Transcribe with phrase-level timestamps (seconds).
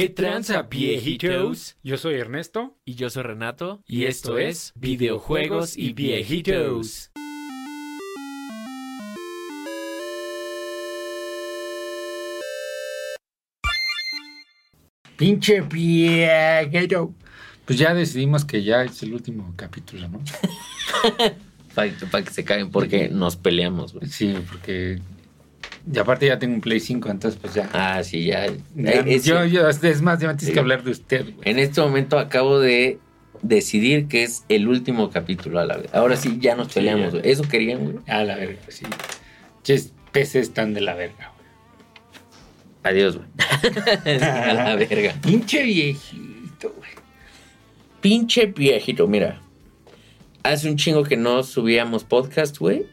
[0.00, 1.76] ¿Qué tranza, viejitos?
[1.82, 2.74] Yo soy Ernesto.
[2.86, 3.84] Y yo soy Renato.
[3.86, 7.10] Y esto es Videojuegos y Viejitos.
[15.18, 17.12] Pinche viejito.
[17.66, 20.22] Pues ya decidimos que ya es el último capítulo, ¿no?
[21.74, 24.08] Para que se caguen porque nos peleamos, güey.
[24.08, 25.02] Sí, porque.
[25.92, 27.68] Y aparte ya tengo un Play 5, entonces pues ya.
[27.72, 28.46] Ah, sí, ya.
[29.24, 30.52] Yo, yo, es más, ya Sí.
[30.52, 31.36] que hablar de usted, güey.
[31.42, 32.98] En este momento acabo de
[33.42, 35.94] decidir que es el último capítulo a la vez.
[35.94, 37.20] Ahora sí, ya nos Sí, peleamos, ya.
[37.20, 37.30] güey.
[37.32, 37.96] Eso querían, güey.
[38.06, 38.84] A la verga, sí.
[39.62, 41.48] Ches, peces están de la verga, güey.
[42.82, 43.28] Adiós, güey.
[44.22, 45.14] a la verga.
[45.22, 46.90] Pinche viejito, güey.
[48.00, 49.40] Pinche viejito, mira.
[50.42, 52.86] Hace un chingo que no subíamos podcast, güey.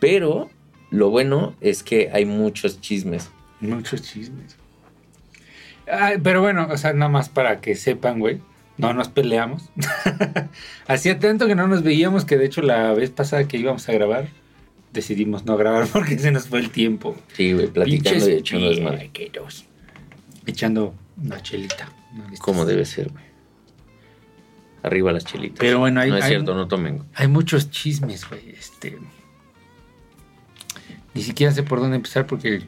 [0.00, 0.50] Pero
[0.90, 3.30] lo bueno es que hay muchos chismes.
[3.60, 4.56] Muchos chismes.
[5.90, 8.40] Ay, pero bueno, o sea, nada más para que sepan, güey.
[8.76, 9.70] No nos peleamos.
[10.86, 13.92] Hacía tanto que no nos veíamos que de hecho la vez pasada que íbamos a
[13.92, 14.28] grabar,
[14.92, 17.16] decidimos no grabar porque se nos fue el tiempo.
[17.32, 19.10] Sí, güey, platicando Pinches y echando desmadre.
[20.46, 21.90] Echando una chelita.
[22.14, 22.24] ¿no?
[22.38, 23.24] Como debe ser, güey.
[24.82, 25.58] Arriba las chelitas.
[25.58, 27.02] Pero bueno, hay- No es hay- cierto, no tomen.
[27.14, 28.50] Hay muchos chismes, güey.
[28.50, 28.96] Este.
[31.18, 32.60] Ni siquiera sé por dónde empezar porque.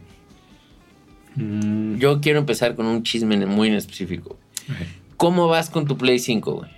[1.37, 4.37] Mm, Yo quiero empezar con un chisme muy en específico.
[5.17, 6.71] ¿Cómo vas con tu Play 5, güey?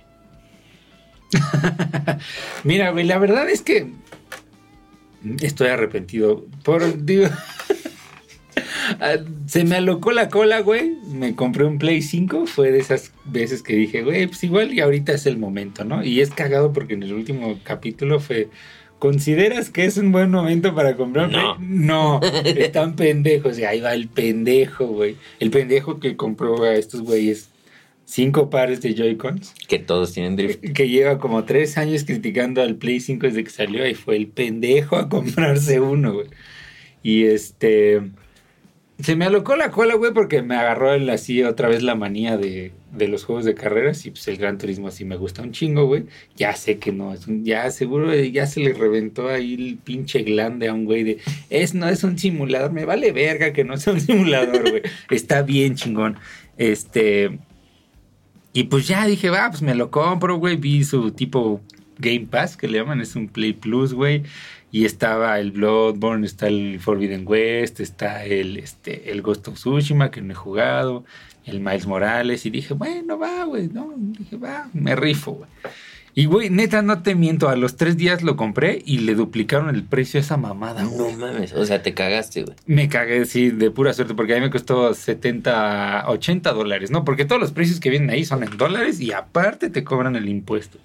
[2.63, 3.87] Mira, güey, la verdad es que
[5.41, 6.45] estoy arrepentido.
[6.63, 7.25] Por digo,
[8.99, 9.15] ah,
[9.47, 10.95] se me alocó la cola, güey.
[11.07, 12.45] Me compré un Play 5.
[12.45, 16.03] Fue de esas veces que dije, güey, pues igual y ahorita es el momento, ¿no?
[16.03, 18.49] Y es cagado porque en el último capítulo fue.
[19.03, 21.29] ¿Consideras que es un buen momento para comprar?
[21.29, 21.57] No.
[21.59, 23.59] No, están pendejos.
[23.59, 25.17] Y ahí va el pendejo, güey.
[25.41, 27.49] El pendejo que compró a estos güeyes
[28.05, 30.63] cinco pares de Joy-Cons Que todos tienen drift.
[30.73, 34.27] que lleva como tres años criticando al Play 5 desde que salió y fue el
[34.27, 36.27] pendejo a comprarse uno, güey.
[37.03, 38.03] Y este...
[39.03, 42.37] Se me alocó la cola, güey, porque me agarró el, así otra vez la manía
[42.37, 45.51] de, de los juegos de carreras y pues el Gran Turismo así me gusta un
[45.51, 46.05] chingo, güey.
[46.37, 49.77] Ya sé que no, es un- ya seguro eh, ya se le reventó ahí el
[49.77, 51.17] pinche glande a un güey de,
[51.49, 54.81] es, no es un simulador, me vale verga que no sea un simulador, güey.
[55.09, 56.17] Está bien chingón.
[56.57, 57.39] Este...
[58.53, 60.55] Y pues ya dije, va, pues me lo compro, güey.
[60.57, 61.59] Vi su tipo
[61.97, 64.23] Game Pass, que le llaman, es un Play Plus, güey.
[64.73, 70.09] Y estaba el Bloodborne, está el Forbidden West, está el, este, el Ghost of Tsushima,
[70.09, 71.05] que no he jugado,
[71.45, 72.43] el Miles Morales.
[72.47, 73.93] Y dije, bueno, va, güey, no.
[73.95, 75.49] Dije, va, me rifo, güey.
[76.15, 79.69] Y, güey, neta, no te miento, a los tres días lo compré y le duplicaron
[79.73, 81.15] el precio a esa mamada, No güey.
[81.17, 82.55] mames, o sea, te cagaste, güey.
[82.65, 87.05] Me cagué, sí, de pura suerte, porque a mí me costó 70, 80 dólares, ¿no?
[87.05, 90.27] Porque todos los precios que vienen ahí son en dólares y aparte te cobran el
[90.29, 90.77] impuesto.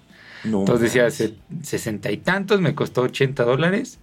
[0.43, 1.15] No Entonces decía mames.
[1.15, 3.99] se- 60 y tantos, me costó 80 dólares.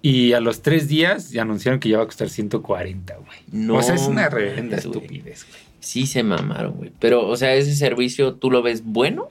[0.00, 3.38] Y a los tres días ya anunciaron que ya va a costar 140, güey.
[3.50, 5.60] No o sea, es una reverenda estupidez, güey.
[5.80, 6.92] Sí se mamaron, güey.
[7.00, 9.30] Pero, o sea, ese servicio, ¿tú lo ves bueno?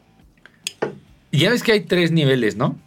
[1.31, 2.77] Ya ves que hay tres niveles, ¿no?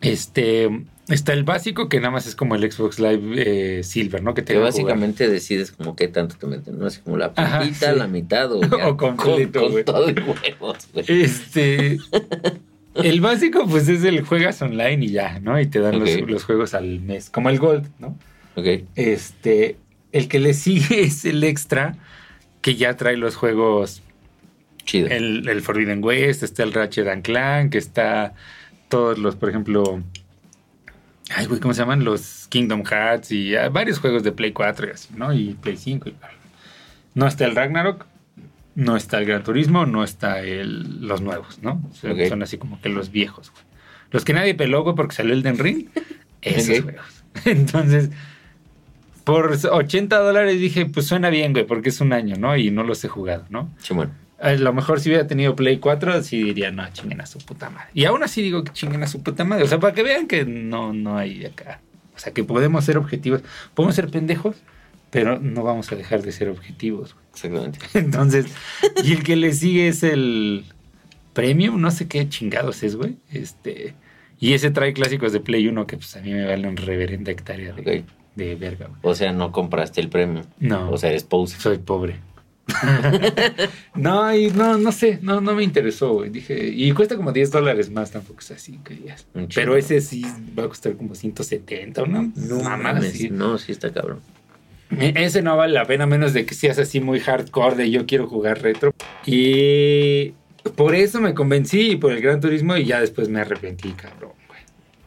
[0.00, 4.34] Este, está el básico, que nada más es como el Xbox Live eh, Silver, ¿no?
[4.34, 4.72] Que te Que jugar.
[4.72, 6.86] básicamente decides como qué tanto te meten, ¿no?
[6.86, 7.98] Así como la puntita, sí.
[7.98, 9.84] la mitad o, ya O completo, con, güey.
[9.84, 11.04] con todo huevos, güey.
[11.08, 11.98] Este.
[12.94, 15.60] El básico, pues es el juegas online y ya, ¿no?
[15.60, 18.16] Y te dan los- juegos al mes, como el Gold, ¿no?
[18.54, 18.84] Ok.
[18.94, 19.76] Este.
[20.12, 21.96] El que le sigue es el extra,
[22.60, 24.00] que ya trae los juegos.
[24.84, 25.08] Chido.
[25.08, 28.34] El, el Forbidden West, está el Ratchet and Clank, está
[28.88, 30.00] todos los, por ejemplo.
[31.30, 32.04] Ay, güey, ¿cómo se llaman?
[32.04, 35.32] Los Kingdom Hearts y ah, varios juegos de Play 4 y así, ¿no?
[35.32, 36.14] Y Play 5 y.
[37.14, 38.06] No está el Ragnarok,
[38.74, 41.82] no está el Gran Turismo, no está el, los nuevos, ¿no?
[41.90, 42.28] O sea.
[42.28, 43.62] Son así como que los viejos, güey.
[44.10, 45.86] Los que nadie peló, güey, porque salió el Den Ring,
[46.42, 46.84] esos Ok.
[46.84, 47.24] juegos.
[47.46, 48.10] Entonces,
[49.24, 52.56] por 80 dólares dije, pues suena bien, güey, porque es un año, ¿no?
[52.56, 53.70] Y no los he jugado, ¿no?
[53.78, 54.12] Simón.
[54.44, 57.70] A lo mejor si hubiera tenido Play 4, sí diría, no, chinguen a su puta
[57.70, 57.88] madre.
[57.94, 59.64] Y aún así digo que chinguen a su puta madre.
[59.64, 61.80] O sea, para que vean que no, no hay acá.
[62.14, 63.40] O sea, que podemos ser objetivos.
[63.72, 64.56] Podemos ser pendejos,
[65.08, 67.14] pero no vamos a dejar de ser objetivos.
[67.14, 67.24] güey.
[67.32, 67.78] Exactamente.
[67.94, 68.46] Entonces,
[69.02, 70.66] y el que le sigue es el
[71.32, 73.16] Premium, no sé qué chingados es, güey.
[73.32, 73.94] Este,
[74.38, 77.32] y ese trae clásicos de Play 1 que pues a mí me vale un reverenda
[77.32, 78.04] hectárea de,
[78.34, 78.98] de verga, güey.
[79.00, 80.42] O sea, no compraste el premio.
[80.58, 80.90] No.
[80.90, 81.58] O sea, eres poser.
[81.60, 82.20] Soy pobre.
[83.94, 86.30] no, y no, no sé, no, no me interesó, güey.
[86.30, 89.26] Dije, y cuesta como 10 dólares más, tampoco es así que digas.
[89.54, 90.24] Pero ese sí
[90.58, 92.32] va a costar como 170, ¿no?
[92.34, 93.12] No Mamada, mames.
[93.12, 93.30] sí.
[93.30, 94.20] No, sí está cabrón.
[94.98, 98.06] E- Ese no vale la pena, menos de que seas así muy hardcore de yo
[98.06, 98.94] quiero jugar retro.
[99.26, 100.32] Y
[100.76, 104.60] por eso me convencí por el Gran Turismo y ya después me arrepentí, cabrón, güey.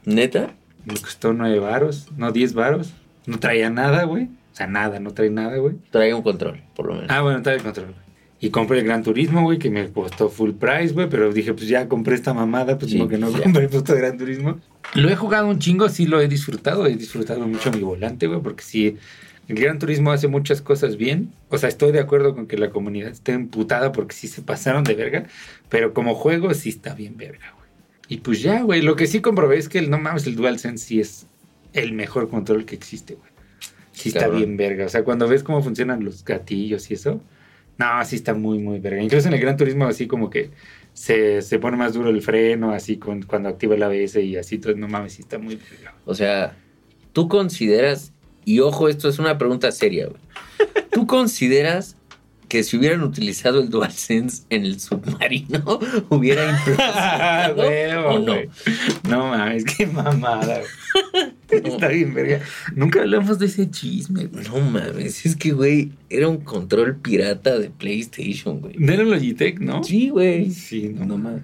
[0.06, 0.54] ¿Neta?
[0.86, 2.94] Me costó nueve varos, no 10 varos.
[3.25, 4.30] No traía nada, güey.
[4.57, 5.75] O sea, nada, no trae nada, güey.
[5.92, 7.09] Trae un control, por lo menos.
[7.12, 8.07] Ah, bueno, trae el control, güey.
[8.39, 11.07] Y compré el Gran Turismo, güey, que me costó full price, güey.
[11.09, 13.44] Pero dije, pues ya compré esta mamada, pues Sí, como que no ya.
[13.44, 14.59] compré el puto Gran Turismo.
[14.95, 16.88] Lo he jugado un chingo, sí lo he disfrutado.
[16.88, 18.98] He disfrutado mucho mi volante, güey, porque sí.
[19.48, 21.33] El Gran Turismo hace muchas cosas bien.
[21.50, 24.83] O sea, estoy de acuerdo con que la comunidad esté emputada porque sí se pasaron
[24.83, 25.25] de verga.
[25.69, 27.69] Pero como juego sí está bien verga, güey.
[28.09, 28.81] Y pues ya, güey.
[28.81, 31.27] Lo que sí comprobé es que el no mames, el DualSense sí es
[31.74, 33.31] el mejor control que existe, güey.
[33.98, 34.38] Sí está Cabrón.
[34.40, 34.86] bien verga.
[34.86, 37.22] O sea, cuando ves cómo funcionan los gatillos y eso.
[37.78, 39.02] No, sí está muy, muy verga.
[39.02, 40.50] Incluso en el Gran Turismo así como que
[40.94, 44.58] se, se pone más duro el freno, así con, cuando activa el ABS y así.
[44.58, 45.94] Todo, no mames, sí está muy verga.
[46.06, 46.56] O sea,
[47.14, 48.14] tú consideras,
[48.46, 50.22] y ojo, esto es una pregunta seria, güey.
[50.92, 51.96] ¿Tú consideras
[52.50, 55.80] que si hubieran utilizado el DualSense en el submarino,
[56.10, 58.36] hubiera impresionado Huevo, o no?
[59.08, 60.62] No mames, qué mamada.
[60.62, 61.34] güey.
[61.64, 62.42] Está bien, verga.
[62.76, 64.44] Nunca hablamos de ese chisme, güey.
[64.46, 68.76] No mames, es que, güey, era un control pirata de PlayStation, güey.
[68.78, 69.84] ¿No era Logitech, no?
[69.84, 70.52] Sí, güey.
[70.52, 71.44] Sí, no, No mames.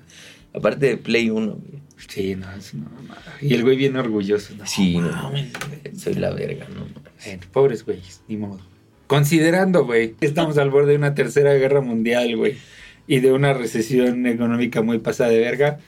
[0.54, 1.82] Aparte de Play 1, güey.
[2.08, 3.24] Sí, no, es una mamada.
[3.42, 4.54] Y el güey bien orgulloso.
[4.56, 5.52] No, Sí, no mames.
[5.98, 7.26] Soy la verga, no mames.
[7.26, 8.60] Bueno, pobres güeyes, ni modo.
[9.08, 12.56] Considerando, güey, que estamos al borde de una tercera guerra mundial, güey,
[13.08, 15.80] y de una recesión económica muy pasada de verga,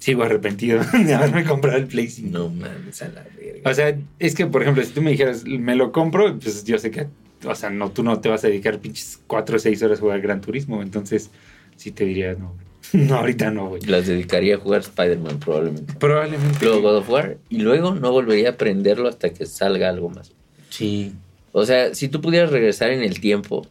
[0.00, 2.36] sigo arrepentido de haberme comprado el Play 5.
[2.36, 3.70] No mames, a la verga.
[3.70, 6.78] O sea, es que, por ejemplo, si tú me dijeras, me lo compro, pues yo
[6.78, 7.06] sé que,
[7.46, 10.00] o sea, no, tú no te vas a dedicar pinches 4 o 6 horas a
[10.00, 11.30] jugar Gran Turismo, entonces
[11.76, 12.54] sí te diría, no,
[12.92, 13.82] no, ahorita no, güey.
[13.82, 15.94] Las dedicaría a jugar Spider-Man, probablemente.
[15.94, 16.64] Probablemente.
[16.64, 20.32] Luego God of War, y luego no volvería a aprenderlo hasta que salga algo más.
[20.70, 21.12] Sí.
[21.52, 23.66] O sea, si tú pudieras regresar en el tiempo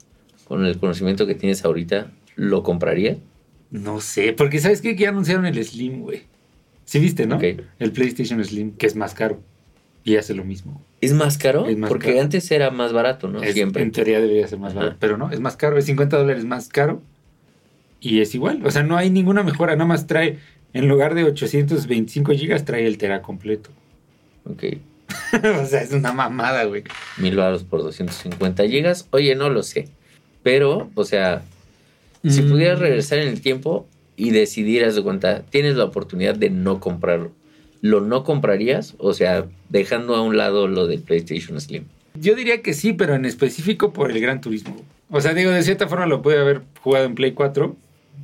[0.45, 3.17] con el conocimiento que tienes ahorita, ¿lo comprarías?
[3.71, 4.95] No sé, porque ¿sabes qué?
[4.95, 6.24] Que ya anunciaron el Slim, güey.
[6.86, 7.36] Sí viste, ¿no?
[7.38, 7.44] Ok.
[7.77, 9.39] El PlayStation Slim, que es más caro.
[10.04, 10.81] Y hace lo mismo.
[11.01, 11.68] ¿Es más caro?
[11.68, 12.21] Es más Porque caro.
[12.21, 13.44] antes era más barato, ¿no?
[13.44, 13.83] Es- Siempre.
[13.83, 14.80] En teoría debería ser más Ajá.
[14.80, 17.01] barato, pero no, es más caro, es 50 dólares más caro.
[18.01, 20.39] Y es igual, o sea, no hay ninguna mejora, nada más trae,
[20.74, 23.69] en lugar de 825 gigas, trae el tera completo.
[24.45, 24.63] Ok.
[25.62, 26.83] o sea, es una mamada, güey.
[27.18, 29.07] Mil baros por 250 gigas.
[29.12, 29.89] Oye, no lo sé.
[30.44, 31.44] Pero, o sea,
[32.27, 32.50] si Mm.
[32.50, 33.88] pudieras regresar en el tiempo
[34.18, 37.31] y decidir, haz de cuenta, tienes la oportunidad de no comprarlo.
[37.81, 38.95] ¿Lo no comprarías?
[38.98, 41.86] O sea, dejando a un lado lo del PlayStation Slim.
[42.19, 44.75] Yo diría que sí, pero en específico por el Gran Turismo.
[45.10, 47.75] O sea, digo, de cierta forma lo pude haber jugado en Play 4,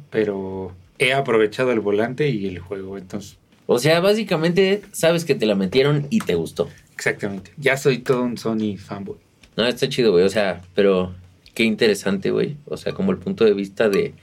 [0.09, 3.37] pero he aprovechado el volante y el juego, entonces
[3.67, 6.69] O sea, básicamente sabes que te la metieron y te gustó.
[6.93, 7.51] Exactamente.
[7.57, 9.17] Ya soy todo un Sony fanboy.
[9.57, 10.23] No, está chido, güey.
[10.25, 11.13] O sea, pero
[11.55, 12.57] qué interesante, güey.
[12.65, 14.13] O sea, como el punto de vista de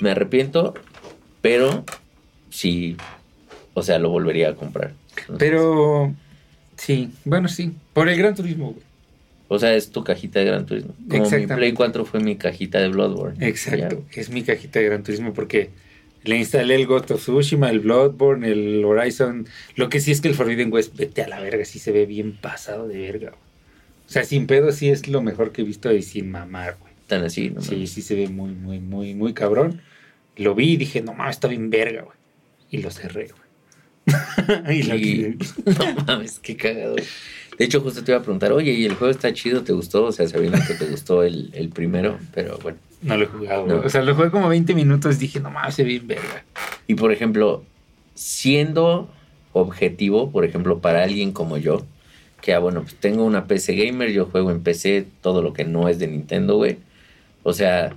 [0.00, 0.72] me arrepiento,
[1.42, 1.84] pero
[2.48, 2.96] sí,
[3.74, 4.94] o sea, lo volvería a comprar.
[5.10, 6.14] Entonces, Pero
[6.76, 7.72] sí, bueno, sí.
[7.92, 8.86] Por el Gran Turismo, güey.
[9.48, 10.94] O sea, es tu cajita de Gran Turismo.
[11.08, 11.46] Como mi.
[11.46, 13.46] Play 4 fue mi cajita de Bloodborne.
[13.46, 14.02] Exacto.
[14.12, 15.70] Es mi cajita de Gran Turismo porque
[16.24, 19.46] le instalé el Ghost of Tsushima, el Bloodborne, el Horizon.
[19.76, 22.06] Lo que sí es que el Forbidden West, vete a la verga, sí se ve
[22.06, 23.30] bien pasado de verga.
[23.30, 23.45] güey.
[24.06, 26.92] O sea, sin pedo sí es lo mejor que he visto y sin mamar, güey.
[27.06, 27.60] Tan así, ¿no?
[27.60, 29.80] Sí, sí se ve muy, muy, muy, muy cabrón.
[30.36, 32.16] Lo vi y dije, no mames, está bien verga, güey.
[32.70, 34.76] Y lo cerré, güey.
[34.78, 36.96] y lo Y- no mames, qué cagado.
[36.96, 39.62] De hecho, justo te iba a preguntar, oye, ¿y el juego está chido?
[39.62, 40.04] ¿Te gustó?
[40.04, 42.78] O sea, sabiendo que te gustó el, el primero, pero bueno.
[43.02, 43.76] No lo he jugado, güey.
[43.78, 43.82] No.
[43.82, 45.18] O sea, lo jugué como 20 minutos.
[45.18, 46.44] Dije, no mames, se ve bien verga.
[46.86, 47.64] Y por ejemplo,
[48.14, 49.08] siendo
[49.52, 51.86] objetivo, por ejemplo, para alguien como yo,
[52.40, 55.64] que ah, bueno, pues tengo una PC gamer, yo juego en PC todo lo que
[55.64, 56.78] no es de Nintendo, güey.
[57.42, 57.96] O sea,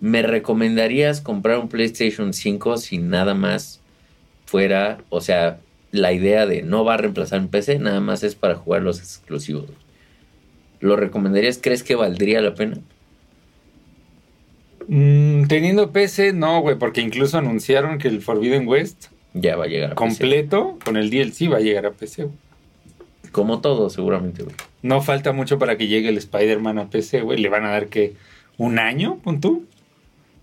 [0.00, 3.80] ¿me recomendarías comprar un PlayStation 5 si nada más
[4.46, 5.60] fuera, o sea,
[5.92, 8.98] la idea de no va a reemplazar un PC, nada más es para jugar los
[8.98, 9.66] exclusivos?
[10.80, 11.58] ¿Lo recomendarías?
[11.62, 12.78] ¿Crees que valdría la pena?
[14.88, 19.68] Mm, teniendo PC, no, güey, porque incluso anunciaron que el Forbidden West Ya va a
[19.68, 20.18] llegar a PC.
[20.18, 22.24] completo con el DLC va a llegar a PC.
[22.24, 22.36] güey.
[23.32, 24.54] Como todo, seguramente, güey.
[24.82, 27.38] No falta mucho para que llegue el Spider-Man a PC, güey.
[27.38, 28.14] Le van a dar que
[28.58, 29.64] un año, pon tú.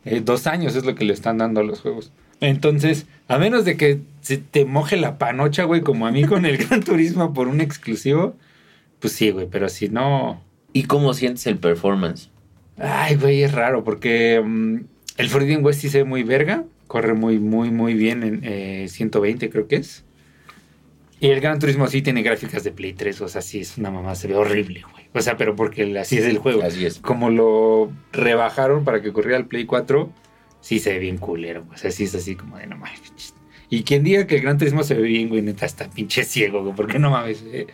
[0.06, 2.12] Eh, dos años es lo que le están dando a los juegos.
[2.40, 6.46] Entonces, a menos de que se te moje la panocha, güey, como a mí con
[6.46, 8.36] el Gran Turismo por un exclusivo,
[9.00, 10.42] pues sí, güey, pero si no...
[10.74, 12.30] ¿Y cómo sientes el performance?
[12.78, 14.78] Ay, güey, es raro porque mm,
[15.18, 16.64] el Forbidden West sí se ve muy verga.
[16.86, 20.04] Corre muy, muy, muy bien en eh, 120, creo que es.
[21.20, 23.90] Y el Gran Turismo sí tiene gráficas de Play 3, o sea, sí es una
[23.90, 25.06] mamá, se ve horrible, güey.
[25.14, 26.62] O sea, pero porque así es el juego.
[26.62, 27.00] Así es.
[27.00, 30.12] Como lo rebajaron para que corriera el Play 4,
[30.62, 31.66] sí se ve bien culero.
[31.74, 33.00] O sea, sí es así como de no mames.
[33.00, 33.34] pinches".
[33.70, 36.62] Y quien diga que el Gran Turismo se ve bien, güey, neta está pinche ciego,
[36.62, 36.76] güey.
[36.76, 37.68] Porque no mames, se,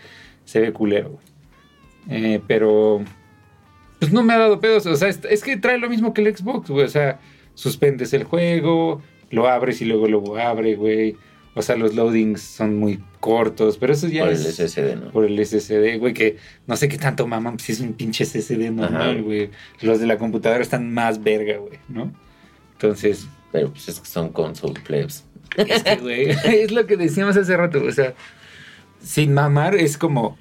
[0.45, 1.25] se ve culero, güey.
[2.09, 3.03] Eh, pero.
[3.99, 4.85] Pues no me ha dado pedos.
[4.85, 6.85] O sea, es, es que trae lo mismo que el Xbox, güey.
[6.85, 7.19] O sea,
[7.55, 11.17] suspendes el juego, lo abres y luego lo abre, güey.
[11.55, 15.11] O sea, los loadings son muy cortos, pero eso ya Por el es SSD, ¿no?
[15.11, 16.35] por el SSD, güey, que
[16.67, 19.49] no sé qué tanto maman, si es un pinche SSD normal, güey.
[19.79, 22.11] Los de la computadora están más verga, güey, ¿no?
[22.73, 25.23] Entonces, Pero pues es que son console plebs.
[25.55, 28.13] es que, güey, es lo que decíamos hace rato, o sea,
[29.01, 30.37] sin mamar es como...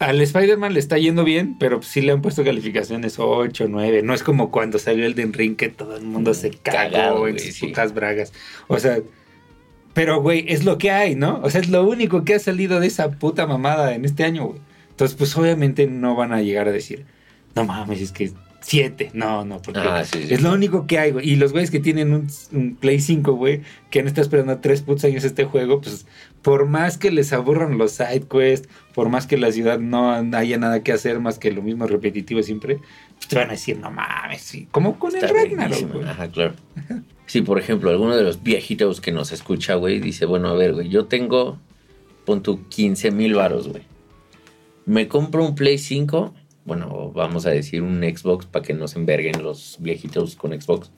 [0.00, 4.02] Al Spider-Man le está yendo bien, pero pues sí le han puesto calificaciones 8, 9.
[4.02, 7.34] No es como cuando salió el Ring que todo el mundo se Cagado, cagó en
[7.34, 7.66] güey, sus sí.
[7.66, 8.32] putas bragas.
[8.66, 8.98] O sea,
[9.94, 11.40] pero güey, es lo que hay, ¿no?
[11.42, 14.46] O sea, es lo único que ha salido de esa puta mamada en este año,
[14.46, 14.60] güey.
[14.90, 17.06] Entonces, pues obviamente no van a llegar a decir,
[17.54, 18.30] no mames, es que
[18.62, 19.10] 7.
[19.14, 20.34] No, no, porque Ah, sí, sí.
[20.34, 21.30] es lo único que hay, güey.
[21.30, 24.82] Y los güeyes que tienen un, un Play 5, güey, que han estado esperando tres
[24.82, 26.06] putos años este juego, pues
[26.42, 30.58] por más que les aburran los side quests, por más que la ciudad no haya
[30.58, 32.78] nada que hacer más que lo mismo repetitivo siempre,
[33.16, 34.68] pues te van a decir, no mames, sí.
[34.70, 36.06] Como con el Ragnarok, güey.
[36.06, 36.52] Ajá, claro.
[37.30, 40.72] Si, por ejemplo, alguno de los viejitos que nos escucha, güey, dice, bueno, a ver,
[40.72, 41.60] güey, yo tengo,
[42.24, 43.84] pon tu 15 mil varos, güey.
[44.84, 46.34] Me compro un Play 5,
[46.64, 50.90] bueno, vamos a decir un Xbox para que no se enverguen los viejitos con Xbox.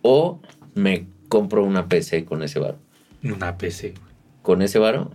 [0.00, 0.40] O
[0.74, 2.78] me compro una PC con ese varo.
[3.22, 4.14] Una PC, güey.
[4.40, 5.10] Con ese varo,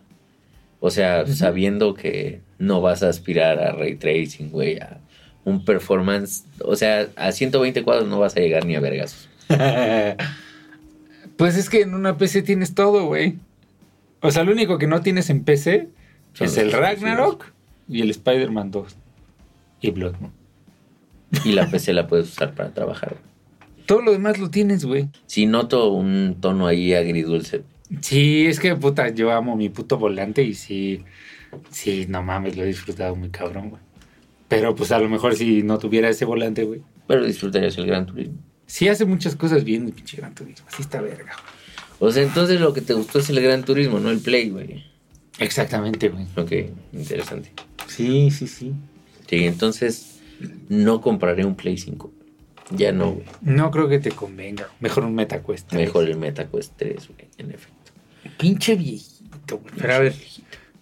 [0.79, 5.01] o sea, sabiendo que no vas a aspirar a ray tracing, güey, a
[5.43, 9.27] un performance, o sea, a 120 cuadros no vas a llegar ni a vergas.
[11.37, 13.37] pues es que en una PC tienes todo, güey.
[14.21, 15.89] O sea, lo único que no tienes en PC
[16.33, 17.01] Son es el exclusivos.
[17.01, 17.45] Ragnarok
[17.87, 18.95] y el Spider-Man 2.
[19.81, 20.31] Y Bloodborne.
[21.43, 23.17] Y la PC la puedes usar para trabajar.
[23.85, 25.09] Todo lo demás lo tienes, güey.
[25.27, 27.63] Sí noto un tono ahí agridulce.
[28.01, 31.03] Sí, es que puta, yo amo mi puto volante y sí,
[31.69, 33.81] sí, no mames, lo he disfrutado muy cabrón, güey.
[34.47, 36.81] Pero pues a lo mejor si no tuviera ese volante, güey.
[37.07, 38.37] Pero disfrutarías el Gran Turismo.
[38.65, 40.65] Sí hace muchas cosas bien el pinche Gran Turismo.
[40.75, 41.35] Sí está verga.
[41.99, 44.83] O sea, entonces lo que te gustó es el Gran Turismo, no el Play, güey.
[45.39, 46.25] Exactamente, güey.
[46.35, 46.51] Ok,
[46.93, 47.51] interesante.
[47.87, 48.73] Sí, sí, sí.
[49.27, 50.19] Sí, entonces
[50.69, 52.11] no compraré un Play 5.
[52.71, 53.25] Ya no, güey.
[53.41, 54.69] No creo que te convenga.
[54.79, 55.67] Mejor un MetaQuest.
[55.69, 55.81] 3.
[55.81, 57.91] Mejor el MetaQuest 3, güey, en efecto.
[58.37, 59.73] Pinche viejito, güey.
[59.77, 60.15] Pero a ver,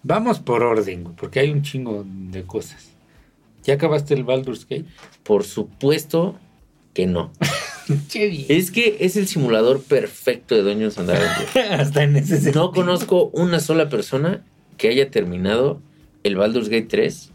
[0.02, 2.88] vamos por orden, güey, porque hay un chingo de cosas.
[3.64, 4.86] ¿Ya acabaste el Baldur's Gate?
[5.22, 6.38] Por supuesto
[6.92, 7.32] que no.
[8.48, 11.64] Es que es el simulador perfecto de Dungeons and Dragons, güey.
[11.70, 12.64] Hasta en ese sentido.
[12.64, 14.42] No conozco una sola persona
[14.76, 15.80] que haya terminado
[16.22, 17.30] el Baldur's Gate 3,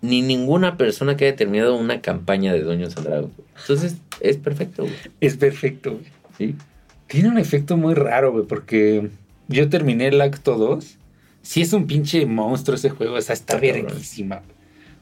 [0.00, 2.94] ni ninguna persona que haya terminado una campaña de Dragons.
[2.94, 3.30] güey.
[3.60, 4.94] Entonces, es perfecto, güey.
[5.20, 6.04] Es perfecto, güey.
[6.38, 6.54] Sí.
[7.08, 9.08] Tiene un efecto muy raro, güey, porque
[9.48, 10.96] yo terminé el acto 2.
[11.42, 14.42] Sí es un pinche monstruo ese juego, o sea, está Está verguísima.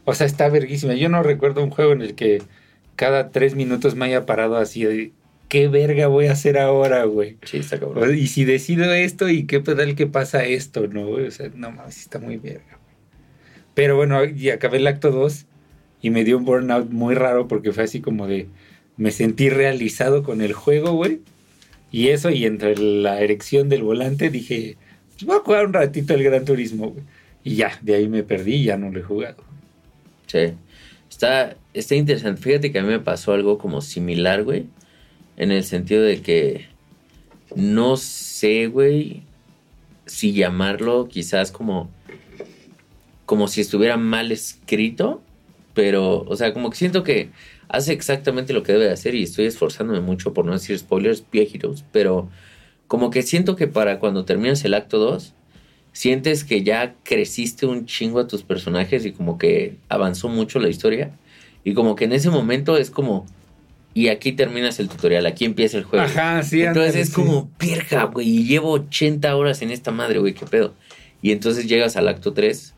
[0.04, 0.94] O sea, está verguísima.
[0.94, 2.42] Yo no recuerdo un juego en el que
[2.96, 5.12] cada tres minutos me haya parado así de...
[5.48, 7.36] ¿Qué verga voy a hacer ahora, güey?
[7.44, 8.16] Sí, está cabrón.
[8.16, 11.06] Y si decido esto y qué pedal que pasa esto, ¿no?
[11.06, 11.26] güey?
[11.28, 12.96] O sea, no mames, está muy verga, güey.
[13.74, 15.46] Pero bueno, y acabé el acto 2
[16.02, 18.48] y me dio un burnout muy raro porque fue así como de...
[18.96, 21.20] Me sentí realizado con el juego, güey.
[21.92, 24.76] Y eso, y entre la erección del volante dije,
[25.12, 27.04] pues voy a jugar un ratito el Gran Turismo, güey.
[27.44, 29.44] Y ya, de ahí me perdí y ya no lo he jugado.
[30.26, 30.54] Sí.
[31.16, 32.42] Está, está interesante.
[32.42, 34.66] Fíjate que a mí me pasó algo como similar, güey.
[35.38, 36.66] En el sentido de que
[37.54, 39.22] no sé, güey,
[40.04, 41.88] si llamarlo quizás como,
[43.24, 45.22] como si estuviera mal escrito.
[45.72, 47.30] Pero, o sea, como que siento que
[47.68, 51.24] hace exactamente lo que debe de hacer y estoy esforzándome mucho por no decir spoilers
[51.32, 51.82] viejitos.
[51.92, 52.28] Pero
[52.88, 55.32] como que siento que para cuando terminas el acto 2,
[55.96, 60.68] sientes que ya creciste un chingo a tus personajes y como que avanzó mucho la
[60.68, 61.12] historia.
[61.64, 63.24] Y como que en ese momento es como,
[63.94, 66.04] y aquí terminas el tutorial, aquí empieza el juego.
[66.04, 66.60] Ajá, sí.
[66.60, 67.14] entonces ándale, es sí.
[67.14, 70.74] como, verga, güey, y llevo 80 horas en esta madre, güey, qué pedo.
[71.22, 72.74] Y entonces llegas al acto 3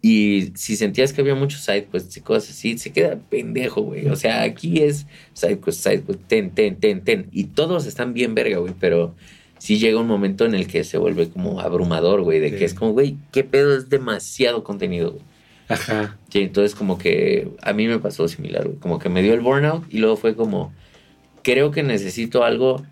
[0.00, 4.06] y si sentías que había muchos sidequests y cosas así, se queda pendejo, güey.
[4.06, 7.26] O sea, aquí es sidequest, sidequest, ten, ten, ten, ten.
[7.32, 9.16] Y todos están bien verga, güey, pero
[9.62, 12.56] sí llega un momento en el que se vuelve como abrumador, güey, de Sí.
[12.56, 15.24] que es como, güey, qué pedo, es demasiado contenido, güey.
[15.68, 16.18] Ajá.
[16.30, 18.78] Sí, entonces como que a mí me pasó similar, güey.
[18.78, 20.72] Como que me dio el burnout y luego fue como,
[21.44, 22.82] creo que necesito algo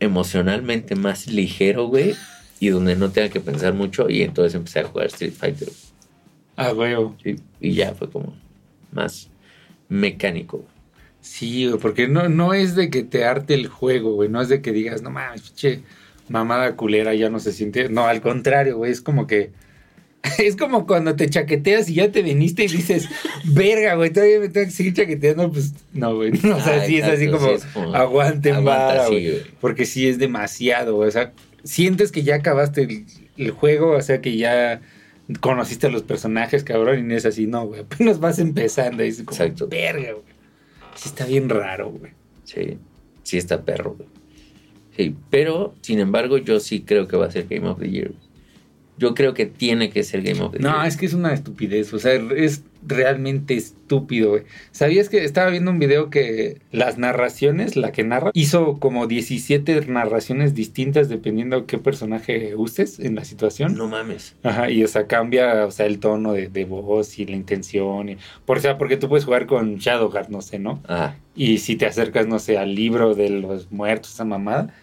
[0.00, 2.16] emocionalmente más ligero, güey.
[2.58, 4.10] Y donde no tenga que pensar mucho.
[4.10, 5.68] Y entonces empecé a jugar Street Fighter.
[6.56, 6.72] Ah.
[7.22, 8.34] Sí, y ya fue como
[8.90, 9.30] más
[9.88, 10.56] mecánico.
[10.58, 10.68] güey.
[11.20, 14.28] Sí, güey, porque no, no es de que te arte el juego, güey.
[14.28, 15.82] No es de que digas, no mames, pinche
[16.30, 17.88] mamada culera, ya no se siente.
[17.90, 18.90] No, al contrario, güey.
[18.92, 19.50] Es como que.
[20.38, 23.08] Es como cuando te chaqueteas y ya te viniste y dices,
[23.44, 25.50] verga, güey, todavía me tengo que seguir chaqueteando.
[25.50, 26.32] Pues no, güey.
[26.42, 29.42] No, o sea, Ah, sí es así como, sí, es como, aguanten aguanta, sí, güey.
[29.60, 31.08] Porque sí es demasiado, güey.
[31.08, 31.32] O sea,
[31.64, 33.06] sientes que ya acabaste el,
[33.38, 34.80] el juego, o sea, que ya
[35.40, 37.80] conociste a los personajes, cabrón, y no es así, no, güey.
[37.80, 39.68] Apenas vas empezando y es como, Exacto.
[39.68, 40.24] verga, güey.
[40.96, 42.12] Sí está bien raro, güey.
[42.44, 42.76] Sí,
[43.22, 44.08] sí está perro, güey.
[44.96, 48.12] Sí, pero, sin embargo, yo sí creo que va a ser Game of the Year.
[48.98, 50.86] Yo creo que tiene que ser Game of the No, Year.
[50.86, 54.42] es que es una estupidez, o sea, es realmente estúpido, güey.
[54.70, 59.86] ¿Sabías que estaba viendo un video que las narraciones, la que narra, hizo como 17
[59.86, 63.74] narraciones distintas dependiendo qué personaje uses en la situación?
[63.76, 64.36] No mames.
[64.42, 68.08] Ajá, y o sea, cambia, o sea, el tono de, de voz y la intención.
[68.10, 70.82] Y, por, o sea, porque tú puedes jugar con Shadowheart, no sé, ¿no?
[70.88, 74.74] Ah, Y si te acercas, no sé, al libro de los muertos, esa mamada.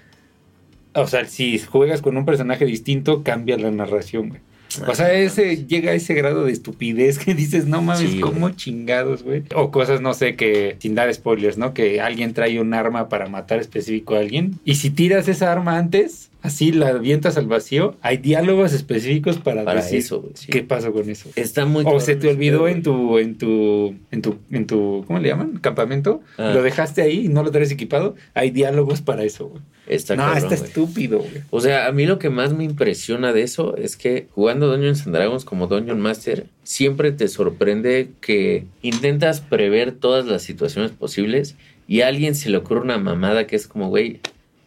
[0.93, 4.41] O sea, si juegas con un personaje distinto, cambia la narración, güey.
[4.87, 8.49] O sea, ese llega a ese grado de estupidez que dices, no mames, Sí, ¿cómo
[8.51, 9.43] chingados, güey?
[9.55, 11.73] O cosas, no sé, que sin dar spoilers, ¿no?
[11.73, 14.59] Que alguien trae un arma para matar específico a alguien.
[14.65, 19.63] Y si tiras esa arma antes, así la avientas al vacío, hay diálogos específicos para,
[19.63, 20.47] para decir eso, sí.
[20.47, 21.29] qué pasó con eso.
[21.35, 25.19] Está muy O se te olvidó en tu, en tu, en tu, en tu, ¿cómo
[25.19, 25.57] le llaman?
[25.57, 26.21] Campamento.
[26.37, 26.51] Ah.
[26.53, 28.15] Lo dejaste ahí y no lo traes equipado.
[28.33, 29.61] Hay diálogos para eso, güey.
[29.87, 31.43] Está no, cabrón, está estúpido, güey.
[31.49, 35.05] O sea, a mí lo que más me impresiona de eso es que jugando Dungeons
[35.05, 41.55] and Dragons como Dungeon Master, siempre te sorprende que intentas prever todas las situaciones posibles
[41.87, 44.19] y a alguien se le ocurre una mamada que es como, güey,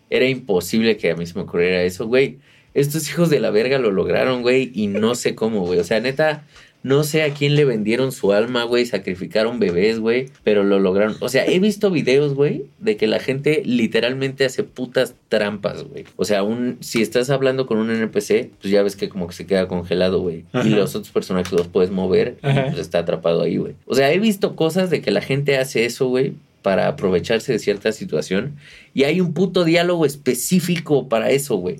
[0.09, 2.39] era imposible que a mí se me ocurriera eso, güey.
[2.73, 5.79] Estos hijos de la verga lo lograron, güey, y no sé cómo, güey.
[5.81, 6.45] O sea, neta,
[6.83, 11.17] no sé a quién le vendieron su alma, güey, sacrificaron bebés, güey, pero lo lograron.
[11.21, 16.05] O sea, he visto videos, güey, de que la gente literalmente hace putas trampas, güey.
[16.17, 19.35] O sea, un, si estás hablando con un NPC, pues ya ves que como que
[19.35, 20.45] se queda congelado, güey.
[20.65, 23.75] Y los otros personajes los puedes mover y pues está atrapado ahí, güey.
[23.87, 27.59] O sea, he visto cosas de que la gente hace eso, güey, para aprovecharse de
[27.59, 28.57] cierta situación.
[28.95, 31.77] Y hay un puto diálogo específico para eso, güey.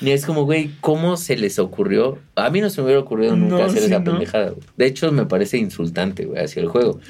[0.00, 2.18] Y es como, güey, ¿cómo se les ocurrió?
[2.34, 4.62] A mí no se me hubiera ocurrido nunca No, hacer sí, esa pendejada, güey.
[4.76, 7.00] De hecho, me parece insultante, güey, hacia el juego.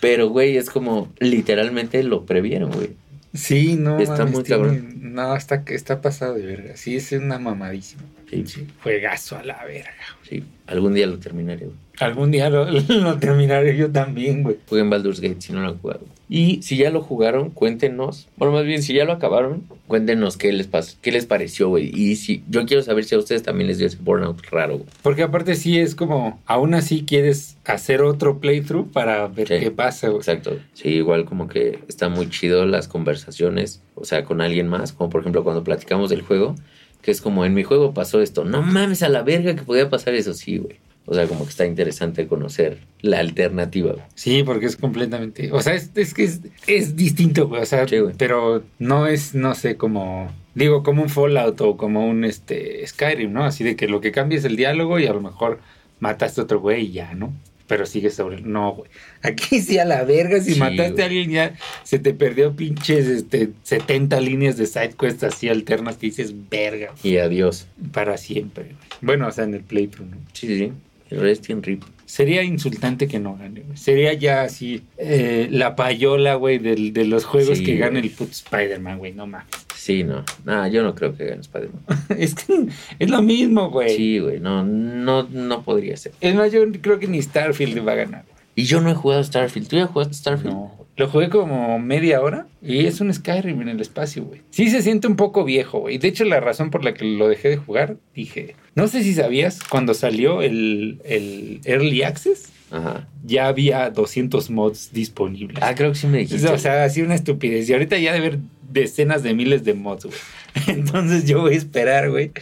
[0.00, 2.90] Pero, güey, es como, literalmente lo previeron, güey.
[3.34, 3.98] Sí, no.
[3.98, 5.12] Está muy cabrón.
[5.14, 6.76] No, está, está pasado de verga.
[6.76, 8.02] Sí, es una mamadísima.
[8.30, 9.90] Sí, Juegazo a la verga.
[10.28, 10.44] sí.
[10.66, 11.76] Algún día lo terminaré, güey.
[12.00, 14.56] Algún día lo, lo terminaré yo también, güey.
[14.68, 16.00] Jueguen Baldur's Gate si no lo han jugado.
[16.30, 18.28] Y si ya lo jugaron, cuéntenos.
[18.36, 21.90] Bueno, más bien, si ya lo acabaron, cuéntenos qué les pasó, qué les pareció, güey.
[21.98, 24.90] Y si yo quiero saber si a ustedes también les dio ese burnout raro, güey.
[25.02, 29.54] Porque aparte sí es como, aún así quieres hacer otro playthrough para ver Sí.
[29.58, 30.18] qué pasa, güey.
[30.18, 30.58] Exacto.
[30.74, 35.08] Sí, igual como que está muy chido las conversaciones, o sea, con alguien más, como
[35.08, 36.54] por ejemplo cuando platicamos del juego,
[37.00, 38.44] que es como en mi juego pasó esto.
[38.44, 40.76] No mames a la verga que podía pasar eso, sí, güey.
[41.10, 44.04] O sea, como que está interesante conocer la alternativa, güey.
[44.14, 45.50] Sí, porque es completamente.
[45.52, 47.62] O sea, es, es que es, es distinto, güey.
[47.62, 48.14] O sea, Sí, güey.
[48.18, 50.30] pero no es, no sé, como.
[50.54, 53.44] Digo, como un Fallout o como un este Skyrim, ¿no?
[53.44, 55.60] Así de que lo que cambia es el diálogo y a lo mejor
[56.00, 57.32] mataste a otro güey y ya, ¿no?
[57.68, 58.40] Pero sigues sobre.
[58.42, 58.90] No, güey.
[59.22, 61.02] Aquí sí a la verga, si Sí, mataste güey.
[61.02, 65.96] a alguien ya se te perdió pinches este, 70 líneas de side quest así alternas
[65.96, 67.66] que dices verga Y adiós.
[67.92, 68.72] para siempre.
[69.00, 70.16] Bueno, o sea, en el playthrough, ¿no?
[70.32, 70.72] Sí, sí,
[71.10, 71.82] Rest in Rip.
[72.06, 73.76] Sería insultante que no gane, güey.
[73.76, 78.10] Sería ya así eh, la payola, güey, del- de los juegos Sí, que gane el
[78.10, 79.12] puto Spider-Man, güey.
[79.12, 79.46] No mames.
[79.76, 80.24] Sí, no.
[80.44, 81.82] Nah, yo no creo que gane Spider-Man.
[82.18, 82.66] es que
[82.98, 83.94] es lo mismo, güey.
[83.96, 84.40] Sí, güey.
[84.40, 86.12] No, no, no podría ser.
[86.20, 88.24] Es más, yo creo que ni Starfield va a ganar.
[88.58, 89.68] Y yo no he jugado Starfield.
[89.68, 90.52] ¿Tú ya jugaste Starfield?
[90.52, 90.72] No.
[90.96, 94.42] Lo jugué como media hora y es un Skyrim en el espacio, güey.
[94.50, 95.98] Sí se siente un poco viejo, güey.
[95.98, 99.14] De hecho, la razón por la que lo dejé de jugar, dije, no sé si
[99.14, 103.06] sabías, cuando salió el, el Early Access, Ajá.
[103.24, 105.62] ya había 200 mods disponibles.
[105.62, 106.48] Ah, creo que sí me dijiste.
[106.48, 107.70] O sea, así una estupidez.
[107.70, 110.18] Y ahorita ya debe haber decenas de miles de mods, güey.
[110.66, 112.32] Entonces yo voy a esperar, güey,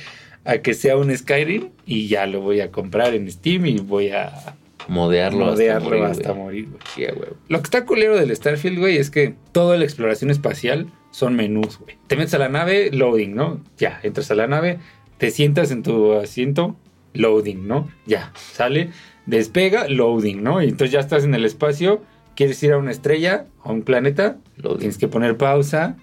[0.47, 4.09] a que sea un Skyrim y ya lo voy a comprar en Steam y voy
[4.09, 4.33] a
[4.89, 6.69] modearlo, modearlo hasta hasta morir.
[6.69, 6.79] morir, güey.
[6.79, 6.93] güey.
[6.95, 7.37] Sí, a huevo.
[7.49, 11.79] Lo que está culero del Starfield, güey, es que toda la exploración espacial son menús,
[11.79, 11.97] güey.
[12.07, 13.61] Te metes a la nave, loading, ¿no?
[13.79, 14.79] Ya, entras a la nave,
[15.19, 16.77] te sientas en tu asiento,
[17.15, 17.89] loading, ¿no?
[18.07, 18.91] Ya, sale,
[19.27, 20.63] despega, loading, ¿no?
[20.63, 22.03] Y entonces ya estás en el espacio,
[22.35, 24.79] quieres ir a una estrella, a un planeta, Loading.
[24.79, 25.97] tienes que poner pausa,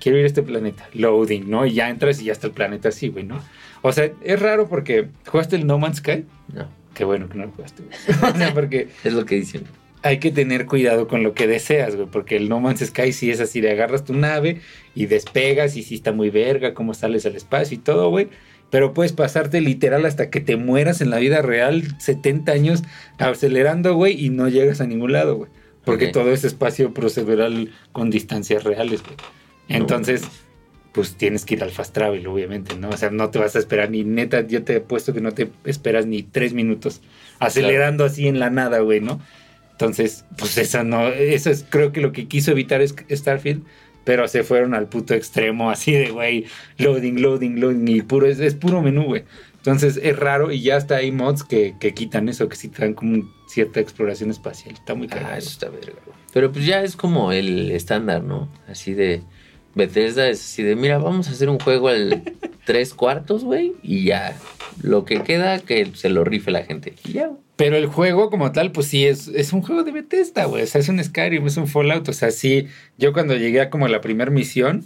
[0.00, 1.64] quiero ir a este planeta, loading, ¿no?
[1.66, 3.40] Y ya entras y ya está el planeta así, güey, ¿no?
[3.82, 6.24] O sea, es raro porque jugaste el No Man's Sky.
[6.52, 6.68] No.
[6.94, 7.82] Qué bueno que no lo jugaste,
[8.18, 8.32] güey.
[8.32, 9.64] o sea, porque Es lo que dicen.
[10.02, 13.30] hay que tener cuidado con lo que deseas, güey, porque el No Man's Sky sí
[13.30, 14.60] es así de agarras tu nave
[14.94, 18.28] y despegas y sí está muy verga cómo sales al espacio y todo, güey.
[18.70, 22.82] Pero puedes pasarte literal hasta que te mueras en la vida real 70 años
[23.18, 25.50] acelerando, güey, y no llegas a ningún lado, güey.
[25.84, 29.16] Porque todo es espacio procedural con distancias reales, güey.
[29.68, 30.22] Entonces,
[30.94, 32.88] pues tienes que ir al fast travel, obviamente, ¿no?
[32.88, 35.32] O sea, no te vas a esperar ni neta, yo te he puesto que no
[35.32, 37.02] te esperas ni tres minutos
[37.40, 39.20] acelerando así en la nada, güey, ¿no?
[39.72, 43.64] Entonces, pues eso no, eso es creo que lo que quiso evitar es Starfield,
[44.04, 46.44] pero se fueron al puto extremo así de, güey,
[46.78, 49.24] loading, loading, loading, y puro, es, es puro menú, güey.
[49.56, 52.82] Entonces es raro y ya hasta hay mods que, que quitan eso, que sí te
[52.82, 54.74] dan como cierta exploración espacial.
[54.74, 55.36] Está muy Ah, cagado.
[55.38, 55.94] eso está verga.
[56.32, 58.48] Pero pues ya es como el estándar, ¿no?
[58.68, 59.22] Así de.
[59.74, 62.22] Bethesda es así de, mira, vamos a hacer un juego al
[62.64, 64.36] tres cuartos, güey, y ya.
[64.82, 66.94] Lo que queda, que se lo rife la gente.
[67.04, 67.30] Y ya.
[67.56, 70.64] Pero el juego como tal, pues sí, es, es un juego de Bethesda, güey.
[70.64, 72.08] O sea, es un Skyrim, es un Fallout.
[72.08, 72.66] O sea, sí,
[72.98, 74.84] yo cuando llegué a como la primera misión,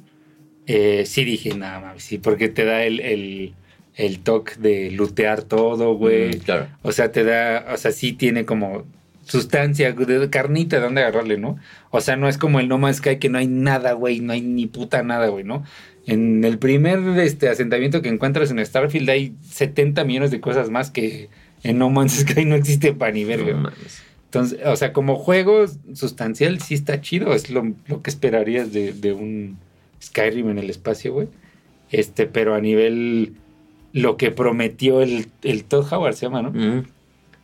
[0.66, 3.54] eh, sí dije, nada más, sí, porque te da el, el,
[3.94, 6.28] el toque de lootear todo, güey.
[6.28, 6.68] Mm, claro.
[6.82, 8.84] O sea, te da, o sea, sí tiene como
[9.28, 11.56] sustancia, de carnita de dónde agarrarle, ¿no?
[11.90, 14.32] O sea, no es como el No Man's Sky que no hay nada, güey, no
[14.32, 15.64] hay ni puta nada, güey, ¿no?
[16.06, 20.90] En el primer este, asentamiento que encuentras en Starfield hay 70 millones de cosas más
[20.90, 21.28] que
[21.62, 23.52] en No Man's Sky no existe para ni verga.
[23.52, 23.70] No.
[24.24, 28.92] Entonces, o sea, como juego sustancial sí está chido, es lo, lo que esperarías de,
[28.92, 29.58] de un
[30.02, 31.28] Skyrim en el espacio, güey.
[31.90, 33.34] Este, pero a nivel
[33.92, 36.50] lo que prometió el, el Todd Howard se llama, ¿no?
[36.50, 36.84] Mm,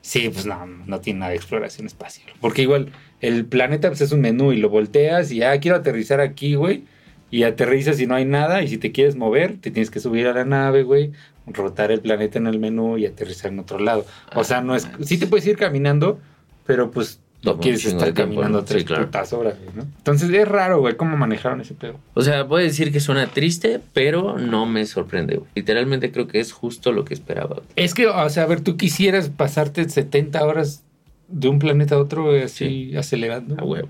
[0.04, 2.28] Sí, pues no, no tiene nada de exploración espacial.
[2.42, 6.20] Porque igual el planeta pues, es un menú y lo volteas y ya quiero aterrizar
[6.20, 6.84] aquí, güey.
[7.30, 8.62] Y aterrizas y no hay nada.
[8.62, 11.12] Y si te quieres mover, te tienes que subir a la nave, güey.
[11.46, 14.04] Rotar el planeta en el menú y aterrizar en otro lado.
[14.34, 14.86] O sea, no es.
[15.00, 16.20] Sí te puedes ir caminando,
[16.66, 18.64] pero pues no quieres estar tiempo, caminando ¿no?
[18.64, 19.04] tres Sí, claro.
[19.06, 19.82] putas horas, ¿no?
[19.82, 21.98] Entonces es raro, güey, cómo manejaron ese pedo.
[22.14, 25.48] O sea, voy a decir que suena triste, pero no me sorprende, güey.
[25.54, 27.56] Literalmente creo que es justo lo que esperaba.
[27.56, 27.66] güey.
[27.76, 30.82] Es que, o sea, a ver, tú quisieras pasarte 70 horas
[31.28, 33.56] de un planeta a otro, güey, así acelerando.
[33.58, 33.88] A huevo.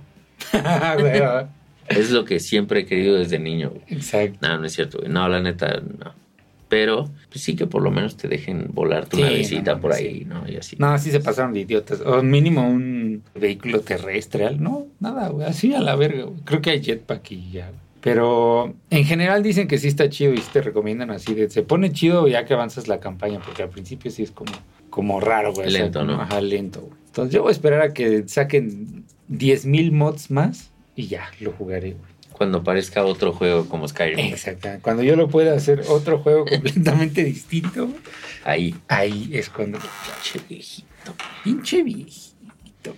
[0.99, 1.49] Güey, ah.
[1.89, 3.83] Es lo que siempre he querido desde niño, güey.
[3.89, 4.39] Exacto.
[4.41, 5.11] No, no es cierto, güey.
[5.11, 6.13] No, la neta, no.
[6.75, 10.05] Pero, pues sí que por lo menos te dejen volar tu Sí, no, por sí.
[10.05, 10.43] ahí, ¿no?
[10.49, 10.75] Y así.
[10.77, 12.01] No, sí se pasaron de idiotas.
[12.01, 14.57] O mínimo un vehículo terrestre.
[14.57, 15.47] No, nada, güey.
[15.47, 16.41] Así a la verga, güey.
[16.45, 17.71] Creo que hay jetpack y ya.
[18.01, 21.33] Pero en general dicen que sí está chido y sí te recomiendan así.
[21.33, 24.51] De, se pone chido ya que avanzas la campaña, porque al principio sí es como,
[24.91, 25.71] como raro, güey.
[25.71, 26.21] Lento, ¿no?
[26.21, 26.95] Ajá, lento, güey.
[27.07, 31.93] Entonces yo voy a esperar a que saquen 10.000 mods más y ya lo jugaré,
[31.93, 32.14] güey.
[32.35, 34.19] Cuando aparezca otro juego como Skyrim.
[34.19, 34.69] Exacto.
[34.83, 37.89] Cuando yo lo pueda hacer otro juego completamente distinto,
[38.45, 38.75] Ahí.
[38.89, 39.79] ahí es cuando.
[40.23, 41.15] Che, viejito.
[41.45, 42.97] Pinche viejito.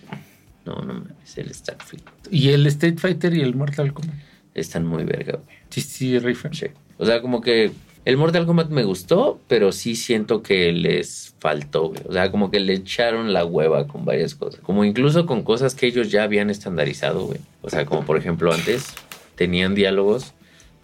[0.64, 2.02] No, no mames, el Starfield.
[2.30, 4.16] Y el Street Fighter y el Mortal Kombat.
[4.54, 5.56] Están muy verga, güey.
[5.68, 6.54] Sí, sí, rifan.
[6.54, 6.68] Sí.
[6.96, 7.72] O sea, como que
[8.06, 12.00] el Mortal Kombat me gustó, pero sí siento que les faltó, güey.
[12.08, 14.60] O sea, como que le echaron la hueva con varias cosas.
[14.62, 17.38] Como incluso con cosas que ellos ya habían estandarizado, güey.
[17.60, 18.94] O sea, como por ejemplo antes
[19.36, 20.34] tenían diálogos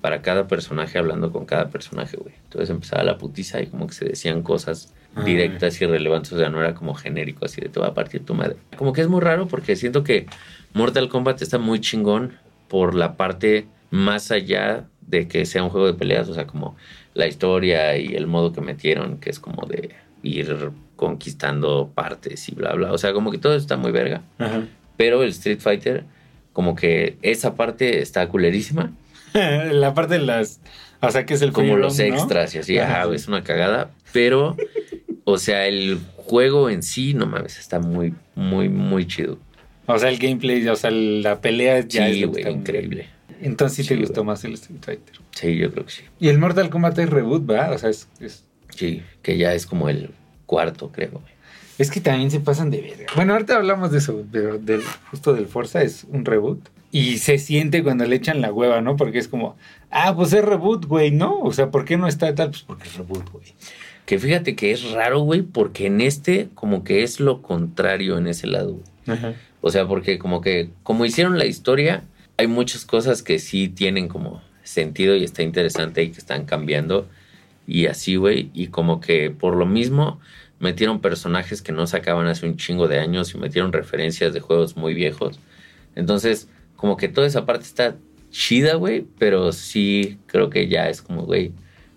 [0.01, 2.35] para cada personaje hablando con cada personaje, güey.
[2.45, 6.33] Entonces empezaba la putiza y como que se decían cosas Ah, directas y relevantes.
[6.33, 8.57] O sea, no era como genérico así de te va a partir tu madre.
[8.77, 10.27] Como que es muy raro porque siento que
[10.73, 12.33] Mortal Kombat está muy chingón
[12.69, 16.77] por la parte más allá de que sea un juego de peleas, o sea, como
[17.13, 19.91] la historia y el modo que metieron, que es como de
[20.23, 22.93] ir conquistando partes y bla, bla.
[22.93, 24.23] O sea, como que todo está muy verga.
[24.39, 24.63] Ajá.
[24.97, 26.05] Pero el Street Fighter,
[26.53, 28.93] como que esa parte está culerísima,
[29.35, 30.61] la parte de las.
[31.01, 33.03] O sea, que es el como los extras y así, Ajá.
[33.03, 33.91] ah, es una cagada.
[34.13, 34.57] Pero,
[35.25, 39.39] o sea, el juego en sí, no mames, está muy, muy, muy chido.
[39.87, 43.09] O sea, el gameplay, o sea, la pelea ya es Sí, está muy increíble.
[43.41, 45.17] Entonces sí, Sí, te gustó más el Street Fighter.
[45.33, 46.03] Sí, yo creo que sí.
[46.21, 47.73] Y el Mortal Kombat es reboot, ¿verdad?
[47.73, 50.11] O sea, es, es, Sí, que ya es como el
[50.47, 51.21] cuarto, creo.
[51.79, 53.07] Es que también se pasan de verga.
[53.17, 56.61] Bueno, ahorita hablamos de eso, pero del, justo del Forza es un reboot.
[56.91, 58.97] Y se siente cuando le echan la hueva, ¿no?
[58.97, 59.57] Porque es como,
[59.91, 61.41] ah, pues es reboot, güey, ¿no?
[61.41, 62.51] O sea, ¿por qué no está tal?
[62.51, 63.47] Pues porque es reboot, güey.
[64.05, 68.27] Que fíjate que es raro, güey, porque en este como que es lo contrario en
[68.27, 68.73] ese lado.
[68.73, 69.19] güey.
[69.19, 69.35] Ajá.
[69.63, 72.03] O sea, porque como que como hicieron la historia,
[72.37, 77.09] hay muchas cosas que sí tienen como sentido y está interesante y que están cambiando
[77.67, 78.51] y así, güey.
[78.53, 80.21] Y como que por lo mismo
[80.63, 84.77] metieron personajes que no sacaban hace un chingo de años y metieron referencias de juegos
[84.77, 85.41] muy viejos.
[85.97, 87.97] Entonces, como que toda esa parte está
[88.31, 91.53] chida, güey, pero sí creo que ya es como, güey,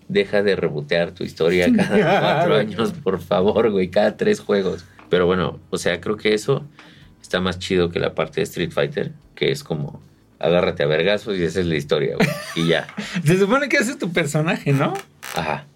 [0.08, 4.84] deja de rebotear tu historia cada cuatro años, por favor, güey, cada tres juegos.
[5.08, 6.66] Pero bueno, o sea, creo que eso
[7.22, 10.02] está más chido que la parte de Street Fighter, que es como
[10.40, 12.28] agárrate a vergazos y esa es la historia, güey.
[12.56, 12.88] Y ya.
[13.24, 14.92] Se supone que ese es tu personaje, ¿no?
[15.36, 15.66] Ajá.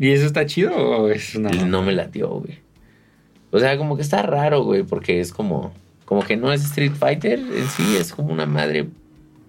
[0.00, 1.50] ¿Y eso está chido o es una.?
[1.50, 2.58] No me latió, güey.
[3.50, 5.74] O sea, como que está raro, güey, porque es como.
[6.06, 8.88] Como que no es Street Fighter en sí, es como una madre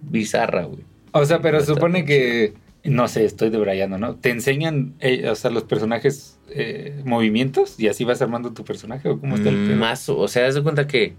[0.02, 0.82] bizarra, güey.
[1.12, 2.52] O sea, pero No supone que.
[2.84, 4.16] No sé, estoy debrayando, ¿no?
[4.16, 9.08] Te enseñan, eh, o sea, los personajes eh, movimientos y así vas armando tu personaje
[9.08, 9.76] o cómo está el pedo?
[9.76, 11.14] Más, o sea, haz de cuenta que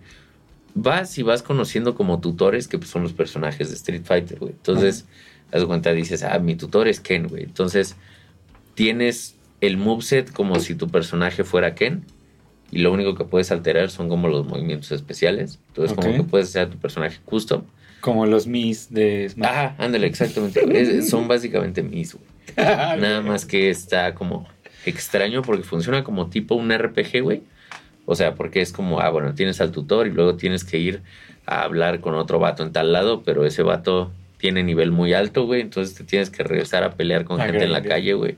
[0.76, 4.52] vas y vas conociendo como tutores que pues, son los personajes de Street Fighter, güey.
[4.52, 5.06] Entonces,
[5.54, 7.44] haz de cuenta, dices, ah, mi tutor es Ken, güey.
[7.44, 7.96] Entonces,
[8.76, 12.04] tienes el moveset como si tu personaje fuera Ken.
[12.72, 15.60] Y lo único que puedes alterar son como los movimientos especiales.
[15.70, 17.62] Entonces, como que puedes hacer a tu personaje custom.
[18.02, 19.48] Como los Mis de Smash.
[19.48, 20.60] Ajá, ándale, exactamente.
[20.82, 22.26] Es- son básicamente mis, güey.
[22.58, 24.48] Nada más que está como
[24.86, 27.44] extraño porque funciona como tipo un RPG, güey.
[28.06, 31.02] O sea, porque es como, ah, bueno, tienes al tutor y luego tienes que ir
[31.46, 35.46] a hablar con otro vato en tal lado, pero ese vato tiene nivel muy alto,
[35.46, 35.62] güey.
[35.62, 38.36] Entonces te tienes que regresar a pelear con gente en la calle, güey.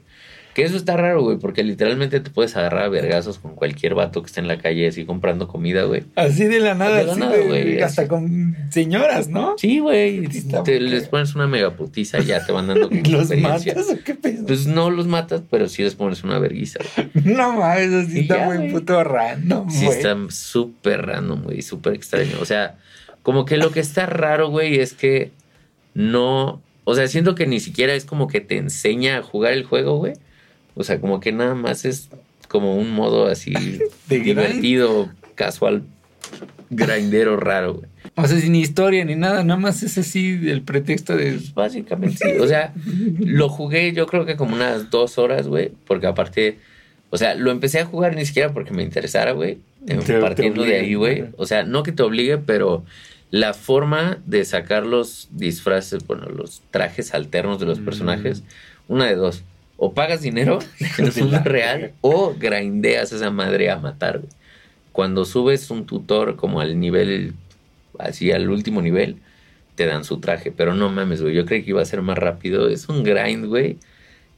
[0.56, 4.22] Que eso está raro, güey, porque literalmente te puedes agarrar a vergazos con cualquier vato
[4.22, 6.04] que esté en la calle así comprando comida, güey.
[6.16, 8.10] Así de la nada, De la así nada, de- güey, hasta así.
[8.10, 9.56] con señoras, ¿no?
[9.58, 10.28] Sí, güey.
[10.64, 13.98] Te, muy les pones una megaputiza y ya te van dando como ¿Los matas o
[14.02, 14.46] qué pedo?
[14.48, 17.10] Pues no los matas, pero sí les pones una verguiza, güey.
[17.36, 18.72] no mames, así está ya, muy güey.
[18.72, 19.98] puto random, Sí, güey.
[19.98, 22.38] está súper random, güey, súper extraño.
[22.40, 22.78] O sea,
[23.24, 25.32] como que lo que está raro, güey, es que
[25.94, 26.62] no.
[26.86, 29.98] O sea, siento que ni siquiera es como que te enseña a jugar el juego,
[29.98, 30.14] güey.
[30.76, 32.10] O sea, como que nada más es
[32.48, 33.52] como un modo así
[34.08, 34.26] De grind.
[34.26, 35.84] divertido, casual,
[36.70, 37.88] grindero raro, güey.
[38.16, 41.32] O sea, sin historia ni nada, nada más es así el pretexto de...
[41.32, 42.40] Pues básicamente sí.
[42.40, 42.74] O sea,
[43.20, 45.72] lo jugué yo creo que como unas dos horas, güey.
[45.86, 46.60] Porque aparte,
[47.10, 49.58] o sea, lo empecé a jugar ni siquiera porque me interesara, güey.
[50.22, 51.26] Partiendo de ahí, güey.
[51.38, 52.86] O sea, no que te obligue, pero
[53.32, 57.86] la forma de sacar los disfraces, bueno, los trajes alternos de los Mm.
[57.86, 58.44] personajes,
[58.88, 59.44] una de dos.
[59.78, 60.60] O pagas dinero
[60.98, 64.32] en la real o grindeas esa madre a matar, güey.
[64.92, 67.34] Cuando subes un tutor como al nivel,
[68.00, 69.18] así al último nivel,
[69.76, 70.52] te dan su traje.
[70.52, 71.36] Pero no mames, güey.
[71.36, 72.70] Yo creí que iba a ser más rápido.
[72.70, 73.78] Es un grind, güey.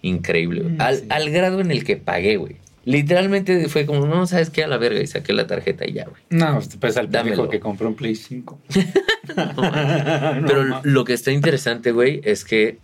[0.02, 0.64] Increíble.
[0.64, 1.06] Mm, Al, sí.
[1.10, 2.56] al grado en el que pagué, güey.
[2.86, 4.64] Literalmente fue como, no, ¿sabes qué?
[4.64, 5.00] A la verga.
[5.00, 6.22] Y saqué la tarjeta y ya, güey.
[6.32, 8.60] No, pues al pendejo que compró un Play 5.
[9.36, 12.80] Pero No, lo que está interesante, güey, es que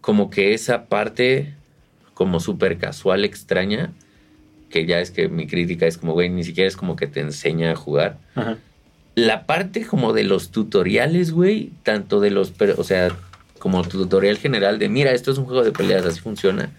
[0.00, 1.54] como que esa parte
[2.14, 3.92] como súper casual, extraña,
[4.70, 7.20] que ya es que mi crítica es como, güey, ni siquiera es como que te
[7.20, 8.18] enseña a jugar.
[8.34, 8.58] Ajá.
[9.14, 13.14] La parte como de los tutoriales, güey, tanto de los, pero, o sea,
[13.58, 16.70] como tutorial general de, mira, esto es un juego de peleas, así funciona.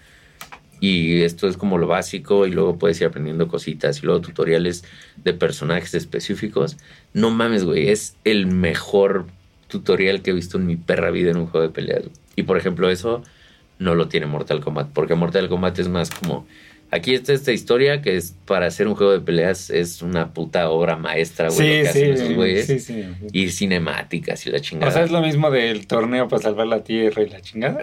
[0.80, 4.84] Y esto es como lo básico y luego puedes ir aprendiendo cositas y luego tutoriales
[5.24, 6.76] de personajes específicos.
[7.14, 9.28] No mames, güey, es el mejor
[9.70, 12.04] tutorial que he visto en mi perra vida en un juego de peleas.
[12.36, 13.24] Y por ejemplo, eso
[13.80, 16.46] no lo tiene Mortal Kombat, porque Mortal Kombat es más como
[16.92, 20.70] aquí está esta historia que es para hacer un juego de peleas es una puta
[20.70, 22.68] obra maestra, güey, lo que Sí, hacen sí, esos güeyes.
[22.68, 23.04] sí, sí.
[23.32, 24.92] Y cinemáticas y la chingada.
[24.92, 27.80] O sea, es lo mismo del torneo para salvar la tierra y la chingada.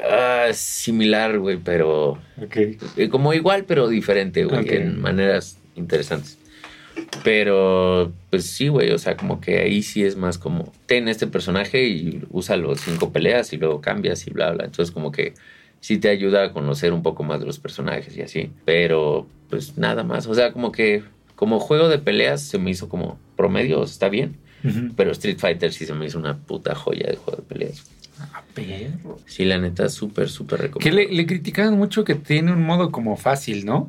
[0.49, 2.19] Ah, similar, güey, pero
[2.97, 6.39] eh, como igual, pero diferente, güey, en maneras interesantes.
[7.25, 11.27] Pero, pues sí, güey, o sea, como que ahí sí es más como, ten este
[11.27, 14.65] personaje y usa los cinco peleas y luego cambias y bla, bla.
[14.65, 15.35] Entonces, como que
[15.81, 18.51] sí te ayuda a conocer un poco más de los personajes y así.
[18.65, 20.27] Pero, pues nada más.
[20.27, 21.03] O sea, como que
[21.37, 24.37] como juego de peleas se me hizo como promedio, está bien.
[24.95, 27.83] Pero Street Fighter sí se me hizo una puta joya de juego de peleas.
[28.21, 29.17] Ah, perro.
[29.25, 31.07] Sí, la neta, súper, súper Que recomendable.
[31.09, 33.89] le, le criticaban mucho que tiene un modo como fácil, ¿no?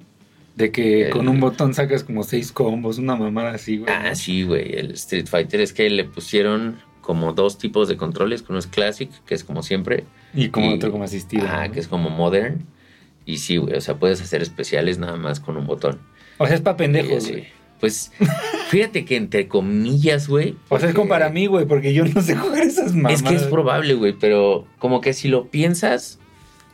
[0.56, 3.92] De que El- con un botón sacas como seis combos, una mamada así, güey.
[3.94, 4.74] Ah, sí, güey.
[4.78, 8.42] El Street Fighter es que le pusieron como dos tipos de controles.
[8.42, 10.06] que Uno es Classic, que es como siempre.
[10.34, 11.46] Y como y- otro como asistido.
[11.50, 11.74] Ah, ¿no?
[11.74, 12.66] que es como Modern.
[13.26, 13.76] Y sí, güey.
[13.76, 16.00] O sea, puedes hacer especiales nada más con un botón.
[16.38, 17.48] O sea, es para pendejos, güey.
[17.80, 18.12] Pues,
[18.70, 20.56] fíjate que entre comillas, güey.
[20.70, 23.22] O sea, es como para mí, güey, porque yo no sé jugar esas mamadas.
[23.22, 24.14] Es que es probable, güey.
[24.14, 26.20] Pero como que si lo piensas,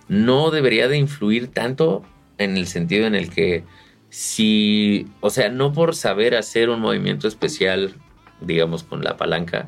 [0.10, 2.04] no debería de influir tanto
[2.38, 3.64] en el sentido en el que
[4.10, 7.94] si, o sea, no por saber hacer un movimiento especial,
[8.42, 9.68] digamos, con la palanca,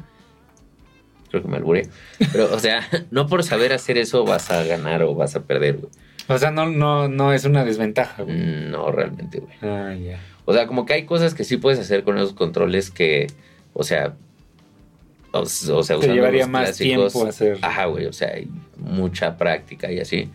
[1.29, 1.87] creo que me alburé,
[2.31, 5.77] pero, o sea, no por saber hacer eso vas a ganar o vas a perder,
[5.77, 5.91] güey.
[6.27, 8.37] O sea, no, no, no es una desventaja, güey.
[8.37, 9.53] No, realmente, güey.
[9.61, 10.19] Ah, ya.
[10.45, 13.27] O sea, como que hay cosas que sí puedes hacer con esos controles que,
[13.73, 14.15] o sea,
[15.31, 15.45] o, o
[15.83, 17.57] sea, Te llevaría los más tiempo hacer.
[17.61, 20.29] Ajá, güey, o sea, hay mucha práctica y así.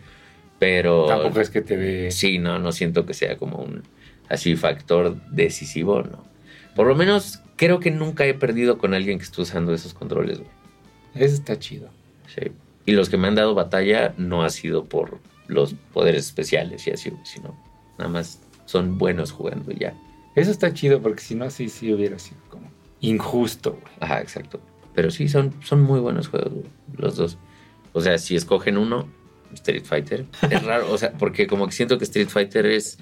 [0.59, 2.11] Pero Tampoco es que te dé.
[2.11, 3.83] sí, no, no siento que sea como un
[4.29, 6.23] así factor decisivo, no.
[6.75, 10.39] Por lo menos creo que nunca he perdido con alguien que esté usando esos controles,
[10.39, 10.49] güey.
[11.15, 11.89] Eso está chido.
[12.27, 12.51] Sí.
[12.85, 16.91] Y los que me han dado batalla no ha sido por los poderes especiales y
[16.91, 17.55] así, sino
[17.97, 19.93] nada más son buenos jugando y ya.
[20.35, 23.93] Eso está chido porque si no, sí, sí hubiera sido como injusto, güey.
[23.99, 24.59] Ajá, exacto.
[24.93, 26.65] Pero sí, son, son muy buenos juegos, güey,
[26.97, 27.37] los dos.
[27.93, 29.07] O sea, si escogen uno,
[29.53, 30.25] Street Fighter.
[30.49, 32.99] Es raro, o sea, porque como que siento que Street Fighter es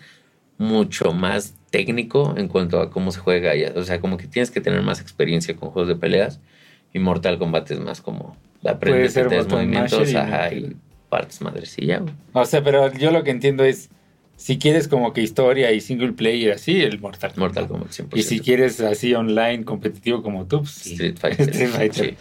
[0.58, 3.54] mucho más técnico en cuanto a cómo se juega.
[3.76, 6.39] O sea, como que tienes que tener más experiencia con juegos de peleas.
[6.94, 10.76] Y Mortal Kombat es más como aprendes ser tres movimientos y
[11.10, 12.04] partes madrecilla.
[12.34, 13.90] O sea, pero yo lo que entiendo es,
[14.36, 17.56] si quieres como que historia y single player así, el Mortal Kombat.
[17.56, 18.18] Mortal Kombat 100%.
[18.18, 20.88] Y si quieres así online competitivo como tú, pues.
[20.88, 21.50] Street Fighter.
[21.50, 22.06] Street Fighter.
[22.06, 22.18] Sí.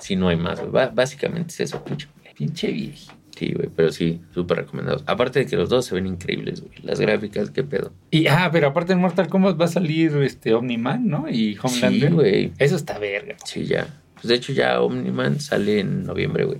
[0.00, 0.60] Sí, no hay más,
[0.94, 2.08] básicamente es eso, pinche.
[2.34, 3.12] Pinche viejo.
[3.36, 5.02] Sí, güey, pero sí, súper recomendados.
[5.06, 6.72] Aparte de que los dos se ven increíbles, güey.
[6.82, 7.92] Las gráficas, qué pedo.
[8.10, 11.28] Y, ah, pero aparte en Mortal Kombat va a salir este Omni-Man, ¿no?
[11.28, 12.08] Y Homelander.
[12.10, 12.52] Sí, güey.
[12.58, 13.34] Eso está verga.
[13.44, 13.88] Sí, ya.
[14.14, 16.58] Pues de hecho ya Omniman sale en noviembre, güey.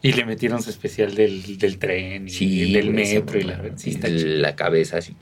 [0.00, 3.60] Y le metieron su especial del, del tren y Sí, del metro y la.
[3.76, 4.36] Sí, está Y chido.
[4.38, 5.14] La cabeza así.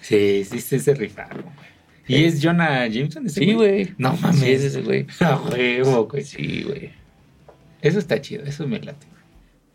[0.00, 1.70] Sí, sí, sí, se rifaron, güey.
[2.08, 2.24] ¿Y Sí.
[2.24, 3.92] es Jonah Jameson ese Sí, güey.
[3.98, 4.40] No mames.
[4.40, 5.06] Sí, es ese, güey.
[5.20, 6.24] A huevo, güey.
[6.24, 6.90] Sí, güey.
[7.82, 9.06] Eso está chido, eso me late.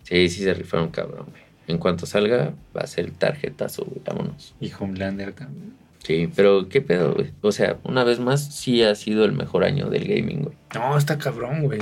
[0.05, 1.43] Sí, sí se rifaron cabrón, güey.
[1.67, 3.99] En cuanto salga, va a ser tarjetazo, güey.
[4.05, 4.55] Vámonos.
[4.61, 5.73] Y Homelander también.
[6.03, 7.31] Sí, pero qué pedo, güey.
[7.41, 10.55] O sea, una vez más, sí ha sido el mejor año del gaming, güey.
[10.75, 11.81] No, está cabrón, güey.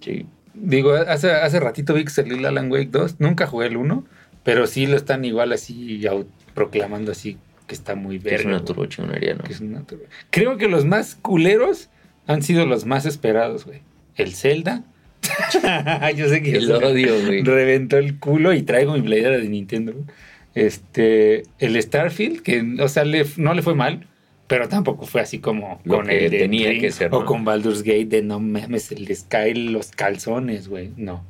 [0.00, 0.26] Sí.
[0.54, 3.16] Digo, hace, hace ratito vi que salió el Alan Wake 2.
[3.18, 4.06] Nunca jugué el 1,
[4.44, 6.00] pero sí lo están igual así
[6.54, 8.38] proclamando así que está muy verga.
[8.38, 8.64] es una güey.
[8.64, 9.42] turbo chingonería, ¿no?
[9.42, 11.90] Que es una turbo- Creo que los más culeros
[12.28, 13.80] han sido los más esperados, güey.
[14.14, 14.84] El Zelda.
[16.16, 17.42] Yo sé que El odio, güey.
[17.42, 19.94] reventó el culo y traigo mi playera de Nintendo.
[20.54, 24.06] Este, el Starfield, que, o sea, le- no le fue mal,
[24.46, 27.26] pero tampoco fue así como Lo con que el tenía Ring que ser, O ¿no?
[27.26, 30.90] con Baldur's Gate de no mames, les caen los calzones, güey.
[30.96, 31.24] No.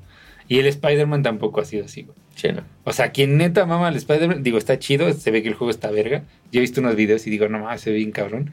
[0.49, 2.17] Y el Spider-Man tampoco ha sido así, güey.
[2.37, 2.63] Sí, no.
[2.85, 5.71] O sea, quien neta mama al Spider-Man, digo, está chido, se ve que el juego
[5.71, 6.23] está verga.
[6.53, 8.53] Yo he visto unos videos y digo, no mames, se ve bien cabrón.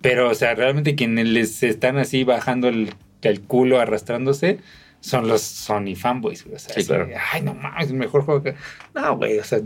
[0.00, 2.90] Pero, o sea, realmente quienes les están así bajando el,
[3.22, 4.58] el culo, arrastrándose,
[5.04, 6.56] son los Sony fanboys, güey.
[6.56, 7.06] O sea, Sí, claro.
[7.06, 8.54] de, ay, no mames, el mejor juego que.
[8.94, 9.60] No, güey, o sea,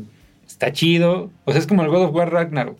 [0.46, 1.30] está chido.
[1.44, 2.78] O sea, es como el God of War Ragnarok.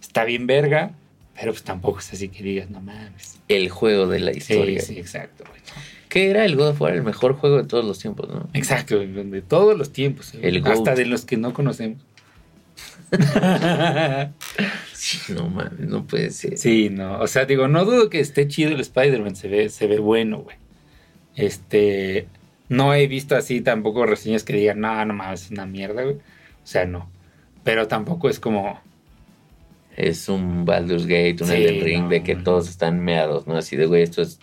[0.00, 0.90] Está bien verga,
[1.38, 3.38] pero pues tampoco es así que digas, no mames.
[3.48, 4.80] El juego de la Sí, historia.
[4.80, 5.60] sí, exacto, güey.
[6.08, 8.48] Que era el God of War el mejor juego de todos los tiempos, ¿no?
[8.54, 10.32] Exacto, de todos los tiempos.
[10.42, 11.98] El hasta de los que no conocemos.
[14.94, 16.58] Sí, no mames, no puede ser.
[16.58, 19.86] Sí, no, o sea, digo, no dudo que esté chido el Spider-Man, se ve, se
[19.86, 20.56] ve bueno, güey.
[21.40, 22.26] Este,
[22.68, 26.16] no he visto así tampoco reseñas que digan, no, no mames, es una mierda, güey.
[26.16, 27.10] O sea, no.
[27.64, 28.80] Pero tampoco es como,
[29.96, 32.42] Es un Baldur's Gate, un Sí, Elden Ring, no, de que no.
[32.44, 33.56] todos están meados, ¿no?
[33.56, 34.38] Así de, güey, esto es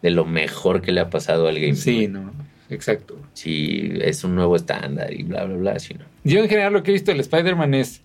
[0.00, 1.74] de lo mejor que le ha pasado al game.
[1.74, 2.32] sí, no,
[2.70, 3.18] exacto.
[3.34, 6.04] Sí, es un nuevo estándar y bla, bla, bla, sí, no.
[6.24, 8.02] Yo en general lo que he visto del Spider-Man es,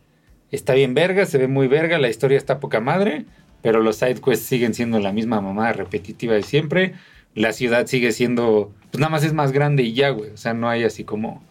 [0.52, 3.26] está bien verga, se ve muy verga, la historia está poca madre,
[3.62, 6.94] pero los side quests siguen siendo la misma mamada repetitiva de siempre.
[7.38, 10.32] La ciudad sigue siendo, pues nada más es más grande y ya, güey.
[10.32, 11.44] O sea, no hay así como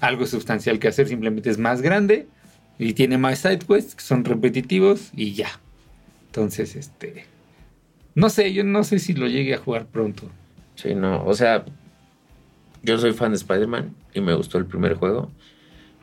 [0.00, 2.26] algo sustancial que hacer, simplemente es más grande
[2.78, 5.48] y tiene más side quests que son repetitivos y ya.
[6.28, 7.26] Entonces, este,
[8.14, 10.30] no sé, yo no sé si lo llegue a jugar pronto.
[10.76, 11.66] Sí, no, o sea,
[12.82, 15.30] yo soy fan de Spider-Man y me gustó el primer juego,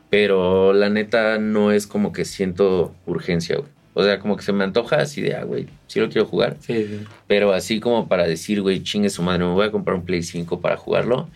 [0.08, 3.73] pero la neta no es como que siento urgencia, güey.
[3.94, 6.56] O sea, como que se me antoja así de, ah, güey, sí lo quiero jugar,
[6.60, 7.00] Sí, sí.
[7.28, 10.22] pero así como para decir, güey, chingue su madre, me voy a comprar un Play
[10.22, 11.28] 5 para jugarlo,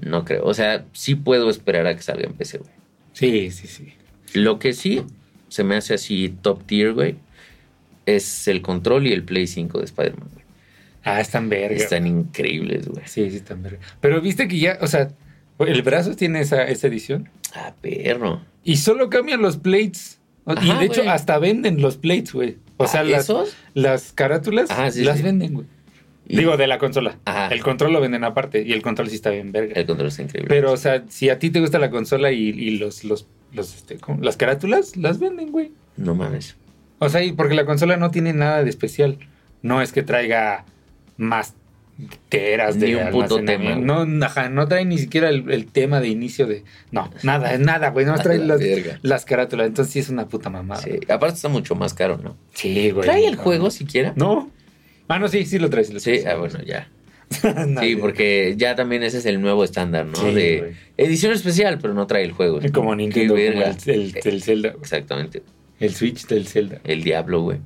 [0.00, 0.44] no creo.
[0.44, 2.70] O sea, sí puedo esperar a que salga en PC, güey.
[3.12, 3.92] Sí, sí, sí.
[4.34, 5.02] Lo que sí
[5.48, 7.14] se me hace así top tier, güey,
[8.06, 10.44] es el control y el Play 5 de Spider-Man, güey.
[11.04, 11.76] Ah, están verga.
[11.76, 13.04] Están increíbles, güey.
[13.06, 13.78] Sí, sí, están verga.
[14.00, 15.10] Pero viste que ya, o sea,
[15.58, 17.28] el brazo tiene esa, esa edición.
[17.54, 18.40] Ah, perro.
[18.64, 20.18] Y solo cambian los plates.
[20.62, 22.56] Y de hecho, hasta venden los plates, güey.
[22.76, 23.56] O sea, Ah, las, ¿Esos?
[23.74, 25.22] las carátulas Ah, sí, las sí.
[25.22, 25.66] venden, güey.
[26.26, 27.18] Y- Digo, de la consola.
[27.24, 27.48] Ajá.
[27.48, 28.62] El control lo venden aparte.
[28.62, 29.74] Y el control sí está bien verga.
[29.74, 30.48] El control está increíble.
[30.48, 33.74] Pero, o sea, si a ti te gusta la consola y, y los, los, los,
[33.74, 35.72] este, las carátulas, las venden, güey.
[35.96, 36.56] No mames.
[36.98, 39.18] O sea, y porque la consola no tiene nada de especial.
[39.62, 40.64] No es que traiga
[41.16, 41.54] más
[42.28, 46.00] teras de Ni un puto tema, No, ajá, no trae ni siquiera el, el tema
[46.00, 46.64] de inicio de...
[46.90, 48.06] No, nada, nada, güey.
[48.06, 48.60] No trae la las,
[49.02, 49.66] las carátulas.
[49.66, 50.82] Entonces sí es una puta mamada.
[50.82, 50.98] Sí.
[51.08, 52.36] Aparte está mucho más caro, ¿no?
[52.54, 53.06] Sí, güey.
[53.06, 53.42] ¿Trae el no.
[53.42, 54.12] juego siquiera?
[54.16, 54.50] No.
[55.08, 55.92] Ah, no, sí, sí lo traes.
[55.98, 56.88] Sí, ah, bueno, ya.
[57.66, 60.16] No, Sí, porque ya también ese es el nuevo estándar, ¿no?
[60.16, 62.60] Sí, de edición especial, pero no trae el juego.
[62.72, 64.74] Como Nintendo, como el, el, el Zelda.
[64.80, 65.42] Exactamente.
[65.80, 66.80] el Switch del Zelda.
[66.84, 67.58] El Diablo, güey.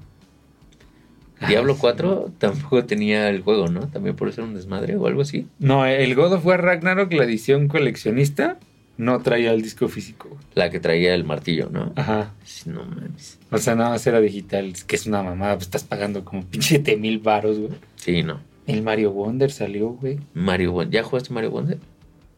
[1.47, 1.81] Diablo sí.
[1.81, 3.89] 4 tampoco tenía el juego, ¿no?
[3.89, 5.47] También por ser un desmadre o algo así.
[5.59, 8.59] No, el God of War Ragnarok, la edición coleccionista,
[8.97, 10.37] no traía el disco físico.
[10.55, 11.93] La que traía el martillo, ¿no?
[11.97, 12.33] Ajá.
[12.65, 13.39] No mames.
[13.51, 16.45] O sea, nada más era digital, es que es una mamada, pues estás pagando como
[16.51, 17.73] pinche 7 mil baros, güey.
[17.97, 18.41] Sí, no.
[18.67, 20.19] El Mario Wonder salió, güey.
[20.35, 20.93] Mario Wonder.
[20.93, 21.79] ¿Ya jugaste Mario Wonder?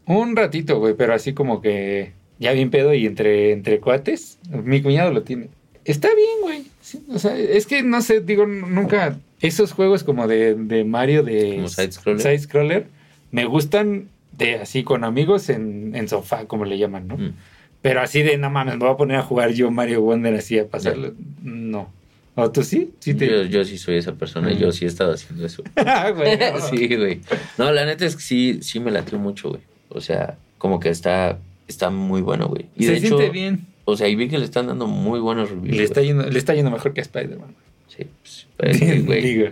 [0.05, 4.39] Un ratito, güey, pero así como que ya bien pedo y entre, entre cuates.
[4.49, 5.49] Mi cuñado lo tiene.
[5.85, 6.63] Está bien, güey.
[6.81, 9.17] Sí, o sea, es que no sé, digo, nunca.
[9.41, 11.55] Esos juegos como de, de Mario, de.
[11.55, 12.21] Como side-scroller.
[12.21, 12.87] side-scroller,
[13.31, 17.17] me gustan de así con amigos en, en sofá, como le llaman, ¿no?
[17.17, 17.33] Mm.
[17.81, 20.59] Pero así de, no mames, me voy a poner a jugar yo Mario Wonder así
[20.59, 21.13] a pasarlo.
[21.41, 21.89] No.
[22.35, 22.91] ¿O tú sí?
[22.99, 23.27] Sí te.
[23.27, 24.57] Yo, yo sí soy esa persona, Mm.
[24.57, 25.63] yo sí he estado haciendo eso.
[25.77, 26.13] Ah,
[26.69, 27.21] sí, güey.
[27.57, 29.61] No, la neta es que sí, sí me latió mucho, güey.
[29.89, 32.65] O sea, como que está, está muy bueno, güey.
[32.75, 33.65] Y Se de hecho, siente bien.
[33.85, 35.77] O sea, y vi que le están dando muy buenos reviews.
[35.77, 37.55] Le está, yendo, le está yendo mejor que a Spider-Man.
[37.87, 38.47] Sí, pues,
[39.05, 39.21] güey.
[39.21, 39.47] digo,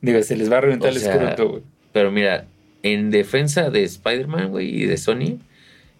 [0.00, 1.62] digo, se les va a reventar O el sea, escroto, güey.
[1.92, 2.46] Pero mira,
[2.82, 5.38] en defensa de Spider-Man, güey, y de Sony,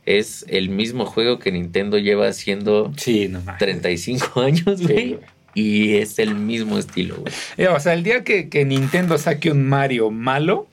[0.07, 3.59] es el mismo juego que Nintendo lleva haciendo Sí, no mames.
[3.59, 5.19] 35 años, güey.
[5.55, 7.33] y es el mismo estilo, güey.
[7.59, 10.67] Eh, O sea, el día que, que Nintendo saque un Mario malo,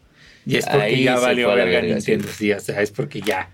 [0.45, 2.27] ya es porque Ahí ya valió verga Nintendo.
[2.33, 3.49] Sí, o sea, es porque ya.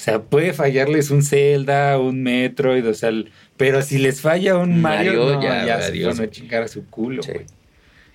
[0.00, 3.10] O sea, puede fallarles un Zelda, un Metroid, o sea,
[3.58, 6.68] pero si les falla un Mario, Mario, no, ya, ya, se van a chingar a
[6.68, 7.32] su culo, Sí.
[7.32, 7.44] güey.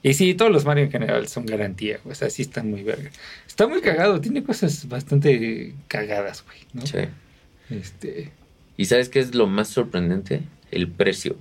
[0.02, 2.14] Y sí, todos los Mario en general son garantía, güey.
[2.14, 3.12] O sea, sí están muy verga.
[3.46, 6.88] Está muy cagado, tiene cosas bastante cagadas, güey, ¿no?
[6.88, 7.08] Sí.
[7.70, 8.32] Este.
[8.78, 10.42] ¿Y sabes qué es lo más sorprendente?
[10.72, 11.36] El precio.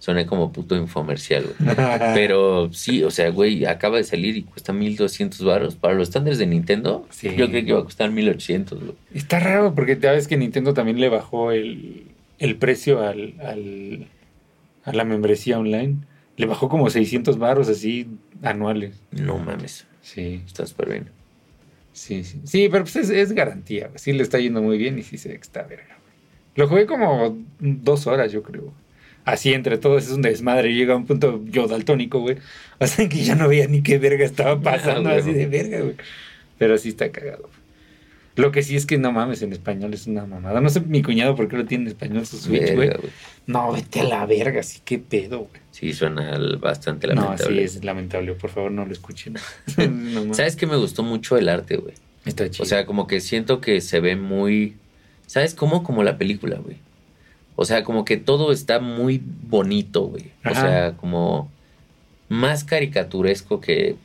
[0.00, 1.76] Suena como puto infomercial, güey.
[2.14, 5.76] Pero sí, o sea, güey, acaba de salir y cuesta 1200 baros.
[5.76, 7.28] Para los estándares de Nintendo, Sí.
[7.36, 8.94] yo creo que iba a costar 1800, güey.
[9.14, 12.06] Está raro porque ya ves que Nintendo también le bajó el,
[12.38, 14.06] el precio al, al-
[14.84, 15.96] a la membresía online.
[16.38, 18.08] Le bajó como 600 baros así
[18.42, 19.02] anuales.
[19.12, 21.10] No mames, Sí, está súper bien.
[21.92, 22.40] sí, sí.
[22.44, 23.88] Sí, pero pues es, es garantía.
[23.88, 23.98] güey.
[23.98, 25.84] Sí le está yendo muy bien y sí se está verga.
[26.00, 26.14] güey.
[26.56, 28.72] Lo jugué como dos horas, yo creo.
[29.30, 30.74] Así entre todos es un desmadre.
[30.74, 32.36] Llega a un punto yo daltónico, güey.
[32.78, 35.22] O sea que ya no veía ni qué verga estaba pasando Ah, güey.
[35.22, 35.94] así de verga, güey.
[36.58, 37.48] Pero sí está cagado.
[38.36, 40.60] Lo que sí es que no mames, en español es una mamada.
[40.60, 42.90] No sé mi cuñado por qué lo tiene en español su Switch, güey.
[43.46, 45.60] No, vete a la verga, sí, qué pedo, güey.
[45.72, 47.56] Sí, suena bastante No, lamentable.
[47.68, 48.32] sí, es lamentable.
[48.34, 49.34] Por favor, no lo escuchen.
[49.90, 50.32] No.
[50.32, 51.94] ¿Sabes qué me gustó mucho el arte, güey?
[52.24, 52.62] Está chido.
[52.62, 54.74] O sea, como que siento que se ve muy...
[55.26, 55.82] ¿Sabes cómo?
[55.82, 56.76] Como la película, güey.
[57.62, 60.30] O sea, como que todo está muy bonito, güey.
[60.50, 61.50] O sea, como
[62.30, 63.96] más caricaturesco que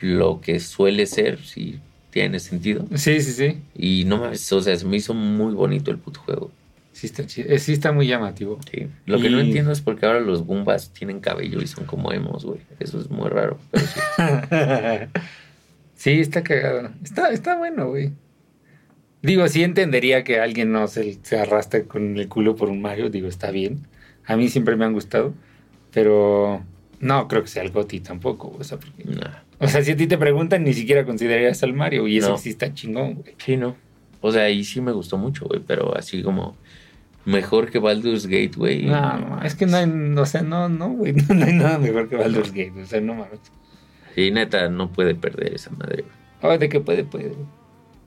[0.00, 2.86] lo que suele ser, si tiene sentido.
[2.94, 3.58] sí, sí, sí.
[3.76, 6.50] Y no mames, o sea, se me hizo muy bonito el puto juego.
[6.92, 7.50] Sí está chido.
[7.52, 8.58] Eh, Sí está muy llamativo.
[8.72, 8.86] Sí.
[9.04, 12.10] Lo que no entiendo es por qué ahora los Goombas tienen cabello y son como
[12.10, 12.60] emos, güey.
[12.80, 14.00] Eso es muy raro, pero sí.
[15.94, 16.90] sí, está cagado.
[17.02, 18.12] Está, está bueno, güey.
[19.24, 23.10] Digo, sí entendería que alguien no se, se arrastre con el culo por un Mario.
[23.10, 23.80] Digo, está bien.
[24.26, 25.34] A mí siempre me han gustado.
[25.92, 26.62] Pero
[27.00, 28.54] no creo que sea el Goti tampoco.
[28.58, 29.04] O sea, porque-
[29.58, 32.06] o sea, si a ti te preguntan, ni siquiera considerarías al Mario.
[32.06, 32.38] Y eso No.
[32.38, 33.34] sí está chingón, güey.
[33.38, 33.76] Sí, no.
[34.20, 36.56] O sea, y sí me gustó mucho, güey, pero así como
[37.24, 38.84] mejor que Baldur's Gate, güey.
[38.86, 39.84] No, no, es que no hay,
[40.16, 43.00] o sea, no, no, güey, no, no hay nada mejor que Baldur's Gate, o sea,
[43.00, 43.40] no mames.
[44.16, 46.54] Y neta, no puede perder esa madre, güey.
[46.54, 47.32] Oh, de que puede, puede.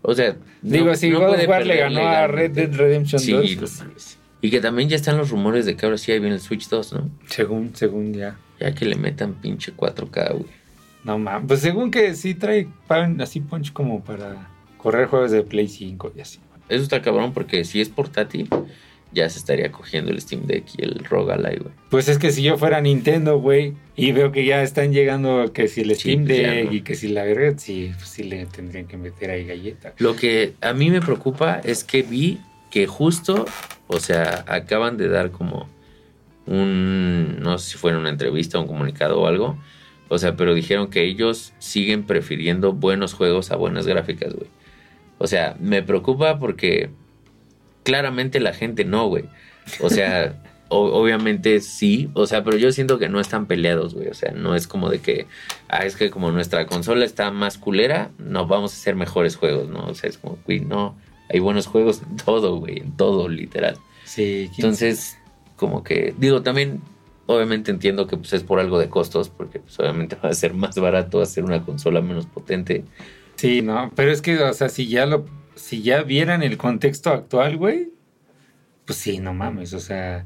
[0.01, 2.51] O sea, Digo, no- si no God of War le ganó a Red.
[2.51, 4.17] Dead Redemption Sí, 2, no pues, mames.
[4.41, 6.69] Y que también ya están los rumores de que ahora sí ahí viene el Switch
[6.69, 7.09] 2, ¿no?
[7.27, 8.37] según, según ya.
[8.59, 10.45] Ya que le metan pinche 4K, güey.
[11.03, 12.67] No mames, pues según que sí trae
[13.19, 16.39] así punch como para correr juegos de Play 5 y así.
[16.69, 18.49] Eso está cabrón porque si es portátil,
[19.17, 21.73] ya se estaría cogiendo el Steam Deck y el ROG Ally, güey.
[21.89, 25.67] Pues es que si yo fuera Nintendo, güey, y veo que ya están llegando que
[25.67, 26.71] si el Steam pues Deck no.
[26.71, 29.93] y que si la verga, sí, pues sí le tendrían que meter ahí galleta.
[29.97, 32.39] Lo que a mí me preocupa es que vi
[32.69, 33.45] que justo,
[33.87, 35.67] o sea, acaban de dar como
[36.45, 39.57] un, no sé si fue en una entrevista, un comunicado o algo,
[40.09, 44.47] o sea, pero dijeron que ellos siguen prefiriendo buenos juegos a buenas gráficas, güey.
[45.17, 46.91] O sea, me preocupa porque
[47.87, 49.23] claramente la gente no, güey.
[49.79, 50.35] O sea,
[50.67, 54.09] o- obviamente sí, o sea, pero yo siento que no están peleados, güey.
[54.09, 55.25] O sea, no es como de que,
[55.69, 59.69] ah, es que como nuestra consola está más culera, no vamos a hacer mejores juegos,
[59.69, 59.85] ¿no?
[59.87, 60.97] O sea, es como, güey, no,
[61.29, 63.77] hay buenos juegos en todo, güey, en todo, literal.
[64.03, 65.17] Sí, ¿quién Entonces,
[65.55, 66.81] como que, digo, también,
[67.25, 70.53] obviamente entiendo que pues es por algo de costos, porque pues obviamente va a ser
[70.53, 72.83] más barato hacer una consola menos potente,
[73.37, 75.23] Sí, no, pero es que, o sea, si ya lo,
[75.57, 77.89] si ya vieran el contexto actual, güey,
[78.85, 80.25] pues sí, no mames, o sea,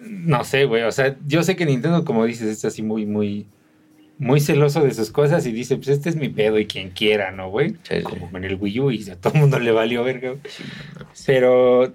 [0.00, 3.46] no sé, güey, o sea, yo sé que Nintendo, como dices, es así muy, muy,
[4.18, 7.32] muy celoso de sus cosas y dice, pues este es mi pedo y quien quiera,
[7.32, 7.70] ¿no, güey?
[7.82, 8.02] Sí, sí.
[8.02, 10.42] Como con el Wii U y a todo el mundo le valió verga, güey.
[10.48, 10.64] Sí.
[11.26, 11.92] Pero,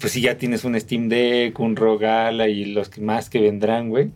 [0.00, 3.88] pues si ya tienes un Steam Deck, un Rogala y los que más que vendrán,
[3.88, 4.10] güey,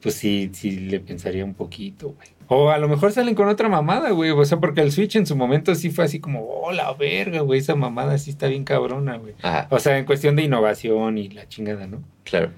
[0.00, 2.28] pues sí, sí le pensaría un poquito, güey.
[2.52, 4.32] O a lo mejor salen con otra mamada, güey.
[4.32, 7.40] O sea, porque el Switch en su momento sí fue así como, oh, la verga,
[7.42, 7.60] güey.
[7.60, 9.34] Esa mamada sí está bien cabrona, güey.
[9.42, 12.02] Ajá, O sea, en cuestión de innovación y la chingada, ¿no?
[12.24, 12.50] claro.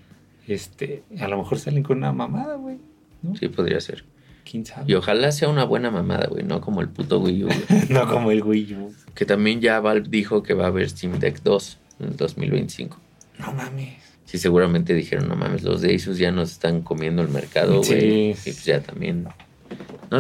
[0.49, 2.79] Este, a lo mejor salen con una mamada, güey.
[3.23, 3.37] ¿No?
[3.37, 4.05] Sí, podría ser.
[4.51, 4.91] ¿Quién sabe?
[4.91, 7.59] Y ojalá sea una buena mamada, güey, no como el puto Wii U, güey.
[7.91, 8.93] no como el Wii U.
[9.15, 12.99] Que también ya Valve dijo que va a haber Steam Deck 2 en el 2025.
[13.39, 13.95] No mames.
[14.25, 17.95] Sí, seguramente dijeron, no mames, los de Asus ya nos están comiendo el mercado, Sí.
[17.95, 18.31] güey.
[18.31, 19.23] Y pues ya también.
[19.25, 19.35] No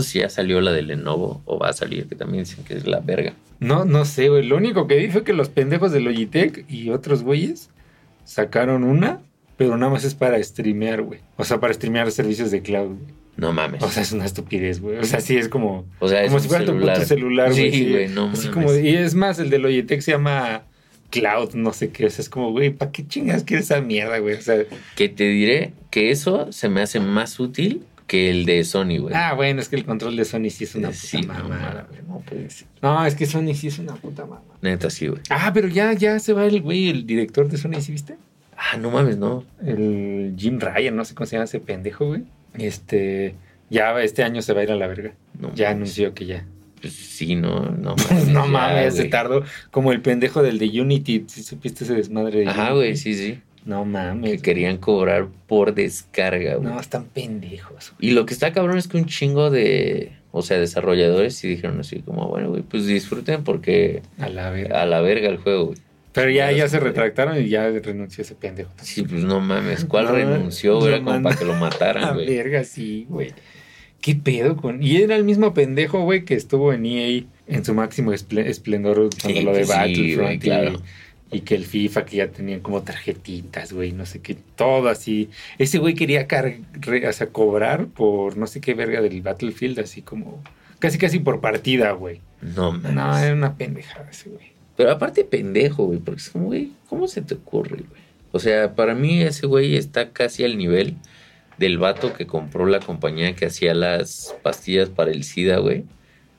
[0.00, 2.74] sé si ya salió la de Lenovo o va a salir, que también dicen que
[2.74, 3.34] es la verga.
[3.60, 4.44] No, no sé, güey.
[4.46, 7.70] Lo único que vi fue que los pendejos de Logitech y otros güeyes
[8.24, 9.20] sacaron una,
[9.56, 11.20] pero nada más es para streamear, güey.
[11.36, 13.22] O sea, para streamear servicios de cloud, güey.
[13.36, 13.82] No mames.
[13.82, 14.98] O sea, es una estupidez, güey.
[14.98, 17.50] O sea, sí es como, O sea, es como un si fuera tu puto celular,
[17.50, 17.72] güey.
[17.72, 18.66] Sí, güey, no Así mames.
[18.66, 20.62] como, y es más, el de Logitech se llama
[21.10, 22.06] Cloud, no sé qué.
[22.06, 24.34] O sea, es como, güey, ¿para qué chingas quieres esa mierda, güey?
[24.34, 24.64] O sea,
[24.96, 29.14] Que te diré que eso se me hace más útil que el de Sony, güey.
[29.14, 31.86] ah, bueno, es que el control de Sony sí es una puta Sí, no mamada,
[31.88, 32.00] güey.
[32.06, 32.68] no puede ser.
[32.82, 34.42] No, es que Sony sí es una puta mamada.
[34.60, 35.20] Neta, sí, güey.
[35.30, 38.16] Ah, pero ya, ya se va el güey, el director de Sony, ¿sí viste?
[38.56, 39.44] Ah, no mames, no.
[39.64, 42.22] el Jim Ryan, no sé cómo se llama ese pendejo, güey.
[42.58, 43.34] Este,
[43.70, 45.12] ya este año se va a ir a la verga.
[45.40, 46.44] No Ya anunció que ya.
[46.80, 48.28] Pues sí, no, no mames.
[48.28, 51.24] no mames, se tardó como el pendejo del de Unity.
[51.28, 52.76] ¿Sí supiste ese desmadre de Ajá, Unity?
[52.76, 53.38] güey, sí, sí.
[53.64, 54.42] No Que mames.
[54.42, 56.68] querían cobrar por descarga, güey.
[56.72, 57.92] No, están pendejos.
[57.96, 58.10] güey.
[58.10, 61.78] Y lo que está cabrón es que un chingo de, o sea, desarrolladores sí dijeron
[61.80, 64.82] así como, bueno, güey, pues disfruten porque A la verga.
[64.82, 65.78] a la verga el juego, güey.
[66.12, 68.70] Pero ya, ya se retractaron y ya renunció ese pendejo.
[68.82, 70.78] Sí, pues no mames, ¿cuál No, renunció?
[70.80, 72.26] no Era como para que lo A mataran, güey.
[72.26, 73.30] verga, sí, güey.
[74.02, 74.82] ¿Qué pedo con...?
[74.82, 79.08] Y era el mismo pendejo, güey, que estuvo en EA en su máximo esple- esplendor
[79.22, 80.72] cuando Sí, lo de pues sí, Battlefront güey, y- claro.
[80.72, 80.78] y,
[81.40, 85.30] que el FIFA que ya tenían como tarjetitas, güey, no sé qué, todo así.
[85.58, 89.78] Ese güey quería car- re- o sea, cobrar por no sé qué verga del Battlefield,
[89.80, 90.42] así como...
[90.78, 92.20] Casi, casi por partida, güey.
[92.42, 92.92] No mames.
[92.92, 94.52] No, era una pendejada ese güey.
[94.76, 98.02] Pero aparte pendejo, güey, porque es como, güey, ¿cómo se te ocurre, güey?
[98.32, 100.96] O sea, para mí ese güey está casi al nivel
[101.58, 105.84] del vato que compró la compañía que hacía las pastillas para el SIDA, güey.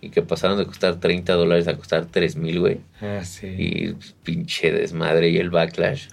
[0.05, 2.79] Y que pasaron de costar 30 dólares a costar 3 mil, güey.
[3.01, 3.47] Ah, sí.
[3.57, 6.07] Y pues, pinche desmadre y el backlash.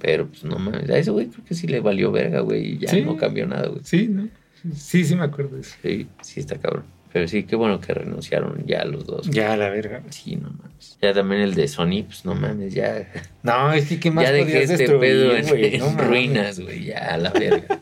[0.00, 2.72] Pero pues no mames, a ese güey creo que sí le valió verga, güey.
[2.72, 3.02] Y ya Sí.
[3.02, 3.80] no cambió nada, güey.
[3.84, 4.28] Sí, ¿no?
[4.74, 5.76] Sí, sí me acuerdo de eso.
[5.82, 6.84] Sí, sí está cabrón.
[7.12, 9.26] Pero sí, qué bueno que renunciaron ya los dos.
[9.28, 9.36] güey.
[9.36, 9.98] Ya, la verga.
[10.00, 10.12] güey.
[10.12, 10.98] Sí, no mames.
[11.00, 13.08] Ya también el de Sony, pues no mames, ya.
[13.44, 15.74] No, es que ¿qué más ya dejé este pedo en, güey?
[15.74, 16.06] en No mames.
[16.08, 16.84] ruinas, güey.
[16.86, 17.80] Ya, a la verga.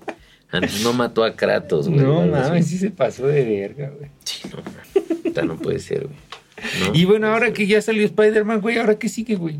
[0.51, 2.01] Antes no mató a Kratos, güey.
[2.01, 4.11] No mames, sí se pasó de verga, güey.
[4.25, 5.20] Sí, no mames.
[5.31, 6.17] Puta, No puede ser, güey.
[6.81, 9.57] No, Y bueno, ahora que ya salió Spider-Man, güey, ¿ahora qué sigue, güey?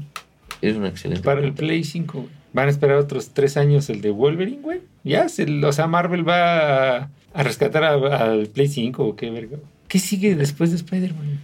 [0.61, 1.23] Es una excelente.
[1.23, 1.55] Para el.
[1.55, 2.31] Play 5, güey.
[2.53, 4.81] Van a esperar otros tres años el de Wolverine, güey.
[5.05, 9.57] Ya, se, o sea, Marvel va a, a rescatar al Play 5 o qué verga.
[9.89, 11.41] ¿Qué sigue después de Spider-Man?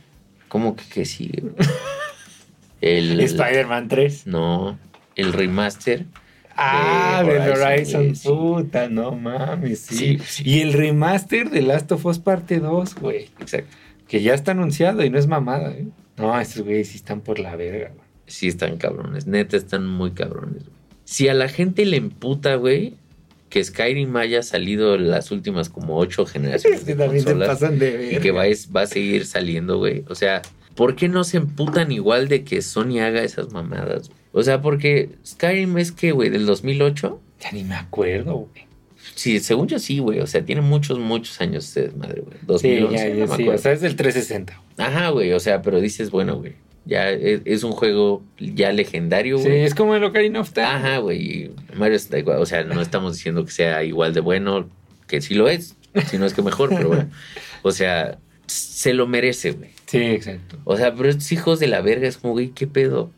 [0.49, 1.55] ¿Cómo que qué sigue, güey?
[2.81, 3.19] El.
[3.21, 4.27] Spider-Man 3.
[4.27, 4.79] No,
[5.15, 6.05] el remaster.
[6.59, 8.29] Ah, de del Horizon, Horizon, sí.
[8.29, 9.97] puta, no mames, sí.
[9.97, 10.43] Sí, sí.
[10.47, 13.29] Y el remaster de Last of Us parte 2, güey.
[13.41, 13.77] Exacto.
[14.09, 15.87] Que ya está anunciado y no es mamada, ¿eh?
[16.17, 18.07] No, estos güeyes sí están por la verga, güey.
[18.27, 19.27] Sí, están cabrones.
[19.27, 20.77] Neta, están muy cabrones, güey.
[21.05, 22.95] Si a la gente le emputa, güey,
[23.49, 28.19] que Skyrim haya salido las últimas como ocho generaciones Es de consolas pasan de y
[28.21, 30.05] que va, a- va a seguir saliendo, güey.
[30.09, 30.43] O sea,
[30.75, 34.09] ¿por qué no se emputan igual de que Sony haga esas mamadas?
[34.09, 34.21] güey?
[34.33, 37.21] O sea, porque Skyrim es que, güey, del 2008.
[37.41, 38.66] Ya ni me acuerdo, güey.
[39.17, 40.21] Sí, según yo sí, güey.
[40.21, 42.37] O sea, tiene muchos, muchos años ese desmadre, güey.
[42.61, 43.49] Sí, 2011, ya, no ya, me sí.
[43.49, 44.63] O sea, es del 360.
[44.77, 45.33] Ajá, güey.
[45.33, 46.53] O sea, pero dices, bueno, güey.
[46.85, 49.63] Ya es, es un juego ya legendario, Sí, güey.
[49.65, 50.67] es como el Ocarina of Time.
[50.67, 51.51] Ajá, güey.
[51.75, 52.39] Mario está igual.
[52.41, 54.69] O sea, no estamos diciendo que sea igual de bueno,
[55.09, 55.75] que sí lo es,
[56.09, 57.11] si no es que mejor, pero bueno.
[57.63, 59.71] O sea, se lo merece, güey.
[59.87, 60.59] Sí, exacto.
[60.65, 63.11] O sea, pero estos hijos de la verga es como, güey, ¿qué pedo?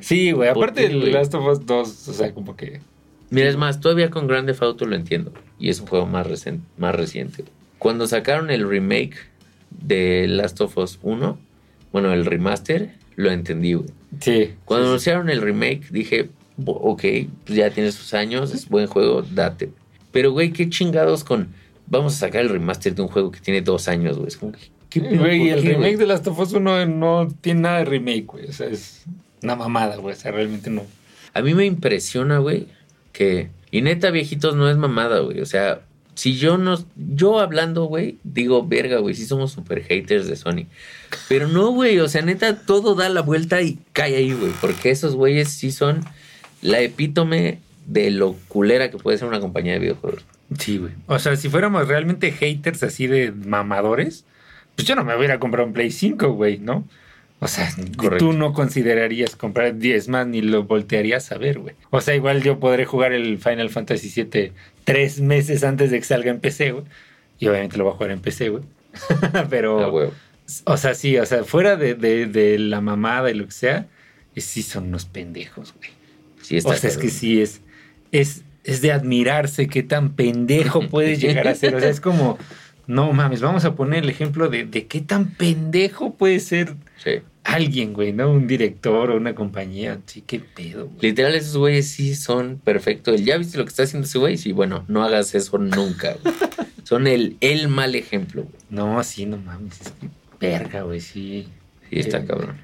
[0.00, 0.52] Sí, güey.
[0.52, 1.12] ¿Por Aparte del?
[1.12, 2.80] Last of Us 2, o sea, como que.
[3.36, 5.32] Mira, es más, todavía con Grand Theft Auto lo entiendo.
[5.58, 7.44] Y es un juego más, recen- más reciente.
[7.78, 9.16] Cuando sacaron el remake
[9.70, 11.38] de Last of Us 1,
[11.92, 13.88] bueno, el remaster, lo entendí, güey.
[14.20, 14.54] Sí.
[14.64, 15.10] Cuando sí, sí.
[15.10, 17.02] anunciaron el remake, dije, "Bo- ok,
[17.44, 19.70] pues ya tiene sus años, es buen juego, date.
[20.12, 21.48] Pero, güey, qué chingados con.
[21.88, 24.28] Vamos a sacar el remaster de un juego que tiene dos años, güey.
[24.28, 24.58] Es como que,
[24.90, 25.20] ¿Qué pedo?
[25.20, 25.96] Güey, y ¿Por el qué, remake güey?
[25.96, 28.46] de Last of Us 1 no tiene nada de remake, güey.
[28.46, 29.04] O sea, es
[29.42, 30.14] una mamada, güey.
[30.14, 30.82] O sea, realmente no.
[31.34, 32.66] A mí me impresiona, güey,
[33.70, 35.40] Y neta, viejitos, no es mamada, güey.
[35.40, 35.80] O sea,
[36.14, 36.78] si yo no...
[36.96, 40.66] Yo hablando, güey, digo, verga, güey, sí somos super haters de Sony.
[41.28, 44.52] Pero no, güey, o sea, neta, todo da la vuelta y cae ahí, güey.
[44.60, 46.04] Porque esos güeyes sí son
[46.62, 50.24] la epítome de lo culera que puede ser una compañía de videojuegos.
[50.58, 50.92] Sí, güey.
[51.06, 54.24] O sea, si fuéramos realmente haters así de mamadores,
[54.74, 56.86] pues yo no me hubiera comprado un Play 5, güey, ¿no?
[57.38, 58.24] O sea, Correcto.
[58.26, 61.74] tú no considerarías comprar 10 más ni lo voltearías a ver, güey.
[61.90, 64.52] O sea, igual yo podré jugar el Final Fantasy VII
[64.84, 66.84] tres meses antes de que salga en PC, güey.
[67.38, 68.62] Y obviamente lo voy a jugar en PC, güey.
[69.50, 70.08] Pero, Ah, güey.
[70.64, 73.86] o sea, sí, o sea, fuera de, de- de la mamada y lo que sea,
[74.34, 75.90] sí son unos pendejos, güey.
[76.40, 77.60] Sí está o sea, es que sí, es,
[78.12, 81.74] es, es de admirarse qué tan pendejo puedes llegar a ser.
[81.74, 82.38] O sea, es como,
[82.86, 87.12] no mames, vamos a poner el ejemplo de, de qué tan pendejo puede ser Sí.
[87.44, 88.30] alguien, güey, ¿no?
[88.30, 89.98] Un director o una compañía.
[90.06, 90.98] Sí, qué pedo, güey.
[91.10, 93.22] Literal, esos güeyes sí son perfectos.
[93.24, 94.36] ¿Ya viste lo que está haciendo ese güey?
[94.38, 96.34] Sí, bueno, no hagas eso nunca, güey.
[96.84, 98.54] Son el, el mal ejemplo, güey.
[98.70, 100.08] No, sí, no mames, es que
[100.40, 101.48] verga, güey, sí.
[101.90, 102.56] Sí, está Eh, cabrón.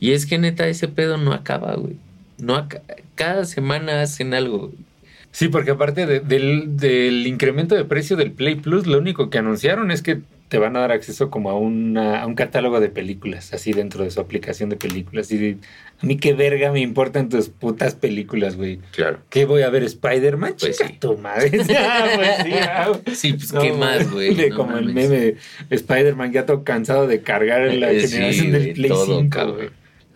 [0.00, 1.96] Y es que neta, ese pedo no acaba, güey.
[2.38, 2.80] No aca-
[3.14, 4.58] Cada semana hacen algo.
[4.68, 4.87] güey.
[5.30, 9.38] Sí, porque aparte de- del, del incremento de precio del Play Plus, lo único que
[9.38, 10.18] anunciaron es que
[10.48, 14.02] te van a dar acceso como a, una- a un catálogo de películas, así dentro
[14.02, 15.30] de su aplicación de películas.
[15.30, 15.58] Y
[16.02, 18.80] a mí qué verga me importan tus putas películas, güey.
[18.92, 19.18] Claro.
[19.28, 19.82] ¿Qué voy a ver?
[19.82, 20.54] ¿Spider-Man?
[20.58, 20.96] Pues Chica sí.
[20.98, 21.50] tu madre.
[21.76, 22.92] Ah, pues sí, ah.
[23.14, 24.34] Sí, pues No, qué más, güey.
[24.34, 25.36] de No como el meme de
[25.68, 29.56] Spider-Man ya todo cansado de cargar la Eh, sí, generación del Play todo, 5, cabrón.
[29.56, 29.68] güey.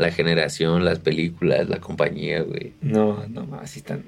[0.03, 2.73] La generación, las películas, la compañía, güey.
[2.81, 4.05] No, no más, sí están.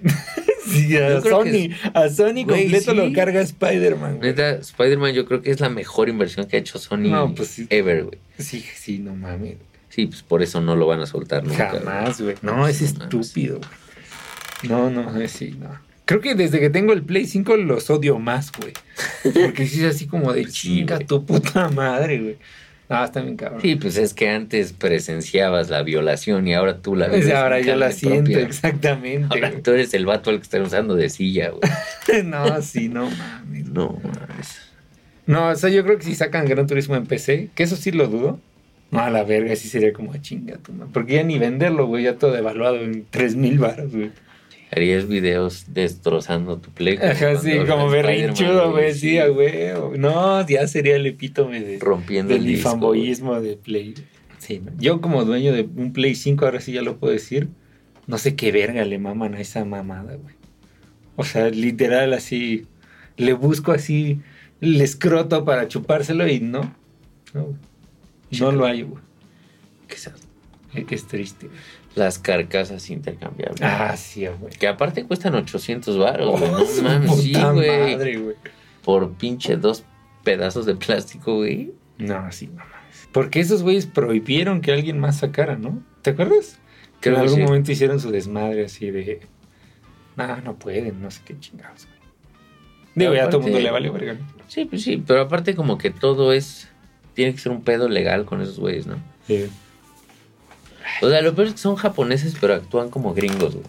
[0.66, 2.97] sí, a Sony, a Sony Güey, completo sí.
[2.97, 4.16] lo carga Spider-Man.
[4.18, 4.30] güey.
[4.30, 7.49] Neta, Spider-Man yo creo que es la mejor inversión que ha hecho Sony No, pues
[7.49, 7.66] sí.
[7.70, 8.18] ever, güey.
[8.38, 9.55] Sí, sí, no mames.
[9.88, 11.70] Sí, pues por eso no lo van a soltar nunca.
[11.70, 12.34] Jamás, güey.
[12.42, 13.70] No, es estúpido, güey.
[14.64, 15.68] No, no, es sí, no.
[16.07, 18.72] Creo que desde que tengo el Play 5 los odio más, güey.
[19.22, 22.36] Porque sí es así como de Sí, chinga tu puta madre, güey.
[22.89, 23.61] No, está bien cabrón.
[23.62, 27.61] Sí, pues es que antes presenciabas la violación y ahora tú la Pues vives ahora
[27.61, 28.41] yo la siento, propia.
[28.41, 29.26] exactamente.
[29.30, 29.62] Ahora güey.
[29.62, 31.62] tú eres el vato al que está usando de silla, güey.
[32.24, 33.66] no, sí, no mames.
[33.66, 34.61] No, mames.
[35.26, 37.91] No, o sea, yo creo que si sacan Gran Turismo en PC, que eso sí
[37.91, 38.39] lo dudo.
[38.91, 40.91] No, a la verga, sí sería como chinga tu madre.
[40.93, 44.11] Porque ya ni venderlo, güey, ya todo evaluado en 3 mil baros, güey.
[44.75, 46.97] Harías videos destrozando tu play.
[46.97, 49.68] Ajá, sí, como berrinchudo, güey, sí, a güey.
[49.97, 53.95] No, ya sería el epítome de, Rompiendo del el fanboyismo de Play.
[54.39, 54.62] Sí.
[54.79, 57.51] Yo como dueño de un Play 5, ahora sí ya lo puedo decir,
[58.09, 60.35] no sé qué verga le maman a esa mamada, güey.
[61.14, 62.66] O sea, literal así,
[63.16, 64.20] le busco así
[64.61, 66.75] el escroto para chupárselo y no,
[67.33, 69.03] no, lo hay, güey.
[69.87, 70.14] Que sea-
[70.75, 71.49] Es triste.
[71.95, 73.61] Las carcasas intercambiables.
[73.62, 74.53] Ah, sí, güey.
[74.53, 76.51] Que aparte cuestan 800 baros, güey.
[76.51, 78.34] Oh, No su mames, sí, güey.
[78.82, 79.84] Por pinche dos
[80.24, 81.72] pedazos de plástico, güey.
[81.99, 83.09] No, sí, no mames.
[83.12, 85.82] Porque esos güeyes prohibieron que alguien más sacara, ¿no?
[86.03, 86.59] ¿Te acuerdas?
[87.01, 87.42] Que en algún sí.
[87.42, 89.20] momento hicieron su desmadre así de.
[90.16, 91.86] No, no pueden, no sé qué chingados.
[91.86, 91.95] güey".
[92.97, 94.16] Digo, ya a todo el Aparte- mundo le vale verga.
[94.49, 96.68] Sí, pues sí, pero aparte como que todo es...
[97.14, 98.97] Tiene que ser un pedo legal con esos güeyes, ¿no?
[99.26, 99.47] Sí.
[101.03, 103.66] O sea, lo peor es que son japoneses, pero actúan como gringos, güey.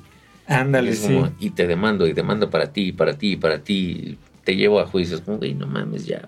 [0.47, 1.07] Ándale, sí.
[1.07, 4.17] como, y te demando, y demando para ti, para ti, para ti.
[4.43, 5.21] Te llevo a juicios.
[5.21, 6.27] Como, güey, no mames ya.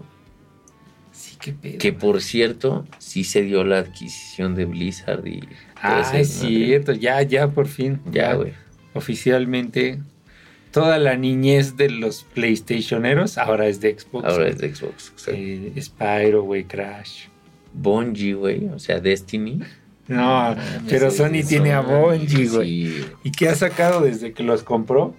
[1.11, 1.77] Sí, qué pedo.
[1.77, 5.41] Que por cierto, sí se dio la adquisición de Blizzard y...
[5.81, 7.99] Ah, es cierto, ya, ya, por fin.
[8.11, 8.53] Ya, güey.
[8.93, 9.99] Oficialmente,
[10.71, 14.27] toda la niñez de los PlayStationeros ahora es de Xbox.
[14.27, 15.09] Ahora es de Xbox.
[15.09, 15.31] exacto.
[15.35, 17.27] Eh, Spyro, güey, Crash.
[17.73, 18.67] Bungie, güey.
[18.69, 19.59] O sea, Destiny.
[20.07, 22.87] No, mames, pero Sony tiene a Bungie, güey.
[22.87, 23.05] sí.
[23.23, 25.13] ¿Y qué ha sacado desde que los compró?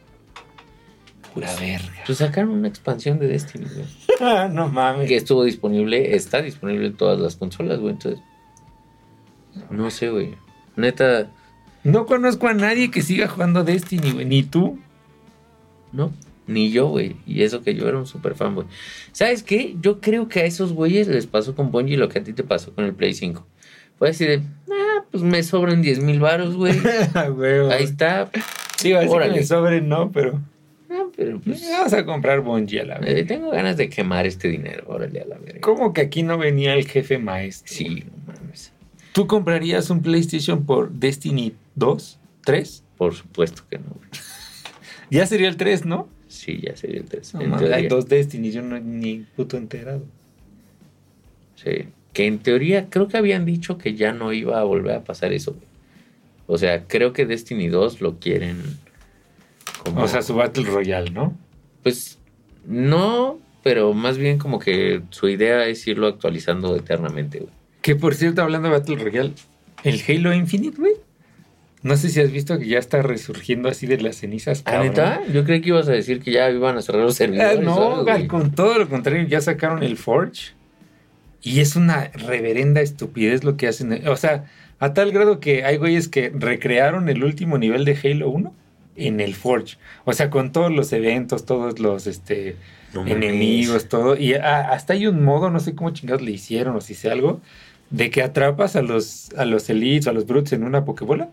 [1.35, 1.93] Pura verga.
[2.07, 3.87] Pues sacaron una expansión de Destiny, güey.
[4.21, 5.09] Ah, no mames.
[5.09, 7.93] Que estuvo disponible, está disponible en todas las consolas, güey.
[7.93, 8.21] Entonces,
[9.71, 10.35] no sé, güey.
[10.77, 11.31] Neta,
[11.85, 14.25] No conozco a nadie que siga jugando Destiny, güey.
[14.25, 14.79] Ni tú.
[15.93, 16.13] no.
[16.47, 17.17] Ni yo, güey.
[17.27, 18.67] Y eso que yo era un super fan, güey.
[19.13, 19.77] ¿Sabes qué?
[19.83, 22.43] Yo creo que a esos güeyes les pasó con Bungie lo que a ti te
[22.43, 23.47] pasó con el Play 5.
[23.99, 26.73] Fue así de, ah, pues me sobran 10 mil baros, güey.
[27.15, 28.31] Ahí está.
[28.83, 29.35] Digo, así que Órale.
[29.35, 30.41] me sobre, no, pero.
[30.91, 33.27] Ah, pero pues, Vamos a comprar Bungie a la eh, vez.
[33.27, 34.85] tengo ganas de quemar este dinero.
[34.87, 35.61] Órale a la verga.
[35.61, 37.75] ¿Cómo que aquí no venía el jefe maestro?
[37.75, 38.73] Sí, no mames.
[39.13, 42.19] ¿Tú comprarías un PlayStation por Destiny 2?
[42.47, 42.83] ¿3?
[42.97, 43.85] Por supuesto que no.
[43.95, 44.09] güey.
[45.11, 46.07] Ya sería el 3, ¿no?
[46.29, 47.35] Sí, ya sería el 3.
[47.35, 50.05] No, mames, hay dos Destiny, yo no ni puto enterado.
[51.57, 51.89] Sí.
[52.19, 55.33] Que en teoría creo que habían dicho que ya no iba a volver a pasar
[55.33, 55.53] eso.
[55.53, 55.65] güey.
[56.49, 58.61] O sea, creo que Destiny 2 lo quieren
[59.85, 60.03] como...
[60.03, 61.37] O sea, su Battle Royale, ¿no?
[61.85, 62.19] Pues
[62.67, 67.53] no, pero más bien como que su idea es irlo actualizando eternamente, güey.
[67.83, 69.33] Que por cierto, hablando de Battle Royale,
[69.85, 70.95] el Halo Infinite, güey.
[71.85, 74.63] No sé si has visto que ya está resurgiendo así de las cenizas.
[74.65, 74.89] ¿Ah, cabrón.
[74.89, 75.23] neta?
[75.33, 77.59] Yo creí que ibas a decir que ya iban a cerrar los Ah, servidores.
[77.59, 80.58] o no, algo, con todo lo contrario, ya sacaron el Forge.
[81.43, 84.07] Y es una reverenda estupidez lo que hacen.
[84.09, 84.47] O sea,
[84.81, 88.55] a tal grado que hay güeyes que recrearon el último nivel de Halo 1
[88.97, 89.77] en el Forge.
[90.05, 92.57] O sea, con todos los eventos, todos los este,
[92.93, 94.17] No enemigos, todo.
[94.17, 97.11] Y ah, hasta hay un modo, no sé cómo chingados le hicieron o si sé
[97.11, 97.41] algo,
[97.91, 101.29] de que atrapas a los, a los elites o a los brutes en una pokebola.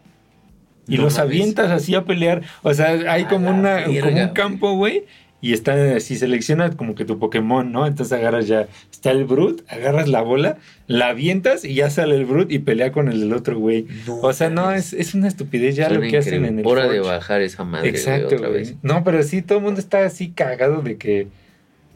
[0.87, 2.43] Y No los avientas así a pelear.
[2.61, 5.05] O sea, hay como, una, verga, como un campo, güey.
[5.45, 7.85] Y está así, seleccionas como que tu Pokémon, ¿no?
[7.85, 12.25] Entonces agarras ya, está el Brute, agarras la bola, la avientas y ya sale el
[12.25, 13.85] Brute y pelea con el del otro güey.
[14.07, 16.87] No o sea, no, es, es una estupidez ya lo que hacen en el Hora
[16.87, 18.61] de bajar esa madre güey, Exacto, otra güey.
[18.61, 18.75] vez.
[18.81, 21.27] No, pero sí, todo el mundo está así cagado de que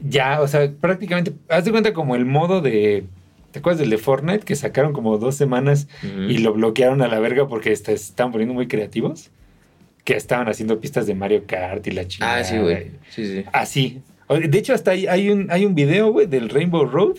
[0.07, 3.05] ya, o sea, prácticamente, haz de cuenta como el modo de,
[3.49, 4.45] ¿te acuerdas del de Fortnite?
[4.45, 8.53] Que sacaron como dos semanas y lo bloquearon a la verga porque se estaban poniendo
[8.53, 9.31] muy creativos.
[10.03, 12.37] Que estaban haciendo pistas de Mario Kart y la chingada.
[12.37, 12.91] Ah, sí, güey.
[13.09, 13.45] Sí, sí.
[13.53, 14.01] Así.
[14.29, 17.17] De hecho, hasta hay, hay un, hay un video, güey, del Rainbow Road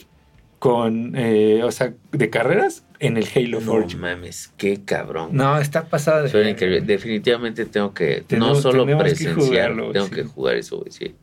[0.58, 3.96] con, eh, o sea, de carreras en el Halo No Forge.
[3.96, 5.30] mames, qué cabrón.
[5.32, 6.22] No, está pasada.
[6.24, 6.82] de increíble.
[6.82, 10.14] Definitivamente tengo que, Tenemos- no solo que presenciar, tengo sí.
[10.14, 11.14] que jugar eso, güey, sí.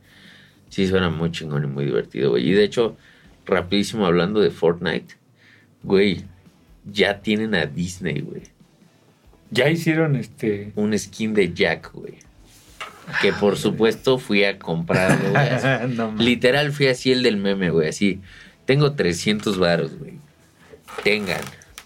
[0.69, 2.49] Sí, suena muy chingón y muy divertido, güey.
[2.49, 2.97] Y de hecho,
[3.45, 5.15] rapidísimo hablando de Fortnite,
[5.83, 6.23] güey,
[6.85, 8.41] ya tienen a Disney, güey.
[9.51, 10.71] Ya hicieron este.
[10.75, 12.15] Un skin de Jack, güey.
[13.21, 15.87] Que por supuesto fui a comprarlo, güey.
[15.95, 16.13] no.
[16.17, 18.21] Literal fui así el del meme, güey, así.
[18.65, 20.15] Tengo 300 varos, güey.
[21.03, 21.41] Tengan.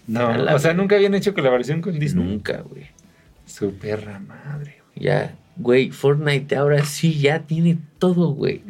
[0.08, 2.24] No, o sea, nunca habían hecho colaboración con Disney.
[2.24, 2.88] Nunca, güey.
[3.46, 4.82] Su perra madre.
[4.94, 5.06] güey.
[5.06, 8.62] Ya, güey, Fortnite ahora sí ya tiene todo, güey.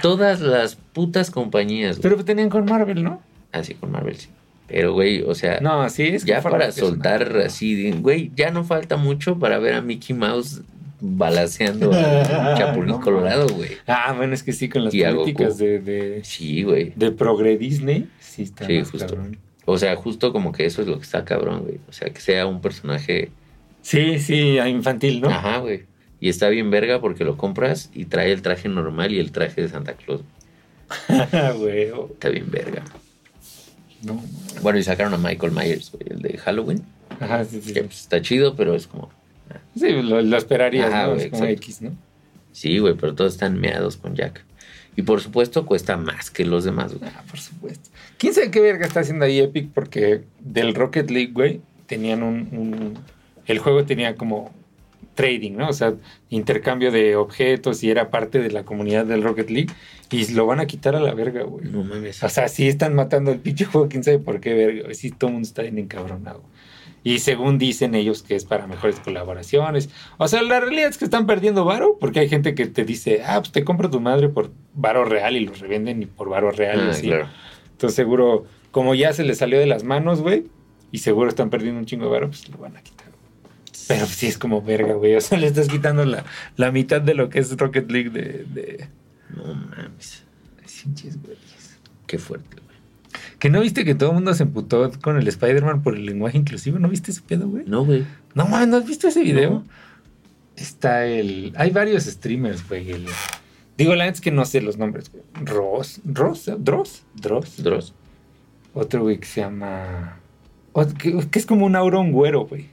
[0.00, 2.02] Todas las putas compañías, güey.
[2.14, 3.20] Pero tenían con Marvel, ¿no?
[3.50, 4.28] Así con Marvel, sí.
[4.70, 9.38] Pero, güey, o sea, No, es ya para soltar así, güey, ya no falta mucho
[9.38, 10.62] para ver a Mickey Mouse
[11.00, 12.24] balaseando al
[12.58, 13.70] Chapulín No, Colorado, güey.
[13.86, 16.92] Ah, bueno, es que sí, con las Y a políticas de, de, Sí, güey.
[16.94, 19.06] de progre Disney, sí está Sí, más justo.
[19.08, 19.38] cabrón.
[19.64, 21.78] O sea, justo como que eso es lo que está cabrón, güey.
[21.88, 23.30] O sea, que sea un personaje.
[23.82, 25.28] Sí, sí, a infantil, ¿no?
[25.30, 25.84] Ajá, güey.
[26.20, 29.62] Y está bien verga porque lo compras y trae el traje normal y el traje
[29.62, 30.20] de Santa Claus.
[31.58, 32.82] Güey, Está bien verga.
[34.02, 34.22] No.
[34.62, 36.82] Bueno, y sacaron a Michael Myers, güey, el de Halloween.
[37.20, 37.72] Ajá, sí, sí.
[37.72, 39.10] Que pues, está chido, pero es como.
[39.76, 41.14] Sí, lo, lo esperarías, Ajá, ¿no?
[41.14, 41.44] güey, es como.
[41.44, 41.92] X, ¿no?
[42.52, 44.44] Sí, güey, pero todos están meados con Jack.
[44.96, 47.10] Y por supuesto cuesta más que los demás, güey.
[47.14, 47.90] Ah, por supuesto.
[48.18, 49.70] ¿Quién sabe qué verga está haciendo ahí Epic?
[49.72, 52.98] Porque del Rocket League, güey, tenían un, un-
[53.46, 54.52] El juego tenía como
[55.14, 55.68] trading, ¿no?
[55.68, 55.94] O sea,
[56.28, 59.70] intercambio de objetos y era parte de la comunidad del Rocket League.
[60.10, 61.66] Y lo van a quitar a la verga, güey.
[61.66, 62.22] No mames.
[62.22, 64.94] O sea, sí están matando el pinche juego, quién sabe por qué, verga.
[64.94, 66.42] Sí, todo el mundo está bien encabronado.
[67.02, 69.88] Y según dicen ellos que es para mejores colaboraciones.
[70.18, 73.22] O sea, la realidad es que están perdiendo varo porque hay gente que te dice,
[73.24, 76.50] ah, pues te compro tu madre por varo real y los revenden y por varo
[76.50, 76.80] real.
[76.88, 77.06] Ah, así.
[77.06, 77.28] claro.
[77.72, 80.44] Entonces seguro, como ya se les salió de las manos, güey,
[80.92, 82.99] y seguro están perdiendo un chingo de varo, pues lo van a quitar.
[83.90, 85.16] Pero sí es como verga, güey.
[85.16, 86.24] O sea, le estás quitando la,
[86.56, 88.44] la mitad de lo que es Rocket League de...
[88.44, 88.88] de...
[89.36, 90.22] No mames.
[90.82, 91.78] Pinches güeyes.
[92.06, 92.78] Qué fuerte, güey.
[93.40, 96.38] Que no viste que todo el mundo se emputó con el Spider-Man por el lenguaje
[96.38, 96.78] inclusivo.
[96.78, 97.64] ¿No viste ese pedo, güey?
[97.66, 98.06] No, güey.
[98.34, 99.50] No, mames, ¿no has visto ese video?
[99.50, 99.64] No.
[100.56, 101.52] Está el...
[101.56, 102.92] Hay varios streamers, güey.
[102.92, 103.06] el-
[103.76, 105.24] Digo, la neta es que no sé los nombres, güey.
[105.44, 106.00] Ross.
[106.04, 106.48] ¿Ross?
[106.58, 107.02] ¿Dross?
[107.14, 107.62] ¿Dross?
[107.62, 107.92] Dross.
[108.72, 110.16] Otro, güey, que se llama...
[110.98, 112.68] Que, que es como un Auron güero, güey.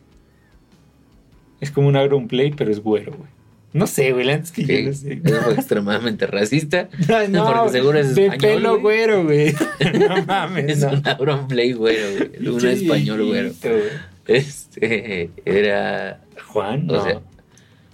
[1.62, 3.30] Es como un Auron Play, pero es güero, güey.
[3.74, 5.20] No sé, güey, la neta es que yo no sé.
[5.44, 6.90] Fue extremadamente racista.
[7.30, 8.82] No, porque seguro es de español, pelo güey.
[8.82, 9.56] güero, güey.
[10.08, 10.92] No mames, Es no.
[10.94, 12.48] un Auron Play güero, güey.
[12.48, 13.52] Un español güero.
[14.26, 16.22] Este era.
[16.48, 17.04] Juan, O no.
[17.04, 17.22] sea,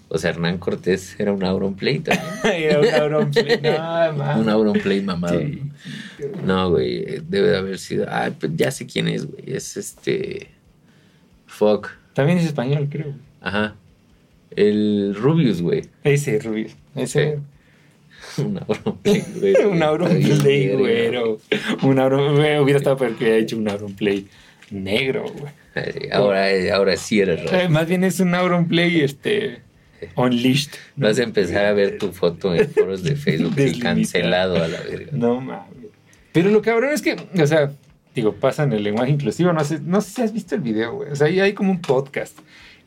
[0.09, 2.30] o sea, Hernán Cortés era un Auron Play también.
[2.43, 3.59] Era un Auron Play.
[3.64, 4.38] No, mames.
[4.38, 5.39] un Auron Play mamado.
[5.39, 5.61] Sí.
[6.45, 7.20] No, güey.
[7.28, 8.05] Debe de haber sido.
[8.07, 9.43] Ah, pues ya sé quién es, güey.
[9.55, 10.49] Es este.
[11.47, 11.89] Fuck.
[12.14, 13.14] También es español, creo.
[13.44, 13.54] Güey.
[13.54, 13.76] Ajá.
[14.56, 15.84] El Rubius, güey.
[16.04, 16.68] Ese, Rubio.
[16.96, 17.39] Ese.
[18.38, 19.56] Un Auron Play, güey.
[19.66, 20.10] un Auron
[20.41, 21.39] Play, güero.
[21.82, 24.28] Un Auron, güey, hubiera estado peor que hubiera hecho un Auron Play
[24.72, 25.52] negro, güey.
[25.76, 27.70] Eh, Ahora, ahora sí eres Eh, racista.
[27.70, 29.60] más bien es un Auron Play, este,
[30.16, 30.72] unleashed.
[30.96, 34.80] Vas a empezar a ver tu foto en foros de Facebook y cancelado a la
[34.82, 35.12] verga.
[35.12, 35.68] No mames.
[36.32, 37.72] Pero lo cabrón es que, o sea,
[38.16, 41.12] digo, pasan el lenguaje inclusivo, no sé, no sé si has visto el video, güey.
[41.12, 42.38] O sea, ahí hay como un podcast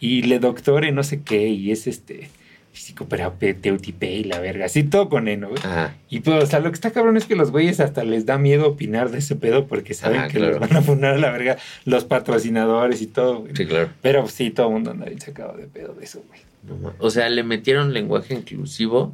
[0.01, 2.29] y le doctore no sé qué y es este
[2.77, 3.69] psicoterapeuta
[4.07, 5.61] y la verga, así todo con eno, güey.
[5.65, 5.95] Ajá.
[6.11, 8.39] Y pues, o sea, lo que está cabrón es que los güeyes hasta les da
[8.39, 10.59] miedo opinar de ese pedo porque saben que claro.
[10.59, 13.57] los van a poner a la verga los patrocinadores y todo, güey.
[13.57, 13.91] Sí, claro.
[14.03, 16.41] Pero sí, todo el mundo anda bien sacado de pedo de eso, güey.
[16.65, 19.13] No o sea, le metieron lenguaje inclusivo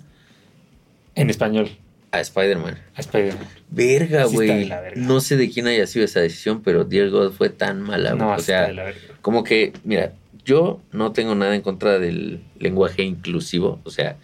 [1.14, 1.70] En español,
[2.10, 2.78] a Spider-Man.
[2.94, 3.46] a Spider-Man.
[3.70, 4.68] Verga, Sí güey.
[4.68, 4.92] verga.
[4.96, 8.20] no sé de quién haya sido esa decisión, pero God fue tan mala, güey.
[8.22, 9.00] No, o está sea, de la verga.
[9.20, 10.12] como que, mira,
[10.44, 13.80] yo no tengo nada en contra del lenguaje inclusivo.
[13.84, 14.16] O sea,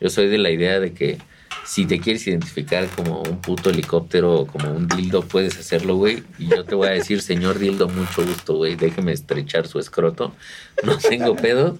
[0.00, 1.18] yo soy de la idea de que
[1.64, 6.22] si te quieres identificar como un puto helicóptero o como un dildo, puedes hacerlo, güey.
[6.38, 8.76] Y yo te voy a decir, señor dildo, mucho gusto, güey.
[8.76, 10.32] Déjeme estrechar su escroto.
[10.84, 11.76] No tengo pedo.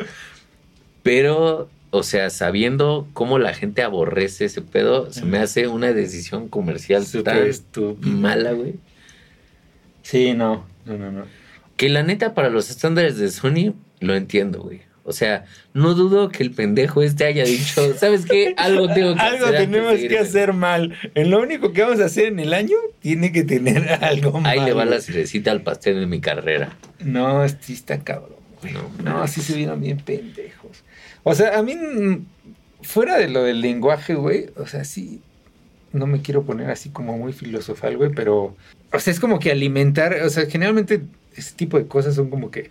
[1.02, 6.48] Pero, o sea, sabiendo cómo la gente aborrece ese pedo, se me hace una decisión
[6.48, 8.74] comercial Súper tan mala, güey.
[10.02, 11.24] Sí, no, no, no, no.
[11.76, 14.80] Que la neta, para los estándares de Sony, lo entiendo, güey.
[15.08, 18.54] O sea, no dudo que el pendejo este haya dicho, ¿sabes qué?
[18.56, 19.56] Algo tengo que Algo hacer.
[19.56, 20.18] antes tenemos que irme".
[20.18, 20.94] hacer mal.
[21.14, 24.58] En lo único que vamos a hacer en el año tiene que tener algo mal.
[24.58, 26.76] Ahí le va la cerecita al pastel de mi carrera.
[26.98, 28.72] No, sí está cabrón, güey.
[28.72, 29.26] No, No, no.
[29.28, 30.82] sí se vieron bien pendejos.
[31.22, 32.24] O sea, a mí, mm,
[32.82, 35.20] fuera de lo del lenguaje, güey, o sea, sí,
[35.92, 38.56] no me quiero poner así como muy filosofal, güey, pero,
[38.92, 41.02] o sea, es como que alimentar, o sea, generalmente
[41.36, 42.70] ese tipo de cosas son como que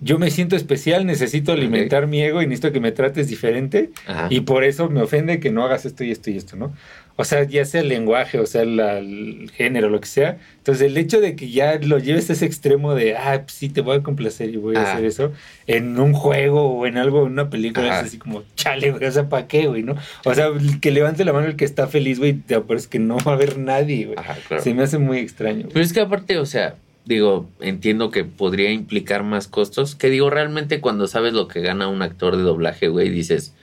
[0.00, 3.90] yo me siento especial, necesito alimentar mi ego y necesito que me trates diferente.
[4.06, 4.28] Ajá.
[4.30, 6.72] Y por eso me ofende que no hagas esto y esto y esto, ¿no?
[7.18, 10.36] O sea, ya sea el lenguaje, o sea, la- el género, lo que sea.
[10.58, 13.70] Entonces, el hecho de que ya lo lleves a ese extremo de, ah, pues sí,
[13.70, 15.32] te voy a complacer y voy a hacer eso,
[15.66, 18.00] en un juego o en algo, en una película, Ajá.
[18.00, 19.96] es así como, chale, güey, o sea, ¿para qué, güey, no?
[20.26, 20.48] O sea,
[20.82, 23.34] que levante la mano el que está feliz, güey, te aparece que no va a
[23.34, 24.18] haber nadie, güey.
[24.18, 24.62] Ajá, claro.
[24.62, 25.62] Se me hace muy extraño.
[25.62, 25.72] güey.
[25.72, 26.74] Pero es que aparte, o sea,
[27.06, 29.94] digo, entiendo que podría implicar más costos.
[29.94, 33.54] Que digo, realmente cuando sabes lo que gana un actor de doblaje, güey, dices,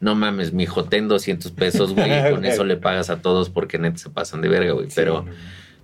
[0.00, 3.78] no mames, mijo, ten 200 pesos, güey, y con eso le pagas a todos porque
[3.78, 4.86] neta se pasan de verga, güey.
[4.94, 5.38] Pero, Sí, no, no.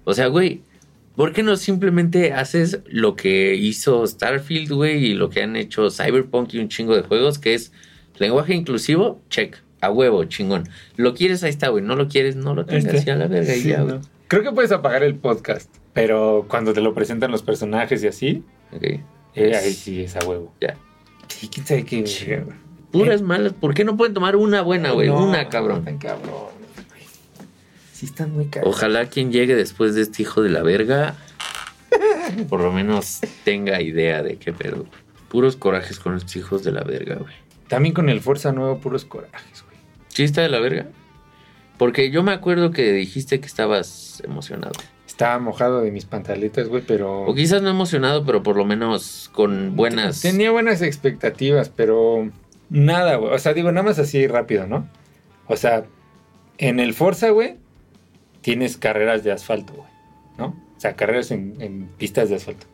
[0.05, 0.63] o sea, güey,
[1.17, 5.91] ¿por qué no simplemente haces lo que hizo Starfield, güey, y lo que han hecho
[5.91, 7.73] Cyberpunk y un chingo de juegos, que es
[8.19, 9.21] lenguaje inclusivo?
[9.31, 9.57] Check.
[9.83, 10.65] A huevo, chingón.
[10.97, 11.85] Lo quieres, ahí está, güey.
[11.85, 13.05] No lo quieres, no lo tengas Este.
[13.07, 14.01] ya la verga y ya, no.
[14.27, 18.45] Creo que puedes apagar el podcast, pero cuando te lo presentan los personajes y así,
[18.73, 18.83] Ok,
[19.35, 20.53] eh, ahí sí es a huevo.
[20.61, 20.77] ya.
[21.29, 22.03] Sí, quién sabe qué.
[22.03, 22.57] Güey.
[22.93, 23.53] Puras malas.
[23.53, 25.09] ¿Por qué no pueden tomar una buena, güey?
[25.09, 25.79] No, una, cabrón.
[25.79, 27.03] Están cabrones, güey.
[27.93, 28.77] Sí, están muy cabrones.
[28.77, 31.17] Ojalá quien llegue después de este hijo de la verga,
[32.49, 34.87] por lo menos tenga idea de qué pedo.
[35.29, 37.35] Puros corajes con estos hijos de la verga, güey.
[37.69, 39.77] También con el Forza nuevo, puros corajes, güey.
[40.09, 40.87] ¿Sí está de la verga?
[41.79, 44.73] Porque yo me acuerdo que dijiste que estabas emocionado.
[45.17, 47.23] Estaba mojado de mis pantaletas, güey, pero.
[47.23, 50.21] O quizás no emocionado, pero por lo menos con buenas...
[50.21, 52.31] Tenía buenas expectativas, pero.
[52.69, 53.33] Nada, güey.
[53.33, 54.87] O sea, digo, nada más así rápido, ¿no?
[55.47, 55.87] O sea,
[56.59, 57.57] en el Forza, güey,
[58.43, 59.89] tienes carreras de asfalto, güey.
[60.37, 60.49] ¿No?
[60.49, 62.67] O sea, carreras en, en pistas de asfalto.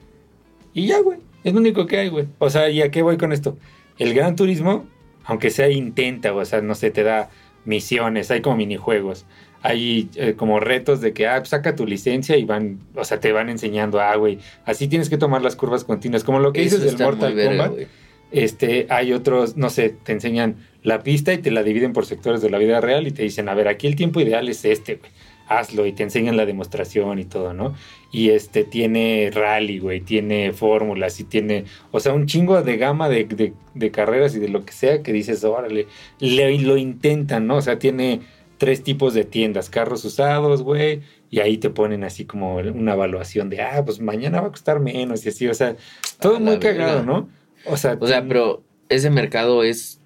[0.75, 1.21] Y ya, güey.
[1.45, 2.27] Es lo único que hay, güey.
[2.41, 3.57] O sea, ¿y a qué voy con esto?
[3.99, 4.85] El Gran Turismo,
[5.27, 7.31] aunque sea intenta, o sea, no sé, te da
[7.65, 9.27] misiones, hay como minijuegos.
[9.63, 13.21] Hay eh, como retos de que, ah, pues, saca tu licencia y van, o sea,
[13.21, 16.25] te van enseñando, ah, güey, así tienes que tomar las curvas continuas.
[16.25, 17.89] Como lo que Eso dices del Mortal verga, Kombat.
[18.33, 22.41] Este, hay otros, no sé, te enseñan la pista y te la dividen por sectores
[22.41, 24.97] de la vida real y te dicen, a ver, aquí el tiempo ideal es este,
[24.97, 25.11] güey.
[25.49, 27.75] Hazlo y te enseñan la demostración y todo, ¿no?
[28.11, 33.11] Y este tiene rally, güey, tiene fórmulas y tiene, o sea, un chingo de gama
[33.11, 35.89] de, de- de carreras y de lo que sea que dices, órale,
[36.21, 37.57] le- lo intentan, ¿no?
[37.57, 38.21] O sea, tiene
[38.63, 41.01] tres tipos de tiendas, carros usados, güey,
[41.31, 44.79] y ahí te ponen así como una evaluación de, ah, pues mañana va a costar
[44.79, 45.75] menos y así, o sea,
[46.21, 47.03] todo muy cagado.
[47.03, 47.29] ¿no?
[47.67, 49.99] O sea, O sea, pero ese mercado es...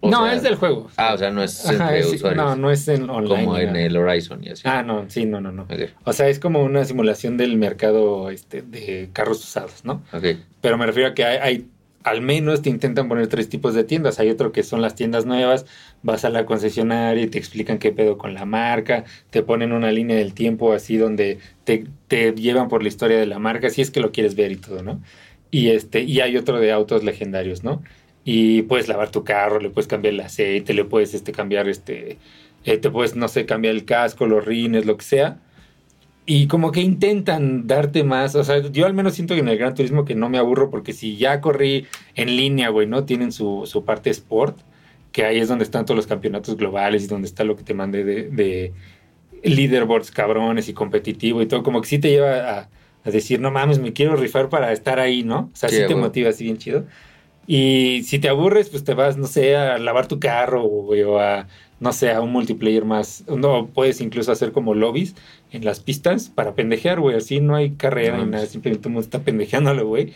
[0.00, 0.88] no, sea, es del juego.
[0.96, 2.42] Ah, o sea, no es Ajá, entre es- usuarios.
[2.42, 3.44] no, no es en online.
[3.44, 4.62] como en el Horizon y así.
[4.64, 5.66] Ah, no, sí, no, no, no.
[6.04, 10.02] O sea, es como una simulación del mercado este, de carros usados, ¿no?
[10.14, 10.24] ok.
[10.62, 11.66] Pero me refiero a que hay, hay-
[12.08, 14.18] al menos te intentan poner tres tipos de tiendas.
[14.18, 15.66] Hay otro que son las tiendas nuevas,
[16.02, 19.92] vas a la concesionaria y te explican qué pedo con la marca, te ponen una
[19.92, 21.84] línea del tiempo así donde te,
[22.34, 24.82] llevan por la historia de la marca, si es que lo quieres ver y todo,
[24.82, 25.02] ¿no?
[25.50, 27.82] Y este, y hay otro de autos legendarios, ¿no?
[28.24, 32.18] Y puedes lavar tu carro, le puedes cambiar el aceite, le puedes este, cambiar este,
[32.64, 35.38] eh, te puedes, no sé, cambiar el casco, los rines, lo que sea.
[36.30, 39.56] Y como que intentan darte más, o sea, yo al menos siento que en el
[39.56, 43.06] Gran Turismo que no me aburro porque si ya corrí en línea, güey, ¿no?
[43.06, 44.58] Tienen su, su parte sport,
[45.10, 47.72] que ahí es donde están todos los campeonatos globales y donde está lo que te
[47.72, 48.74] mandé de, de
[49.42, 52.68] leaderboards cabrones y competitivo y todo, como que sí te lleva a,
[53.04, 55.50] a decir, no mames, me quiero rifar para estar ahí, ¿no?
[55.54, 56.84] O sea, Sí, te motiva así bien chido.
[57.46, 61.18] Y si te aburres, pues te vas, no sé, a lavar tu carro, güey, o
[61.18, 61.48] a,
[61.80, 63.24] no sé, a un multiplayer más.
[63.28, 65.14] No, puedes incluso hacer como lobbies
[65.52, 67.16] en las pistas para pendejear, güey.
[67.16, 68.50] Así no hay carrera No ni nada, mames.
[68.50, 70.12] simplemente todo mundo está pendejeándolo, güey.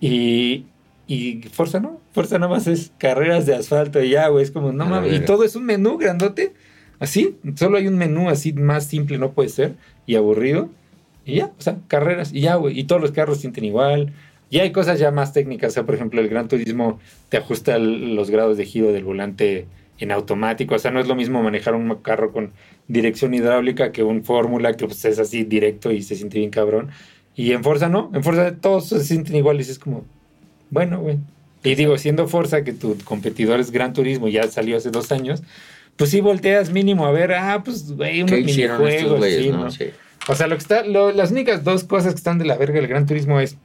[0.00, 0.64] Y,
[1.06, 4.42] y Forza no, Forza nada más es carreras de asfalto y ya, güey.
[4.42, 5.14] Es como, no mames.
[5.14, 6.54] Y todo es un menú grandote,
[6.98, 7.36] así.
[7.54, 9.74] Solo hay un menú así más simple, no puede ser,
[10.06, 10.68] y aburrido.
[11.24, 12.78] Y ya, o sea, carreras, y ya, güey.
[12.78, 14.12] Y todos los carros sienten igual.
[14.48, 17.78] Y hay cosas ya más técnicas, o sea, por ejemplo, el Gran Turismo te ajusta
[17.78, 19.66] los grados de giro del volante
[19.98, 22.52] en automático, o sea, no es lo mismo manejar un carro con
[22.88, 26.90] dirección hidráulica que un Fórmula que pues, es así directo y se siente bien cabrón.
[27.34, 30.04] Y en Forza no, en Forza todos se sienten iguales, es como,
[30.70, 31.18] bueno, güey.
[31.64, 35.42] Y digo, siendo Forza que tu competidor es Gran Turismo, ya salió hace dos años,
[35.96, 39.42] pues sí volteas mínimo a ver, ah, pues, güey, unos ¿Qué hicieron estos minijuegos, güeyes,
[39.42, 39.64] sí, no?
[39.64, 39.70] ¿no?
[39.70, 39.84] Sí.
[40.28, 42.74] O sea, lo que está, lo- las únicas dos cosas que están de la verga
[42.80, 43.56] del Gran Turismo es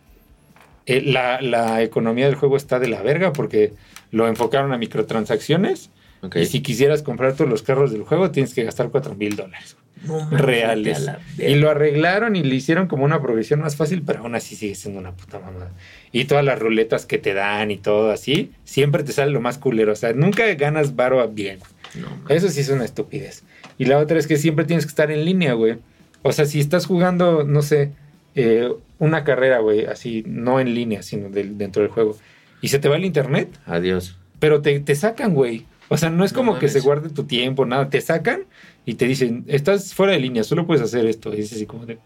[0.85, 3.73] eh, la, la economía del juego está de la verga porque
[4.11, 5.89] lo enfocaron a microtransacciones
[6.35, 9.75] Y si quisieras comprar todos los carros del juego tienes que gastar 4 mil dólares
[10.05, 11.09] No reales.
[11.37, 14.75] Y lo arreglaron y le hicieron como una progresión más fácil, pero aún así sigue
[14.75, 15.71] siendo una puta mamada.
[16.11, 19.57] Y todas las ruletas que te dan y todo así, siempre te sale lo más
[19.57, 19.93] culero.
[19.93, 21.59] O sea, nunca ganas varo bien.
[21.95, 22.07] No.
[22.33, 23.43] Eso sí es una estupidez.
[23.77, 25.77] Y la otra es que siempre tienes que estar en línea, güey.
[26.21, 27.91] O sea, si estás jugando, no sé,
[28.35, 32.15] eh, una carrera, güey, así, no en línea, sino del- dentro del juego,
[32.61, 34.15] y se te va el internet, Adiós.
[34.39, 35.65] pero te, te sacan, güey.
[35.93, 37.89] O sea, no es No como que se guarde tu tiempo, nada.
[37.89, 38.45] Te sacan
[38.85, 41.33] y te dicen, estás fuera de línea, solo puedes hacer esto.
[41.33, 41.97] Y dices así como de,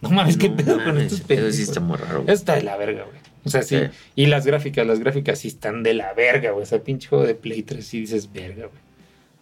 [0.00, 1.56] no mames, ¿qué No pedo con estos Eso pendejos?
[1.56, 2.18] sí está muy raro.
[2.18, 2.34] Eso güey.
[2.34, 3.18] está de la verga, güey.
[3.44, 3.76] O sea, sí.
[3.80, 3.86] Sí.
[4.14, 6.62] Y las gráficas, las gráficas sí están de la verga, güey.
[6.62, 8.80] O sea, pinche juego de Play 3 sí dices verga, güey.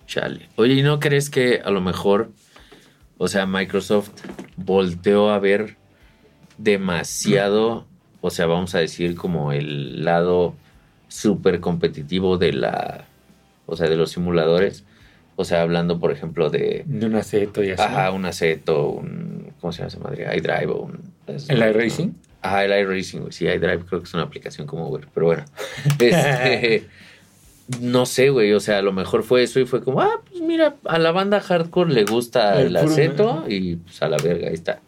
[0.07, 0.49] Chale.
[0.57, 2.31] Oye, ¿y no crees que a lo mejor,
[3.19, 4.13] o sea, Microsoft
[4.57, 5.77] volteó a ver
[6.57, 7.87] demasiado,
[8.23, 10.55] o sea, vamos a decir como el lado
[11.09, 13.05] súper competitivo de la,
[13.71, 14.85] o sea, de los simuladores?
[15.37, 17.83] O sea, hablando, por ejemplo, de, De un aceto y así.
[17.83, 20.37] ajá, un Aceto, un, ¿cómo se llama esa madre?
[20.37, 21.01] iDrive o un...
[21.27, 22.15] ¿El iRacing?
[22.43, 23.33] Ajá, el iRacing, güey.
[23.33, 25.45] Sí, iDrive creo que es una aplicación como Uber, pero bueno.
[25.99, 26.85] Este,
[27.81, 28.53] no sé, güey.
[28.53, 31.13] O sea, a lo mejor fue eso y fue como, ah, pues mira, a la
[31.13, 34.81] banda hardcore le gusta El el, aceto y pues a la verga, ahí está.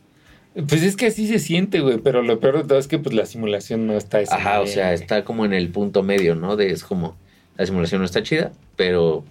[0.55, 1.99] Pues es que así se siente, güey.
[1.99, 4.61] Pero lo peor de todo es que pues la simulación no está a ese Ajá,
[4.61, 4.95] o sea, güey.
[4.95, 6.57] está como en el punto medio, ¿no?
[6.57, 7.17] De es como,
[7.63, 9.25] la simulación no está chida, pero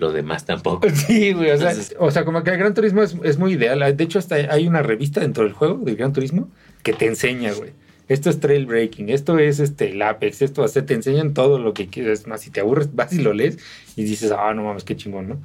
[0.00, 0.88] lo demás tampoco.
[0.92, 3.52] Sí, güey, o sea, Entonces- o sea, como que el Gran Turismo es, es muy
[3.52, 3.96] ideal.
[3.96, 6.48] De hecho, hasta hay una revista dentro del juego del Gran Turismo
[6.82, 7.70] que te enseña, güey.
[8.08, 11.60] Esto es trail breaking, esto es este el Apex, esto o sea, te enseñan todo
[11.60, 12.26] lo que quieres.
[12.26, 13.58] Más si te aburres, vas y lo lees
[13.94, 15.38] y dices, ah, no mames, qué chingón, ¿no?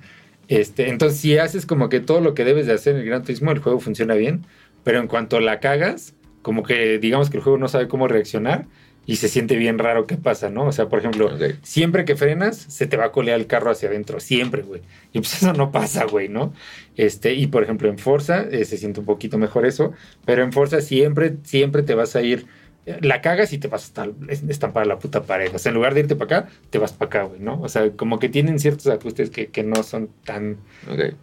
[0.48, 3.22] Este, entonces, si haces como que todo lo que debes de hacer en el Gran
[3.22, 4.46] Turismo, el juego funciona bien.
[4.84, 8.66] Pero en cuanto la cagas, como que digamos que el juego no sabe cómo reaccionar
[9.12, 10.66] y se siente bien raro qué pasa, ¿no?
[10.68, 11.56] O sea, por ejemplo, Ok.
[11.64, 14.82] siempre que frenas, se te va a colear el carro hacia adentro, siempre, güey.
[15.14, 16.54] Y pues eso no pasa, güey, ¿no?
[16.96, 19.94] Este, y por ejemplo, en Forza eh, se siente un poquito mejor eso,
[20.26, 22.46] pero en Forza siempre, siempre te vas a ir,
[22.86, 24.08] eh, la cagas y te vas a
[24.48, 25.50] estampar a la puta pared.
[25.56, 27.60] O sea, en lugar de irte para acá, te vas para acá, güey, ¿no?
[27.62, 30.58] O sea, como que tienen ciertos ajustes que, que no son tan
[30.92, 31.16] Ok.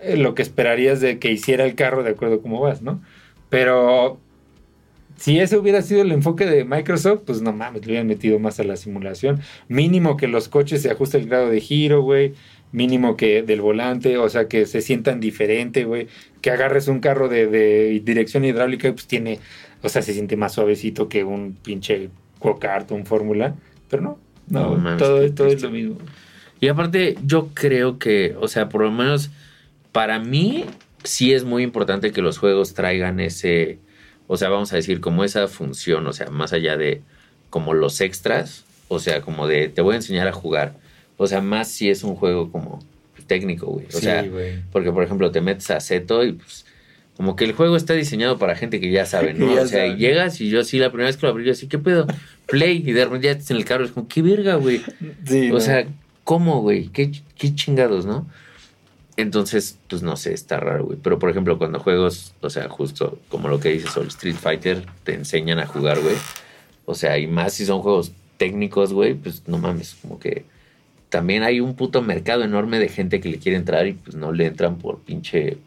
[0.00, 3.02] eh, lo que esperarías de que hiciera el carro de acuerdo a cómo vas, ¿no?
[3.48, 4.20] Pero
[5.22, 8.58] si ese hubiera sido el enfoque de Microsoft, pues no mames, le hubieran metido más
[8.58, 9.38] a la simulación.
[9.68, 12.34] Mínimo que los coches se ajuste el grado de giro, güey.
[12.72, 16.08] Mínimo que del volante, o sea, que se sientan diferente, güey.
[16.40, 19.38] Que agarres un carro de, de dirección hidráulica y pues tiene,
[19.80, 22.10] o sea, se siente más suavecito que un pinche
[22.40, 23.54] go-kart o un fórmula.
[23.88, 24.18] Pero no,
[24.48, 25.98] no, No mames, todo, todo es lo mismo.
[26.58, 29.30] Y aparte, yo creo que, o sea, por lo menos
[29.92, 30.64] para mí,
[31.04, 33.78] sí es muy importante que los juegos traigan ese,
[34.32, 37.02] o sea, vamos a decir, como esa función, o sea, más allá de
[37.50, 40.74] como los extras, o sea, como de te voy a enseñar a jugar,
[41.18, 42.82] o sea, más si es un juego como
[43.26, 43.86] técnico, güey.
[43.86, 44.54] O Sí, sea, güey.
[44.72, 46.64] porque por ejemplo te metes a Zeto y pues
[47.16, 49.54] como que el juego está diseñado para gente que ya sabe, ¿no?
[49.54, 49.96] Ya o sea, sabe.
[49.98, 52.06] llegas y yo así la primera vez que lo abrí, yo así, ¿qué pedo?
[52.46, 54.80] Play y de repente ya estás en el carro, es como, ¿qué verga, güey?
[55.26, 55.60] Sí, O no.
[55.60, 55.86] sea,
[56.24, 56.88] ¿cómo, güey?
[56.88, 58.26] ¿Qué, qué chingados, ¿no?
[59.22, 60.98] Entonces, pues no sé, está raro, güey.
[61.02, 64.36] Pero por ejemplo, cuando juegos, o sea, justo como lo que dices, o el Street
[64.36, 66.16] Fighter, te enseñan a jugar, güey.
[66.84, 70.44] O sea, y más si son juegos técnicos, güey, pues no mames, como que
[71.08, 74.32] también hay un puto mercado enorme de gente que le quiere entrar y pues no
[74.32, 75.58] le entran por pinche,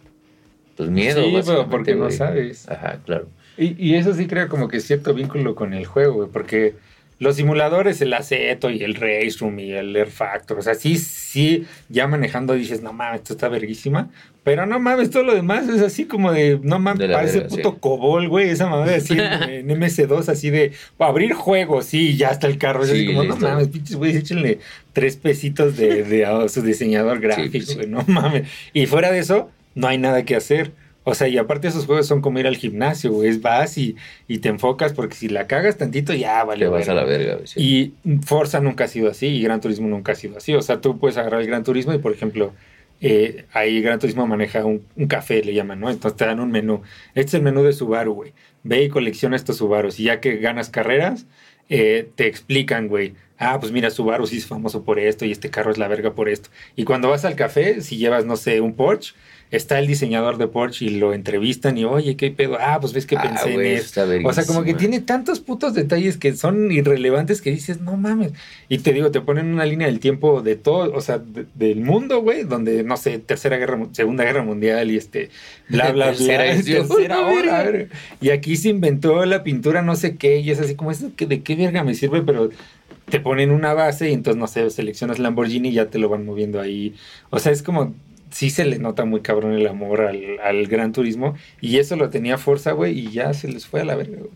[0.75, 2.67] pues miedo, Sí, pero porque no sabes.
[2.67, 3.27] Ajá, claro.
[3.57, 6.75] Y, y eso sí crea como que cierto vínculo con el juego, güey, porque
[7.19, 10.97] los simuladores, el Aceto y el Race Room y el Air Factor, o sea, sí,
[10.97, 14.09] sí sí, ya manejando dices, no mames, esto está verguísima.
[14.43, 17.71] Pero no mames, todo lo demás es así como de, no mames, parece verga, puto
[17.71, 17.77] sí.
[17.81, 19.19] cobol, güey, esa madre así en,
[19.69, 22.83] en MS2, así de abrir juegos, sí, ya está el carro.
[22.83, 23.39] Es así Sí, como, listo.
[23.39, 24.59] no mames, pinches güey, échenle
[24.93, 27.75] tres pesitos de, de a su diseñador gráfico, pues, sí.
[27.75, 28.47] güey, no mames.
[28.71, 30.71] Y fuera de eso, no hay nada que hacer.
[31.07, 33.29] O sea, y aparte esos juegos son como ir al gimnasio, güey.
[33.29, 33.95] Es vas y,
[34.27, 36.65] y te enfocas porque si la cagas tantito, ya vale.
[36.65, 37.93] Te vas a la verga, sí.
[38.03, 40.55] Y Forza nunca ha sido así y Gran Turismo nunca ha sido así.
[40.55, 42.53] O sea, tú puedes agarrar el Gran Turismo y, por ejemplo,
[43.01, 45.91] eh, ahí Gran Turismo maneja un, un café, le llaman, ¿no?
[45.91, 46.81] Entonces te dan un menú.
[47.13, 48.33] Este es el menú de Subaru, güey.
[48.63, 49.99] Ve y colecciona estos Subarus.
[49.99, 51.27] Y ya que ganas carreras,
[51.69, 53.13] eh, te explican, güey.
[53.37, 56.13] Ah, pues mira, Subaru sí es famoso por esto y este carro es la verga
[56.13, 56.49] por esto.
[56.75, 59.13] Y cuando vas al café, si llevas, no sé, un Porsche,
[59.55, 62.57] está el diseñador de Porsche y lo entrevistan y, oye, ¿qué pedo?
[62.59, 64.27] Ah, pues ves que Ah, pensé en eso esto.
[64.27, 68.31] O sea, como que tiene tantos putos detalles que son irrelevantes que dices, no mames.
[68.69, 71.81] Y te digo, te ponen una línea del tiempo de todo, o sea, de- del
[71.81, 75.29] mundo, güey, donde, no sé, tercera guerra, segunda guerra mundial y este,
[75.69, 76.17] bla, bla, bla.
[76.17, 76.87] Tercera edición.
[76.87, 77.87] tercera hora, verga.
[78.21, 81.25] Y aquí se inventó la pintura no sé qué, y es así como, ¿eso que
[81.25, 82.21] ¿de qué verga me sirve?
[82.21, 82.49] Pero
[83.09, 86.25] te ponen una base y entonces, no sé, seleccionas Lamborghini y ya te lo van
[86.25, 86.95] moviendo ahí.
[87.29, 87.93] O sea, es como,
[88.35, 91.35] sí se le nota muy cabrón el amor al, al Gran Turismo.
[91.61, 94.31] Y eso lo tenía Forza, güey, y ya se les fue a la verga, güey.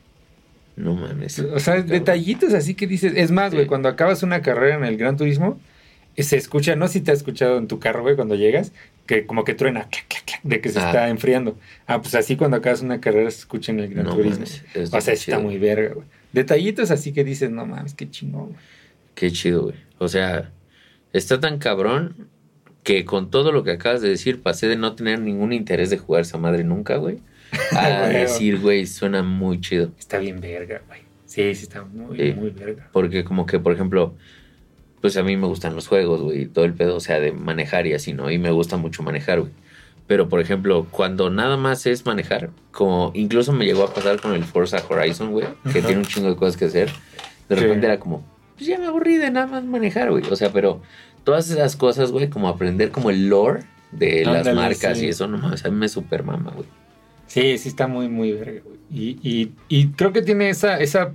[0.77, 1.39] No mames.
[1.39, 3.11] O sea, detallitos así que dices.
[3.17, 3.67] Es más, güey, Sí.
[3.67, 5.59] cuando acabas una carrera en el Gran Turismo,
[6.15, 8.71] eh, se escucha, no si te has escuchado en tu carro, güey, cuando llegas,
[9.05, 10.85] que como que truena, clac, clac, clac, de que se Ah.
[10.87, 11.57] está enfriando.
[11.85, 14.35] Ah, pues así cuando acabas una carrera se escucha en el Gran No Turismo.
[14.35, 15.41] mames, es o sea, está chido.
[15.41, 16.07] muy verga, güey.
[16.31, 18.59] Detallitos así que dices, no mames, qué chingón, güey.
[19.15, 19.75] Qué chido, güey.
[19.97, 20.49] O sea,
[21.11, 22.29] está tan cabrón
[22.83, 25.97] que con todo lo que acabas de decir pasé de no tener ningún interés de
[25.97, 27.19] jugar esa madre nunca, güey.
[27.75, 29.91] A decir, güey, suena muy chido.
[29.99, 31.01] Está bien verga, güey.
[31.25, 32.33] Sí, sí, está muy, Sí.
[32.33, 32.89] muy verga.
[32.91, 34.15] Porque como que, por ejemplo,
[35.01, 37.85] pues a mí me gustan los juegos, güey, todo el pedo, o sea, de manejar
[37.87, 38.31] y así, ¿no?
[38.31, 39.51] Y me gusta mucho manejar, güey.
[40.07, 44.33] Pero, por ejemplo, cuando nada más es manejar, como incluso me llegó a pasar con
[44.33, 46.89] el Forza Horizon, güey, que tiene un chingo de cosas que hacer,
[47.47, 47.61] de Sí.
[47.61, 48.25] repente era como,
[48.55, 50.23] pues ya me aburrí de nada más manejar, güey.
[50.31, 50.81] O sea, pero
[51.23, 55.05] todas esas cosas, güey, como aprender como el lore de las marcas sí.
[55.05, 56.67] y eso, no mames, a mí me super mama, güey.
[57.27, 58.77] Sí, sí está muy, muy verga, güey.
[58.91, 61.11] Y, y, y creo que tiene esa, esa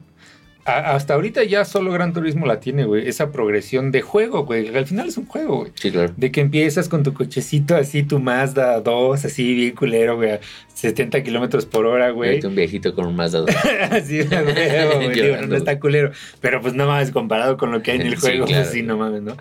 [0.65, 3.09] a- hasta ahorita ya solo Gran Turismo la tiene, güey.
[3.09, 4.75] Esa progresión de juego, güey.
[4.75, 5.73] Al final es un juego, güey.
[5.75, 6.13] Sí, claro.
[6.17, 10.31] De que empiezas con tu cochecito así, tu Mazda 2, así bien culero, güey.
[10.33, 10.41] a
[10.75, 12.31] 70 kilómetros por hora, güey.
[12.31, 13.51] Ahorita un viejito con un Mazda 2.
[13.91, 14.45] así, güey,
[15.01, 16.11] digo, Llorando, no está culero.
[16.41, 18.63] Pero pues no mames, comparado con lo que hay en el Sí, juego, claro.
[18.63, 19.37] pues sí, no mames, ¿no?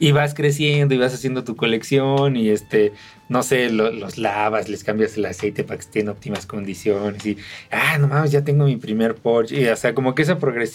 [0.00, 2.92] Y vas creciendo y vas haciendo tu colección y este,
[3.28, 7.26] no sé, lo- los lavas, les cambias el aceite para que estén en óptimas condiciones
[7.26, 7.36] y,
[7.72, 9.60] ah, no mames, ya tengo mi primer Porsche.
[9.60, 10.67] Y, o sea, como que esa progresión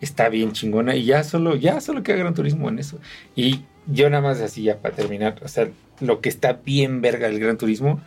[0.00, 2.98] está bien chingona y ya solo, ya solo queda Gran Turismo en eso.
[3.34, 5.68] Y yo nada más así ya para terminar, o sea,
[6.00, 8.00] lo que está bien verga del Gran Turismo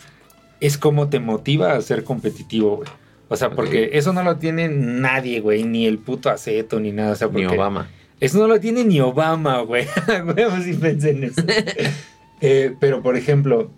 [0.59, 2.89] es cómo te motiva a ser competitivo, güey.
[3.29, 7.11] O sea, porque eso no lo tiene nadie, güey, ni el puto aceto, ni nada.
[7.11, 7.87] O sea, Ni Obama.
[8.19, 9.85] Eso no lo tiene ni Obama, güey.
[10.25, 11.41] Güey, sí pensé en eso.
[12.41, 13.69] Eh, pero, por ejemplo,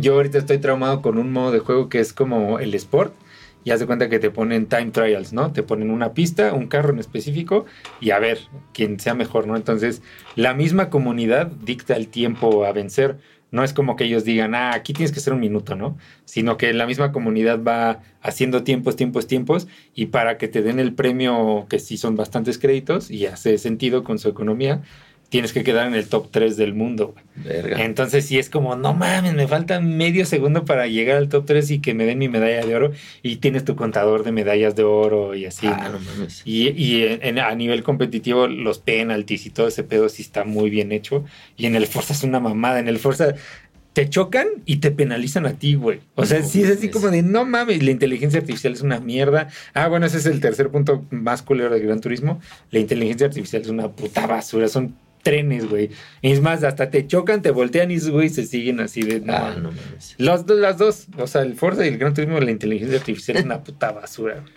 [0.00, 3.14] yo ahorita estoy traumado con un modo de juego que es como el Sport.
[3.64, 5.52] Y haz de cuenta que te ponen time trials, ¿no?
[5.52, 7.66] Te ponen una pista, un carro en específico
[8.00, 8.38] y a ver
[8.72, 9.56] quién sea mejor, ¿no?
[9.56, 10.02] Entonces,
[10.36, 13.18] la misma comunidad dicta el tiempo a vencer.
[13.50, 15.98] No es como que ellos digan, ah, aquí tienes que hacer un minuto, ¿no?
[16.24, 20.80] Sino que la misma comunidad va haciendo tiempos, tiempos, tiempos y para que te den
[20.80, 24.80] el premio, que sí son bastantes créditos y hace sentido con su economía,
[25.32, 27.14] tienes que quedar en el top 3 del mundo.
[27.36, 27.82] Verga.
[27.82, 31.70] Entonces sí es como, no mames, me falta medio segundo para llegar al top 3
[31.70, 32.92] y que me den mi medalla de oro
[33.22, 35.66] y tienes tu contador de medallas de oro y así.
[35.66, 35.98] ah, ¿no?
[35.98, 36.42] no mames.
[36.44, 40.44] Y, y en- en- a nivel competitivo, los penaltis y todo ese pedo sí está
[40.44, 41.24] muy bien hecho.
[41.56, 42.78] Y en el Forza es una mamada.
[42.78, 43.34] En el Forza
[43.94, 46.00] te chocan y te penalizan a ti, güey.
[46.14, 49.00] O sea, No sí es así como de no mames, la inteligencia artificial es una
[49.00, 49.48] mierda.
[49.74, 52.40] Ah, bueno, ese es el tercer punto más culero del Gran Turismo.
[52.70, 54.68] La inteligencia artificial es una puta basura.
[54.68, 55.90] Son trenes, güey.
[56.20, 59.32] Y es más, hasta te chocan, te voltean y güey se siguen así de no
[59.34, 60.14] Ah, no mames.
[60.18, 63.36] Los dos, las dos, o sea, el Forza y el Gran Turismo, la inteligencia artificial
[63.38, 64.34] es una puta basura.
[64.40, 64.52] güey.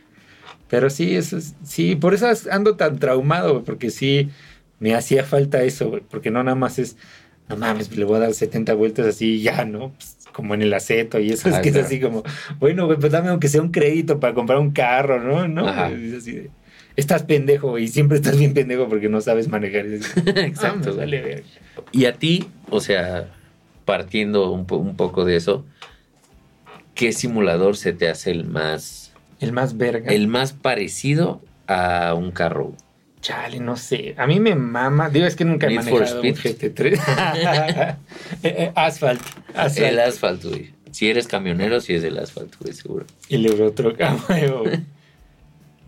[0.68, 4.30] Pero sí, eso es, sí, por eso ando tan traumado, güey, porque sí
[4.80, 6.98] me hacía falta eso, güey, porque no nada más es,
[7.48, 9.94] no mames, le voy a dar 70 vueltas así y ya, ¿no?
[9.94, 11.86] Pues, como en el aceto y eso es Ah, que claro.
[11.86, 12.24] es así como,
[12.60, 15.48] bueno, güey, pues dame aunque sea un crédito para comprar un carro, ¿no?
[15.48, 16.50] No, es así de,
[16.96, 19.86] estás pendejo y siempre estás bien pendejo porque no sabes manejar.
[20.38, 20.92] Exacto.
[20.94, 21.48] "Ah, vale, verga".
[21.92, 23.28] Y a ti, o sea,
[23.86, 25.66] partiendo un, po- un poco de eso,
[26.94, 30.12] ¿qué simulador se te hace el más, El más verga.
[30.12, 32.74] el más parecido a un carro?
[33.22, 34.14] Chale, no sé.
[34.18, 35.10] A mí me mama.
[35.10, 36.74] Digo, es que nunca he Need for manejado un Speed.
[36.76, 37.96] GT3.
[38.44, 39.22] Eh, eh, Asphalt.
[39.56, 39.78] Asphalt.
[39.92, 40.72] El asfalto, güey.
[40.92, 43.06] Si eres camionero, sí es el asfalto, güey, seguro.
[43.28, 44.00] Y el Eurotruck.
[44.02, 44.64] Ah, huevo.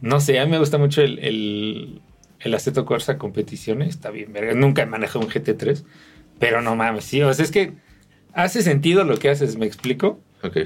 [0.01, 2.01] No sé, a mí me gusta mucho el, el,
[2.39, 3.89] el Assetto Corsa competiciones.
[3.89, 4.53] Está bien, verga.
[4.53, 5.83] Nunca he manejado un GT3.
[6.39, 7.21] Pero no mames, sí.
[7.21, 7.73] O sea, es que
[8.33, 10.19] hace sentido lo que haces, ¿me explico?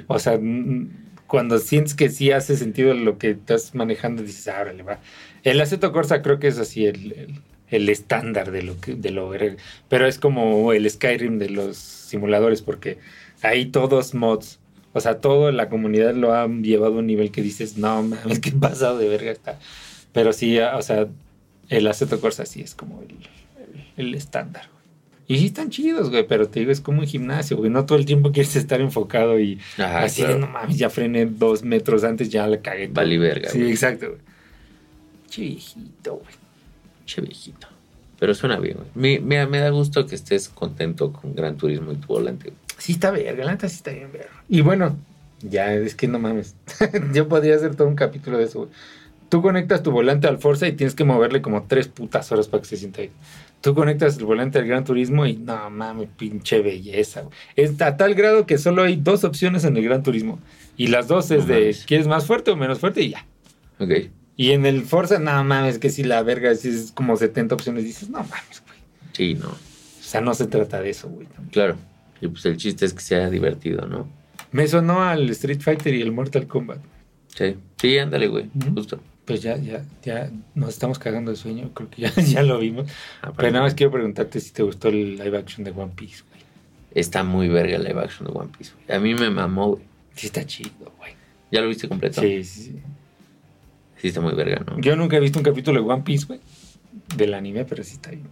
[0.07, 0.37] O sea,
[1.27, 4.99] cuando sientes que sí hace sentido lo que estás manejando, dices, ah, órale, va.
[5.43, 9.11] El Assetto Corsa creo que es así el, el, el estándar de lo que, de
[9.11, 9.31] lo.
[9.87, 12.99] Pero es como el Skyrim de los simuladores, porque
[13.41, 14.59] ahí todos mods.
[14.93, 18.39] O sea, toda la comunidad lo han llevado a un nivel que dices, no mames,
[18.39, 19.57] qué pasado de verga está.
[20.11, 21.07] Pero sí, ah, o sea,
[21.69, 23.15] el Assetto Corsa sí es como el,
[23.97, 24.63] el, el estándar.
[24.69, 24.81] güey.
[25.27, 27.69] Y sí están chidos, güey, pero te digo, es como un gimnasio, güey.
[27.69, 30.33] No todo el tiempo quieres estar enfocado y Ajá, así claro.
[30.35, 32.87] de, no mames, ya frené dos metros antes, ya la cagué.
[32.87, 32.95] todo".
[32.95, 33.71] Vale verga, Sí, güey.
[33.71, 34.19] exacto, güey.
[35.29, 36.33] Che viejito, güey.
[37.05, 37.67] Che viejito.
[38.19, 39.19] Pero suena bien, güey.
[39.21, 42.57] Me, me, me da gusto que estés contento con Gran Turismo y tu volante, güey.
[42.81, 44.31] Sí está verga, la neta sí está bien verga.
[44.49, 44.97] Y bueno,
[45.43, 46.55] ya es que no mames.
[47.13, 48.71] Yo podría hacer todo un capítulo de eso, güey.
[49.29, 52.63] Tú conectas tu volante al Forza y tienes que moverle como tres putas horas para
[52.63, 53.13] que se sienta bien.
[53.61, 57.33] Tú conectas el volante al Gran Turismo y no mames, pinche belleza, güey.
[57.55, 60.39] Es a tal grado que solo hay dos opciones en el Gran Turismo.
[60.75, 61.85] Y las dos es No de mames.
[61.85, 63.03] ¿quieres más fuerte o menos fuerte?
[63.03, 63.27] Y ya.
[63.77, 63.91] Ok.
[64.37, 67.83] Y en el Forza, no mames, que si la verga si es como 70 opciones,
[67.83, 68.79] dices, no mames, güey.
[69.13, 69.49] Sí, no.
[69.49, 71.27] O sea, no se trata de eso, güey.
[71.51, 71.77] Claro.
[72.21, 74.07] Y pues el chiste es que sea divertido, ¿no?
[74.51, 76.79] Me sonó al Street Fighter y el Mortal Kombat.
[77.35, 77.55] Sí.
[77.77, 78.49] Sí, ándale, güey.
[78.55, 78.73] Ujú.
[78.75, 78.99] Justo.
[79.25, 82.89] Pues ya, ya, ya nos estamos cagando de sueño, creo que ya, ya lo vimos.
[83.21, 86.23] Aparte, Pero nada más quiero preguntarte si te gustó el live action de One Piece,
[86.29, 86.41] güey.
[86.93, 88.97] Está muy verga el live action de One Piece, güey.
[88.97, 89.83] A mí me mamó, güey.
[90.15, 91.13] Sí está chido, güey.
[91.51, 92.21] ¿Ya lo viste completo?
[92.21, 92.81] Sí, sí, sí.
[93.97, 94.79] Sí, está muy verga, ¿no?
[94.81, 96.39] Yo nunca he visto un capítulo de One Piece, güey.
[97.15, 98.27] Del anime, pero sí está bien.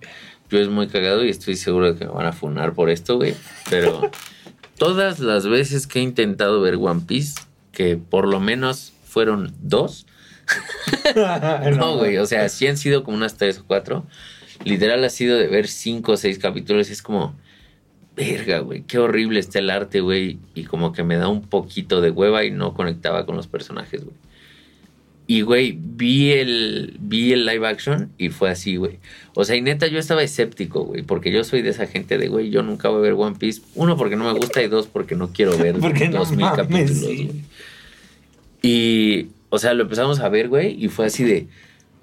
[0.49, 3.17] Yo es muy cagado y estoy seguro de que me van a funar por esto,
[3.17, 3.35] güey.
[3.69, 4.09] Pero
[4.77, 10.05] todas las veces que he intentado ver One Piece, que por lo menos fueron dos,
[11.77, 14.05] no, güey, o sea, sí han sido como unas tres o cuatro.
[14.63, 17.35] Literal ha sido de ver cinco o seis capítulos y es como,
[18.15, 20.39] verga, güey, qué horrible está el arte, güey.
[20.53, 24.03] Y como que me da un poquito de hueva y no conectaba con los personajes,
[24.03, 24.15] güey.
[25.31, 28.97] Y, güey, vi el, vi el live action y fue así, güey.
[29.35, 32.29] O sea, y neta, yo estaba escéptico, güey, porque yo soy de esa gente de,
[32.29, 33.61] güey, yo nunca voy a ver One Piece.
[33.75, 36.47] Uno, porque no me gusta y dos, porque no quiero ver Porque no dos mil
[36.55, 37.29] capítulos, güey.
[38.63, 41.45] Y, o sea, lo empezamos a ver, güey, y fue así de,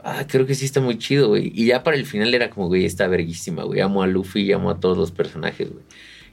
[0.04, 1.50] ah, creo que sí está muy chido, güey.
[1.52, 3.80] Y ya para el final era como, güey, está verguísima, güey.
[3.80, 5.82] Amo a Luffy y amo a todos los personajes, güey.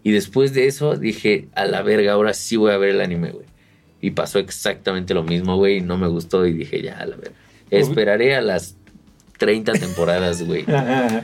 [0.03, 3.31] Y después de eso dije, a la verga, ahora sí voy a ver el anime,
[3.31, 3.47] güey.
[4.03, 7.15] Y pasó exactamente lo mismo, güey, y no me gustó y dije, ya, a la
[7.15, 7.37] verga.
[7.71, 8.75] Esperaré a las
[9.37, 10.65] 30 temporadas, güey.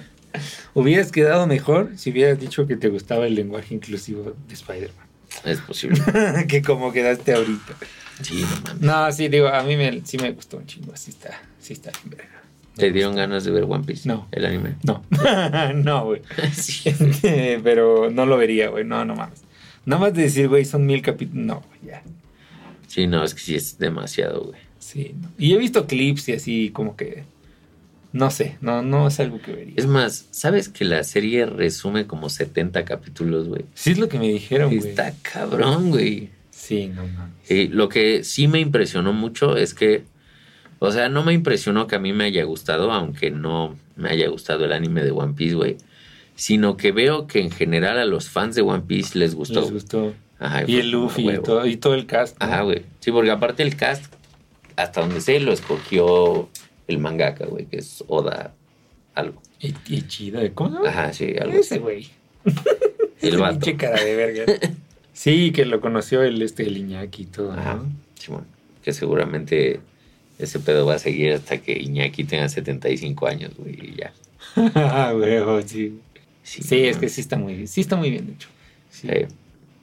[0.74, 5.08] Hubieras quedado mejor si hubieras dicho que te gustaba el lenguaje inclusivo de Spider-Man.
[5.44, 6.02] Es posible.
[6.48, 7.74] que como quedaste ahorita.
[8.22, 8.82] Sí, no mames.
[8.82, 10.96] No, sí, digo, a mí me, sí me gustó un chingo.
[10.96, 12.42] Sí está, sí está bien verga.
[12.78, 14.08] Me ¿Te dieron ganas de ver One Piece?
[14.08, 14.26] No.
[14.32, 14.76] El anime.
[14.84, 15.04] No,
[15.76, 16.22] no, güey.
[16.54, 16.96] sí.
[17.62, 18.86] Pero no lo vería, güey.
[18.86, 19.42] No, no mames.
[19.86, 21.46] Nada más de decir, güey, son mil capítulos.
[21.46, 22.04] No, güey, ya.
[22.90, 24.60] Sí, no, es que sí es demasiado, güey.
[24.80, 25.14] Sí.
[25.22, 25.30] no.
[25.38, 27.24] Y he visto clips y así como que...
[28.12, 29.76] No sé, no, no es algo que vería.
[29.78, 33.66] Es más, ¿sabes que la serie resume como 70 capítulos, güey?
[33.76, 34.90] Sí es lo que me dijeron, güey.
[34.90, 36.32] Está cabrón, güey.
[36.50, 37.52] Sí, no mames.
[37.52, 40.06] Y lo que sí me impresionó mucho es que,
[40.80, 44.28] o sea, no me impresionó que a mí me haya gustado, aunque no me haya
[44.30, 45.78] gustado el anime de One Piece, güey.
[46.34, 49.62] Sino que veo que en general a los fans de One Piece les gustó.
[49.62, 50.16] Les gustó.
[50.40, 52.40] Ajá, Y el Luffy y todo, y todo el cast.
[52.40, 52.46] ¿no?
[52.46, 52.84] Ajá, güey.
[53.02, 54.06] Sí, porque aparte el cast,
[54.76, 56.50] hasta donde sé, lo escogió
[56.88, 58.54] el mangaka, güey, que es Oda
[59.16, 59.42] algo.
[59.60, 60.42] Y, y chido.
[60.54, 60.90] ¿Cómo se llama?
[60.90, 62.08] Ajá, sí, algo Ese güey.
[63.22, 63.60] El vato.
[63.60, 64.46] pinche cara de verga.
[65.12, 67.92] Sí, que lo conoció el este el Iñaki y todo, Ajá, ¿no?
[68.18, 68.46] Simón.
[68.82, 69.82] Que seguramente
[70.38, 74.14] ese pedo va a seguir hasta que Iñaki tenga 75 años, güey, y ya.
[74.76, 76.00] Ah, huevo, sí.
[76.44, 78.48] Sí, Sí, es que sí está muy, sí está muy bien hecho.
[78.90, 79.10] Sí.
[79.10, 79.26] Sí,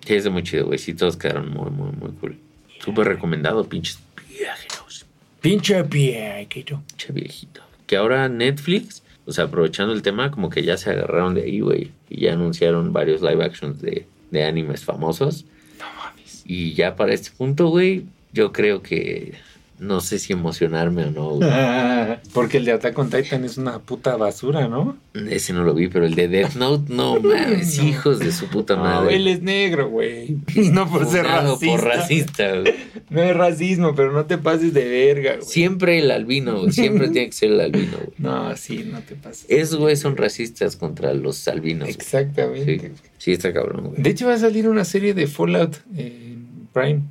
[0.06, 0.78] sí, es muy chido, güey.
[0.78, 2.38] Sí, todos quedaron muy, muy, muy cool.
[2.78, 5.06] Súper recomendado, pinches viajeros.
[5.40, 5.88] Pinche yo.
[5.88, 7.62] Pinche viejito.
[7.86, 11.60] Que ahora Netflix, o sea, aprovechando el tema, como que ya se agarraron de ahí,
[11.60, 11.90] güey.
[12.08, 15.44] Y ya anunciaron varios live actions de, de animes famosos.
[15.78, 16.42] No mames.
[16.46, 19.34] Y ya para este punto, güey, yo creo que
[19.78, 21.28] no sé si emocionarme o no.
[21.36, 21.50] güey.
[22.32, 24.96] Porque el de Attack on Titan es una puta basura, ¿no?
[25.14, 27.84] Ese no lo vi, pero el de Death Note, no mames, No.
[27.84, 29.16] hijos de su puta No, madre.
[29.16, 30.36] él es negro, güey.
[30.54, 31.66] Y no por ser racista.
[31.66, 32.74] por racista, güey.
[33.10, 35.46] No es racismo, pero no te pases de verga, güey.
[35.46, 36.72] Siempre el albino, güey.
[36.72, 38.12] Siempre tiene que ser el albino, güey.
[38.18, 39.46] No, sí, no te pases.
[39.48, 41.82] Esos güeyes son racistas contra los albinos.
[41.84, 41.90] güey.
[41.94, 42.78] Exactamente.
[42.78, 44.02] Sí, sí, está cabrón, güey.
[44.02, 47.02] De hecho, va a salir una serie de Fallout en Prime.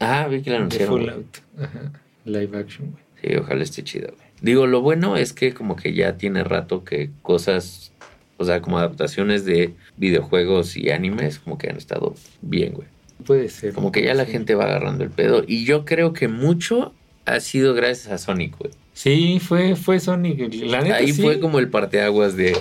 [0.00, 0.94] Ah, vi que la De anunciaron.
[0.94, 1.06] güey.
[1.06, 1.36] Fallout.
[1.58, 1.92] Ajá.
[2.24, 3.02] Live action, güey.
[3.22, 4.28] Sí, ojalá esté chido, güey.
[4.40, 7.90] Digo, lo bueno es que como que ya tiene rato que cosas,
[8.36, 12.86] o sea, como adaptaciones de videojuegos y animes, como que han estado bien, güey.
[13.26, 13.72] Puede ser.
[13.72, 14.32] Como que ya la Sí.
[14.32, 15.42] gente va agarrando el pedo.
[15.46, 18.70] Y yo creo que mucho ha sido gracias a Sonic, güey.
[18.92, 20.38] Sí, fue, fue Sonic.
[20.64, 21.20] La neta, Ahí sí.
[21.22, 22.56] fue como el parteaguas de...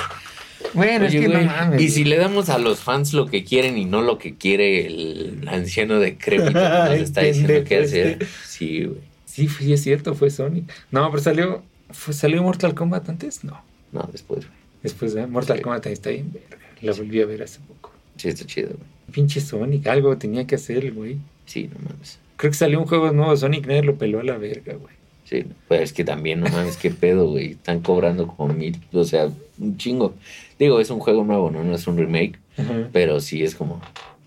[0.73, 1.81] Bueno, Oye, es que güey, no mames.
[1.81, 4.87] y si le damos a los fans lo que quieren y no lo que quiere
[4.87, 8.07] el anciano decrépito que nos está diciendo qué hacer.
[8.07, 8.27] este.
[8.45, 8.97] Sí, güey.
[9.37, 10.65] Sí, fue- sí es cierto, fue Sonic.
[10.91, 11.63] No, pero salió.
[11.91, 13.43] Fue, ¿Salió Mortal Kombat antes?
[13.43, 13.61] No.
[13.93, 14.57] No, después, güey.
[14.83, 15.63] Después de Mortal Sí.
[15.63, 16.57] Kombat ahí está bien verga.
[16.81, 17.91] La volví a ver hace poco.
[18.17, 18.79] Sí, está chido, güey.
[19.11, 21.17] Pinche Sonic, algo tenía que hacer güey.
[21.45, 22.19] Sí, no mames.
[22.35, 24.93] Creo que salió un juego nuevo Sonic, nadie lo peló a la verga, güey.
[25.23, 27.51] Sí, pues es que también, no mames, qué pedo, güey.
[27.51, 30.13] Están cobrando como mil, o sea, un chingo.
[30.57, 31.63] Digo, es un juego nuevo, ¿no?
[31.63, 32.89] No es un remake, Ajá.
[32.91, 33.81] pero sí es como...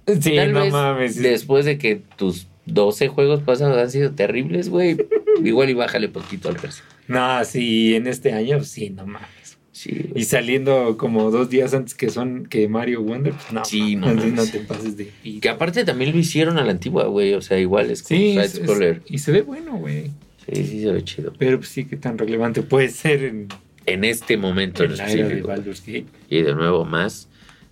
[0.07, 1.23] Sí, Tal no vez mames.
[1.23, 4.97] después de que tus 12 juegos pasados han sido terribles, güey,
[5.45, 6.85] igual y bájale poquito al precio.
[7.09, 9.29] No, sí, en este año sí, no mames.
[9.73, 10.11] Sí.
[10.15, 14.09] Y saliendo como dos días antes que son que Mario Wonder, pues no, Sí, no
[14.09, 15.11] mames, no te pases de
[15.41, 17.33] Que aparte también lo hicieron a la antigua, güey.
[17.35, 19.01] O sea, igual es como Sí, side es- scroller.
[19.07, 20.11] y se ve bueno, güey.
[20.53, 21.33] Sí, sí se ve chido.
[21.39, 23.49] Pero pues sí, que tan relevante puede ser en,
[23.87, 25.49] En este momento en en de específico.
[25.49, 26.07] Baldur's Gate.
[26.29, 27.29] Y de nuevo más,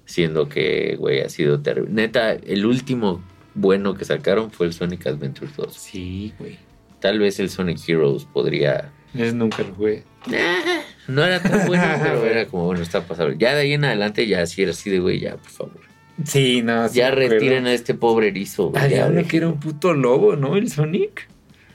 [0.07, 1.91] siendo que, güey, ha sido terrible.
[1.93, 3.23] Neta, el último
[3.61, 5.75] bueno que sacaron fue el Sonic Adventures 2.
[5.75, 6.59] Sí, güey.
[7.01, 8.93] Tal vez el Sonic Heroes podría...
[9.15, 10.05] Es nunca lo jugué.
[10.27, 13.37] Nah, no era tan bueno, pero era como, bueno, está pasable.
[13.39, 15.81] Ya de ahí en adelante ya sí era así de, güey, ya, por favor.
[16.25, 16.89] Sí, no.
[16.89, 18.83] sí ya retiren a este pobre erizo, güey.
[18.83, 19.25] Ah, ya, güey.
[19.25, 20.57] que era un puto lobo, ¿no?
[20.57, 21.29] El Sonic.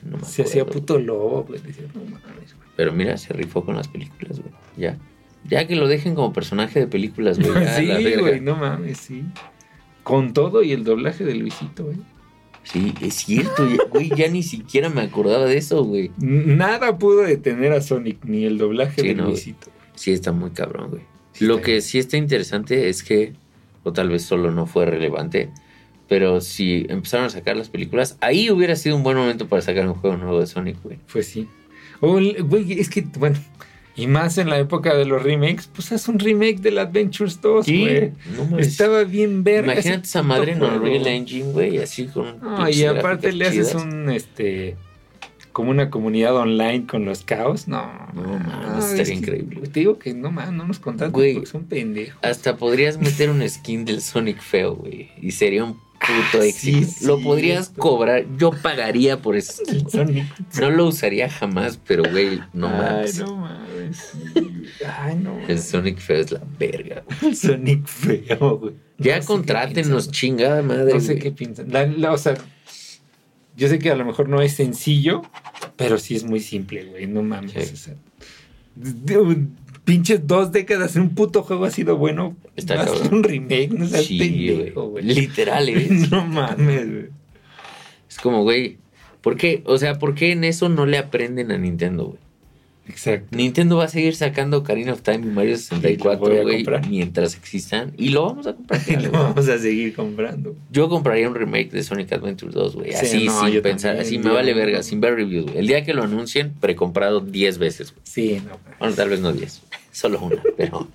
[0.04, 2.70] No me Se hacía puto lobo, pues decía, no mames, güey.
[2.76, 4.54] Pero mira, se rifó con las películas, güey.
[4.78, 4.98] Ya.
[5.46, 7.68] Ya que lo dejen como personaje de películas, güey.
[7.76, 9.24] sí, güey, no mames, sí.
[10.04, 11.98] Con todo y el doblaje de Luisito, güey.
[12.64, 14.10] Sí, es cierto, ya- güey.
[14.16, 16.12] Ya ni siquiera me acordaba de eso, güey.
[16.18, 19.34] Nada pudo detener a Sonic, ni el doblaje Sí, de no, güey.
[19.36, 19.68] Luisito.
[19.96, 21.02] Sí, está muy cabrón, güey.
[21.34, 23.34] Sí, Lo que sí está interesante es que,
[23.84, 25.50] o tal vez solo no fue relevante,
[26.08, 29.88] pero si empezaron a sacar las películas, ahí hubiera sido un buen momento para sacar
[29.88, 31.00] un juego nuevo de Sonic, güey.
[31.12, 31.48] Pues sí.
[32.02, 32.14] O
[32.44, 33.38] güey, es que, bueno,
[33.96, 37.66] y más en la época de los remakes, pues haz un remake del Adventures 2,
[37.68, 38.12] güey.
[38.50, 38.58] no.
[38.60, 39.74] Estaba bien verga.
[39.74, 40.64] Imagínate esa madre en.
[40.64, 42.40] Unreal Engine, güey, así con.
[42.40, 43.84] No, y aparte le haces chidas.
[43.84, 44.76] un, este,
[45.52, 47.68] como una comunidad online con los caos.
[47.68, 47.84] No,
[48.16, 49.68] No, mames, es estaría que, increíble.
[49.68, 51.34] Te digo que no, man, no nos contaste Güey.
[51.36, 52.18] porque son pendejos.
[52.24, 55.12] Hasta podrías meter un skin del Sonic feo, güey.
[55.22, 56.88] Y sería un puto Ah, éxito.
[56.88, 58.26] sí, Lo podrías cobrar.
[58.38, 60.26] Yo pagaría por Sonic.
[60.60, 63.20] No lo usaría jamás, pero, güey, no Ay, mames.
[63.20, 64.12] no mames.
[65.00, 65.40] Ay, no.
[65.48, 67.04] El Sonic feo es la verga.
[67.22, 68.74] El Sonic feo, güey.
[68.98, 70.94] Ya No contrátenos, chingada madre.
[70.94, 71.72] No sé qué piensan.
[71.72, 72.36] La- la- o sea,
[73.58, 75.22] yo sé que a lo mejor no es sencillo,
[75.76, 77.08] pero sí es muy simple, güey.
[77.08, 77.52] No mames.
[77.54, 77.60] Sí.
[77.74, 77.96] o sea,
[79.84, 82.36] pinches dos décadas en un puto juego ha sido bueno.
[82.56, 83.14] Está hacer cabrón.
[83.16, 85.04] un remake, no seas Sí, pendejo, güey.
[85.04, 85.88] Literal, ¿eh?
[86.12, 87.06] No mames, güey.
[88.10, 88.78] Es como, güey.
[89.22, 89.64] ¿Por qué?
[89.66, 92.20] O sea, ¿por qué en eso no le aprenden a Nintendo, güey?
[92.88, 93.28] Exacto.
[93.38, 96.64] Nintendo va a seguir sacando Ocarina of Time y Mario Y 64, lo voy a
[96.64, 97.94] güey, mientras existan.
[97.98, 98.82] Y lo vamos a comprar.
[98.88, 99.12] Lo güey.
[99.12, 100.56] vamos a seguir comprando.
[100.70, 102.92] Yo compraría un remake de Sonic Adventure 2, güey.
[102.92, 103.92] Sí, Así, no, sin pensar.
[103.96, 105.60] también, así me vale verga, sin ver reviews, güey.
[105.60, 108.02] El día que lo anuncien, precomprado 10 veces, güey.
[108.04, 108.80] Sí, no mames.
[108.80, 109.62] Bueno, tal vez no 10.
[109.92, 110.90] Solo una, pero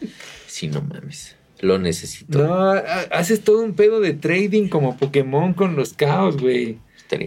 [0.46, 1.36] sí, no mames.
[1.60, 2.38] Lo necesito.
[2.46, 2.78] No, ha-
[3.10, 6.78] haces todo un pedo de trading como Pokémon con los caos, güey.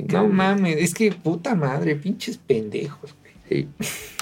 [0.09, 3.33] No mames, es que puta madre, pinches pendejos, güey.
[3.49, 3.67] Sí.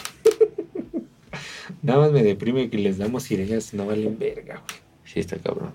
[1.82, 4.80] Nada más me deprime que les damos ideas, no valen verga, güey.
[5.06, 5.74] Sí, está cabrón.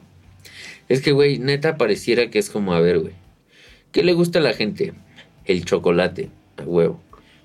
[0.89, 3.15] Es que, güey, neta pareciera que es como, a ver, güey.
[3.91, 4.93] ¿Qué le gusta a la gente?
[5.45, 7.01] El chocolate, a huevo.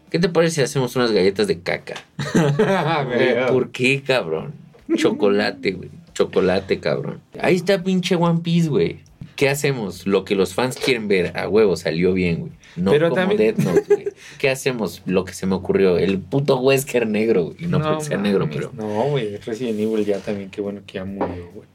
[0.10, 1.96] ¿Qué te parece si hacemos unas galletas de caca?
[3.06, 4.54] Güey, ¿Por qué, cabrón?
[4.96, 5.90] Chocolate, güey.
[6.14, 7.22] Chocolate, cabrón.
[7.40, 9.00] Ahí está pinche One Piece, güey.
[9.36, 10.08] ¿Qué hacemos?
[10.08, 11.38] Lo que los fans quieren ver.
[11.38, 12.52] A huevo, salió bien, güey.
[12.76, 14.08] No Pero como también- Death Note, güey.
[14.38, 15.02] ¿Qué hacemos?
[15.06, 15.98] Lo que se me ocurrió.
[15.98, 17.58] El puto Wesker negro, güey.
[17.60, 18.72] Y no, porque sea negro, mames, pero...
[18.74, 21.68] No, güey, Resident Evil ya también, qué bueno que ya murió, güey.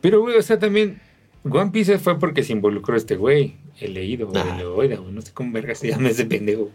[0.00, 1.00] Pero, güey, o sea, también,
[1.44, 4.56] One Piece fue porque se involucró este güey, el leído, güey, Ah.
[4.60, 6.70] el oida, güey, no sé cómo verga se llama ese pendejo.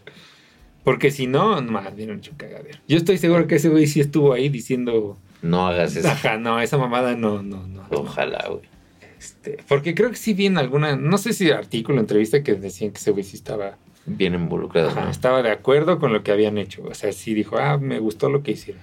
[0.84, 2.77] Porque si no, más bien hecho cagadero.
[2.90, 6.10] Yo estoy seguro que ese güey sí estuvo ahí diciendo, No hagas eso.
[6.10, 7.84] ajá, no, esa mamada no, no, no.
[7.91, 8.64] Ojalá, güey.
[9.23, 12.91] Este, porque creo que sí vi en alguna, no sé si artículo, entrevista que decían
[12.91, 14.89] que ese güey sí estaba, Bien involucrado.
[14.89, 15.11] ajá, ¿no?
[15.11, 16.83] estaba de acuerdo con lo que habían hecho.
[16.83, 18.81] O sea, sí dijo, ah, me gustó lo que hicieron.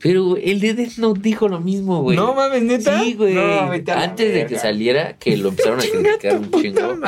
[0.00, 2.16] Pero el de Death Note dijo lo mismo, güey.
[2.16, 3.02] No mames, neta.
[3.02, 3.34] Sí, güey.
[3.34, 6.98] No, Antes de que saliera, que lo empezaron a criticar un chingo.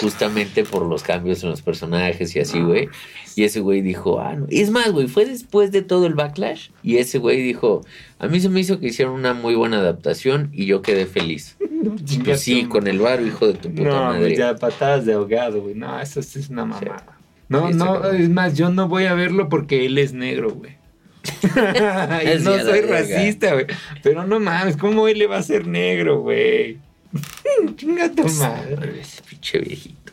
[0.00, 2.88] Justamente por los cambios en los personajes y así, güey.
[3.36, 4.46] Y ese güey dijo, ah, no.
[4.50, 6.68] Es más, güey, fue después de todo el backlash.
[6.82, 7.80] Y ese güey dijo,
[8.20, 11.56] a mí se me hizo que hicieron una muy buena adaptación y yo quedé feliz.
[11.90, 14.20] No, Pues sí, con el varo, hijo de tu puta No, madre.
[14.26, 15.74] pues ya patadas de ahogado, güey.
[15.74, 17.04] No, eso sí es una mamada.
[17.48, 20.76] No, Sí, no, es más, yo no voy a verlo porque él es negro, güey.
[21.42, 23.66] y no soy racista, güey.
[24.02, 26.78] Pero no mames, ¿cómo él le va a ser negro, güey?
[27.76, 29.00] Chinga tu madre.
[29.00, 30.12] Ese pinche viejito.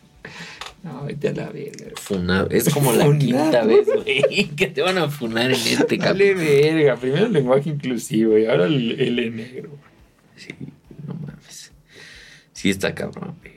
[0.84, 1.92] No, vete a la verga.
[1.96, 2.50] Funado.
[2.50, 3.20] Es como la Funado.
[3.20, 6.40] quinta vez, güey, que te van a funar en este Dale capítulo.
[6.40, 6.96] verga.
[6.96, 9.70] Primero el lenguaje inclusivo y ahora el, él es negro.
[10.36, 10.54] Sí.
[12.62, 13.56] Sí está cabrón, güey.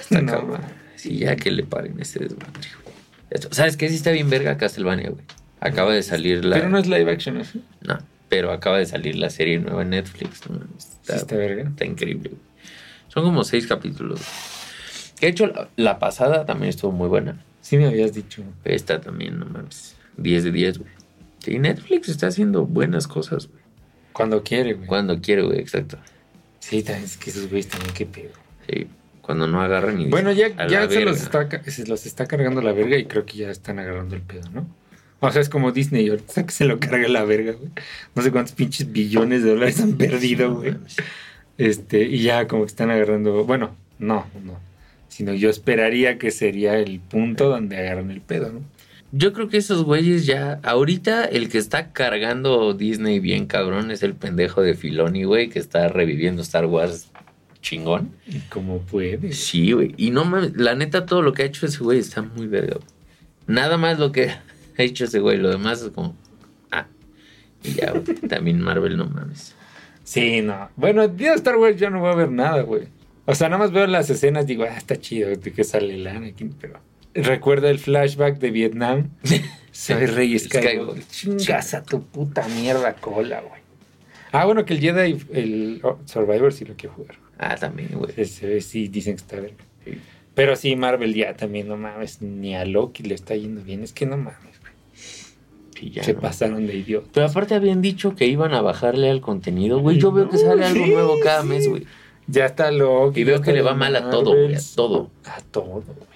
[0.00, 0.60] Está No cabrón.
[0.94, 3.42] Sí, ya que le paren ese desmadre, güey.
[3.50, 3.88] ¿Sabes qué?
[3.88, 5.24] Sí está bien verga Castlevania, güey.
[5.58, 6.54] Acaba de salir la...
[6.54, 7.44] Pero no es live action, ¿no?
[7.80, 7.98] No,
[8.28, 10.48] pero acaba de salir la serie nueva en Netflix.
[10.48, 10.60] ¿no?
[10.78, 11.68] Está, está verga.
[11.68, 12.42] está increíble, güey.
[13.08, 14.20] Son como seis capítulos.
[15.18, 17.44] Que de hecho, la, la pasada también estuvo muy buena.
[17.60, 18.44] Sí me habías dicho.
[18.62, 19.96] Esta también, no mames.
[20.16, 20.90] 10 de 10, güey.
[21.40, 23.64] Sí, Netflix está haciendo buenas cosas, güey.
[24.12, 24.86] Cuando quiere, güey.
[24.86, 25.98] Cuando quiere, güey, exacto.
[26.68, 28.30] Sí, también es que esos güeyes también, qué pedo.
[28.68, 28.86] Sí,
[29.20, 31.56] cuando no agarran y Bueno, ya, dicen, "A ya se los, verga".
[31.58, 34.48] está, se los está cargando la verga y creo que ya están agarrando el pedo,
[34.50, 34.66] ¿no?
[35.20, 37.70] O sea, es como Disney, ahorita que se lo carga la verga, güey.
[38.14, 40.74] No sé cuántos pinches billones de dólares han perdido, güey.
[41.58, 44.58] Este, y ya como que están agarrando, bueno, no, no.
[45.08, 48.60] Sino yo esperaría que sería el punto donde agarran el pedo, ¿no?
[49.16, 50.58] Yo creo que esos güeyes ya.
[50.64, 55.60] Ahorita el que está cargando Disney bien cabrón es el pendejo de Filoni, güey, que
[55.60, 57.12] está reviviendo Star Wars
[57.60, 58.10] chingón.
[58.26, 59.32] Y como puede.
[59.32, 59.94] Sí, güey.
[59.96, 62.74] Y no mames, la neta, todo lo que ha hecho ese güey está muy verga.
[62.74, 62.88] güey.
[63.46, 64.30] Nada más lo que
[64.78, 65.38] ha hecho ese güey.
[65.38, 66.16] Lo demás es como.
[66.72, 66.88] Ah.
[67.62, 68.02] Y ya, güey.
[68.28, 69.54] También Marvel, no mames.
[70.02, 70.70] Sí, no.
[70.74, 72.88] Bueno, día de Star Wars yo no voy a ver nada, güey.
[73.26, 76.04] O sea, nada más veo las escenas, digo, ah, está chido de que sale el
[76.04, 76.80] Anakin, pero...
[77.14, 79.10] Recuerda el flashback de Vietnam.
[79.72, 81.04] Soy Rey Skywalker.
[81.08, 83.60] Chingas a tu puta mierda cola, güey.
[84.32, 87.16] Ah, bueno, que el Jedi, el oh, Survivor sí lo quiero jugar.
[87.38, 88.12] Ah, también, güey.
[88.24, 89.36] Sí dicen que está.
[89.84, 89.98] Sí.
[90.34, 93.82] Pero sí, Marvel ya también, no mames, ni a Loki le está yendo bien.
[93.84, 95.92] Es que no mames, güey.
[95.92, 96.20] Ya, Se no.
[96.20, 97.08] pasaron de idiota.
[97.12, 99.98] Pero aparte habían dicho que iban a bajarle al contenido, güey.
[99.98, 101.48] Yo veo que sale algo Sí, nuevo cada sí.
[101.48, 101.86] mes, güey.
[102.26, 103.20] Ya está Loki.
[103.20, 104.54] Y veo que le va mal a todo, güey.
[104.54, 105.10] A todo.
[105.24, 106.13] A todo, güey.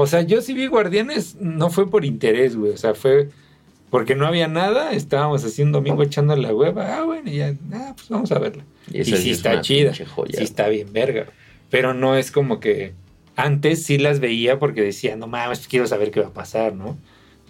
[0.00, 2.72] O sea, yo sí vi Guardianes, no fue por interés, güey.
[2.72, 3.28] O sea, fue
[3.90, 4.92] porque no había nada.
[4.92, 6.96] Estábamos así un domingo echando la hueva.
[6.96, 8.64] Ah, bueno, y ya, ah, pues vamos a verla.
[8.90, 9.92] Y, sí es está chida.
[10.14, 11.26] joya, sí está bien verga.
[11.68, 12.94] Pero no es como que
[13.36, 16.96] antes sí las veía porque decía, no mames, quiero saber qué va a pasar, ¿no?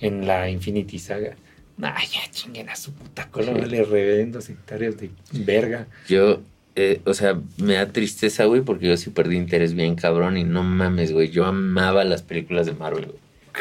[0.00, 1.36] En la Infinity Saga.
[1.76, 3.60] Nah, ya chinguen a su puta cola, Sí.
[3.60, 5.86] vale, reverendos hectáreas de verga.
[6.08, 6.40] Yo,
[6.76, 10.44] eh, o sea, me da tristeza, güey, porque yo sí perdí interés bien cabrón y
[10.44, 11.28] no mames, güey.
[11.30, 13.18] Yo amaba las películas de Marvel, güey.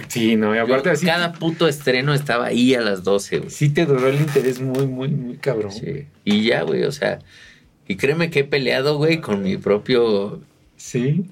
[0.08, 1.06] Sí, no, y Yo, aparte así.
[1.06, 3.50] cada puto estreno estaba ahí a las 12, güey.
[3.50, 5.72] Sí te duró el interés muy, muy, muy cabrón.
[5.72, 6.06] Sí.
[6.24, 7.20] Y ya, güey, o sea,
[7.88, 10.42] y créeme que he peleado, güey, con mi propio,
[10.78, 11.26] Sí.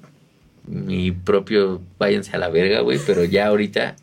[0.66, 3.94] mi propio, váyanse a la verga, güey, pero ya ahorita,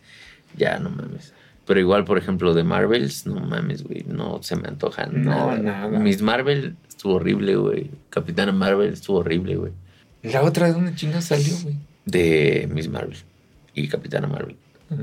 [0.57, 1.33] ya no mames.
[1.67, 5.57] Pero igual, por ejemplo, de Marvels, no mames, güey, no se me antojan No, nada.
[5.57, 5.99] nada.
[5.99, 7.89] Miss Marvel estuvo horrible, güey.
[8.09, 9.71] Capitana Marvel estuvo horrible, güey.
[10.23, 11.75] ¿Y la otra de dónde chinga salió, güey?
[12.05, 13.17] De Miss Marvel
[13.73, 14.55] y Capitana Marvel.
[14.91, 14.95] Ah,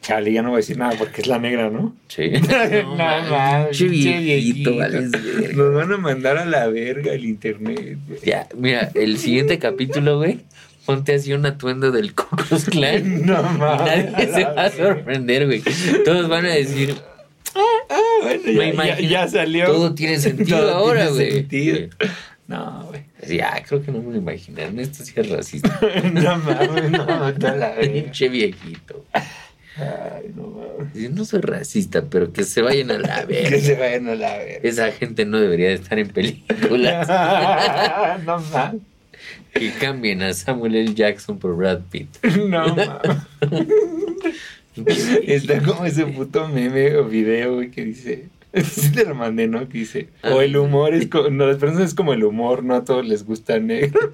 [0.00, 1.94] Chale, ya no voy a decir nada porque es la negra, ¿no?
[2.08, 2.30] Sí.
[2.82, 4.76] No mames, Che viejito, viejito.
[4.76, 5.52] vales verga.
[5.56, 8.20] Nos van a mandar a la verga el internet, güey.
[8.24, 10.40] Ya, mira, el siguiente capítulo, güey,
[10.86, 12.24] ponte así un atuendo del Ku
[12.70, 13.22] Klan.
[13.26, 14.10] No mames.
[14.12, 15.62] nadie se va a sorprender, güey.
[16.04, 16.94] Todos van a decir,
[17.54, 19.08] Ah, bueno, Me ya, ya, imagino.
[19.10, 19.66] ya salió.
[19.66, 21.30] todo tiene sentido Todo ahora, tiene güey.
[21.32, 21.88] sentido.
[22.46, 23.04] No, güey.
[23.28, 24.78] Ya, creo que no me lo imaginaron.
[24.80, 25.78] Esto sí es racista.
[26.12, 27.92] No mames, no, vete a la verga.
[27.92, 29.04] Pinche viejito.
[29.12, 30.92] Ay, no mames.
[30.94, 33.58] Yo no soy racista, pero que se vayan a la Que verga.
[33.60, 34.68] se vayan a la verga.
[34.68, 37.06] Esa gente no debería de estar en películas.
[38.26, 38.80] no mames.
[39.52, 40.94] Que cambien a Samuel L.
[40.94, 42.08] Jackson por Brad Pitt.
[42.48, 43.18] No mames.
[44.76, 48.28] Está como ese puto meme o video, güey, que dice.
[48.64, 49.68] Sí te lo mandé, ¿no?
[49.68, 50.08] Que dice.
[50.24, 51.30] O el humor es como.
[51.30, 54.12] No, las personas es como el humor, no a todos les gusta negro.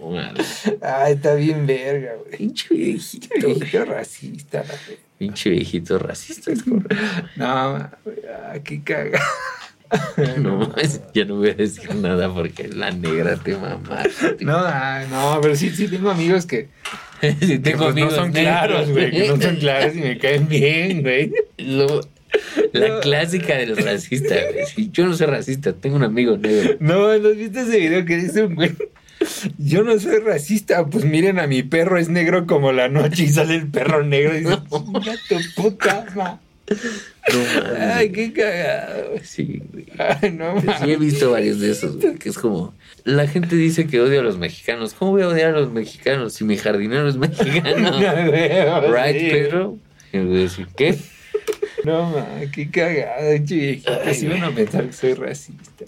[0.00, 0.44] No, madre.
[0.80, 2.36] Ay, está bien verga, güey.
[2.38, 3.28] Pinche viejito.
[3.44, 4.98] Viejito racista, fe.
[5.18, 6.52] Pinche viejito racista.
[7.36, 7.90] No,
[8.62, 9.20] qué caga.
[10.38, 14.02] No mames, ya no voy a decir nada porque la negra te mamá.
[14.40, 16.68] No, ah, no, pero sí, sí tengo amigos que,
[17.20, 18.42] Sí, que, tengo pues, no son negros.
[18.56, 19.10] claros, güey.
[19.10, 21.32] Que no son claros y me caen bien, güey.
[21.58, 22.00] Lo-
[22.72, 23.00] la No.
[23.00, 24.64] clásica del racista, güey.
[24.66, 26.76] Sí, yo no soy racista, tengo un amigo negro.
[26.80, 28.72] No, ¿no has visto ese video que dice un güey?
[29.58, 33.28] Yo no soy racista, pues miren a mi perro, es negro como la noche y
[33.28, 36.40] sale el perro negro y dice, chinga tu puta ma.
[37.32, 37.80] No mames.
[37.80, 39.12] Ay, qué cagado.
[39.22, 39.86] Sí, güey.
[39.98, 40.98] Ay, no Sí, he mames.
[40.98, 42.74] visto varios de esos, güey, que es como,
[43.04, 44.94] la gente dice que odio a los mexicanos.
[44.94, 47.90] ¿Cómo voy a odiar a los mexicanos si mi jardinero es mexicano?
[48.92, 49.28] right, Sí.
[49.30, 49.78] Pedro?
[50.12, 50.96] Y voy a decir, ¿qué?
[51.84, 53.92] No mames, qué cagado, chiquito.
[54.04, 55.84] Ay, Así van a pensar que soy racista.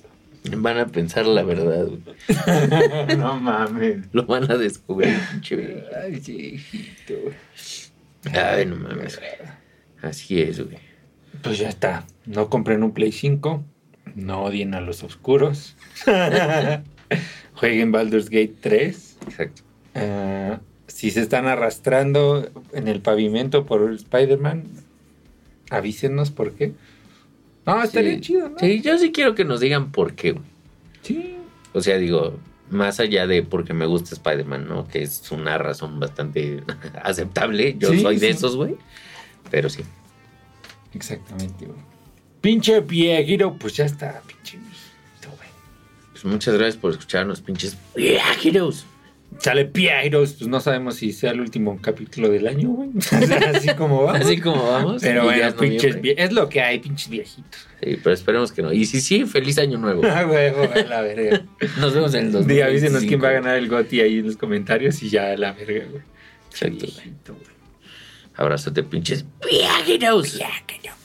[0.56, 3.16] Van a pensar la verdad, güey.
[3.16, 3.98] No mames.
[4.12, 5.16] Lo van a descubrir,
[5.50, 5.82] güey.
[6.02, 7.14] Ay, chiquito.
[8.32, 9.30] Ay, no mames, güey.
[10.04, 10.78] Así es, güey.
[11.42, 12.06] Pues ya está.
[12.26, 13.64] No compren un Play 5.
[14.14, 15.76] No odien a los oscuros.
[17.54, 19.18] Jueguen Baldur's Gate 3.
[19.26, 19.62] Exacto.
[19.94, 24.64] Ah, si se están arrastrando en el pavimento por Spider-Man,
[25.70, 26.72] avísenos por qué.
[27.66, 28.20] No, estaría Sí.
[28.20, 28.58] chido, ¿no?
[28.58, 30.44] Sí, yo sí quiero que nos digan por qué, güey.
[31.02, 31.36] Sí.
[31.72, 32.38] O sea, digo,
[32.70, 34.86] más allá de porque me gusta Spider-Man, ¿no?
[34.86, 36.62] Que es una razón bastante
[37.02, 37.76] aceptable.
[37.78, 38.32] Yo Sí, soy de sí.
[38.36, 38.76] esos, güey.
[39.54, 39.82] Pero sí.
[40.94, 41.78] Exactamente, güey.
[42.40, 45.48] Pinche viejito, pues ya está, pinche viejito, güey.
[46.10, 48.84] Pues muchas gracias por escucharnos, pinches viajeros.
[49.38, 52.90] Sale Pieros, pues no sabemos si sea el último capítulo del año, güey.
[53.54, 54.14] Así como va.
[54.16, 55.02] Así como vamos.
[55.02, 57.68] Pero bueno, es pinches vie- es lo que hay, pinches viejitos.
[57.80, 58.72] Sí, pero esperemos que no.
[58.72, 60.02] Y si sí, feliz año nuevo.
[60.08, 61.44] Ah, güey, güey, la verga.
[61.78, 62.46] Nos vemos en el 2025.
[62.48, 65.52] Dí, avísenos quién va a ganar el GOTY ahí en los comentarios y ya la
[65.52, 66.02] verga, güey.
[66.50, 66.86] Exacto.
[66.86, 67.53] Viejito, güey.
[68.36, 70.34] Abrázate, pinches viajeros.
[70.34, 71.03] Viajeros.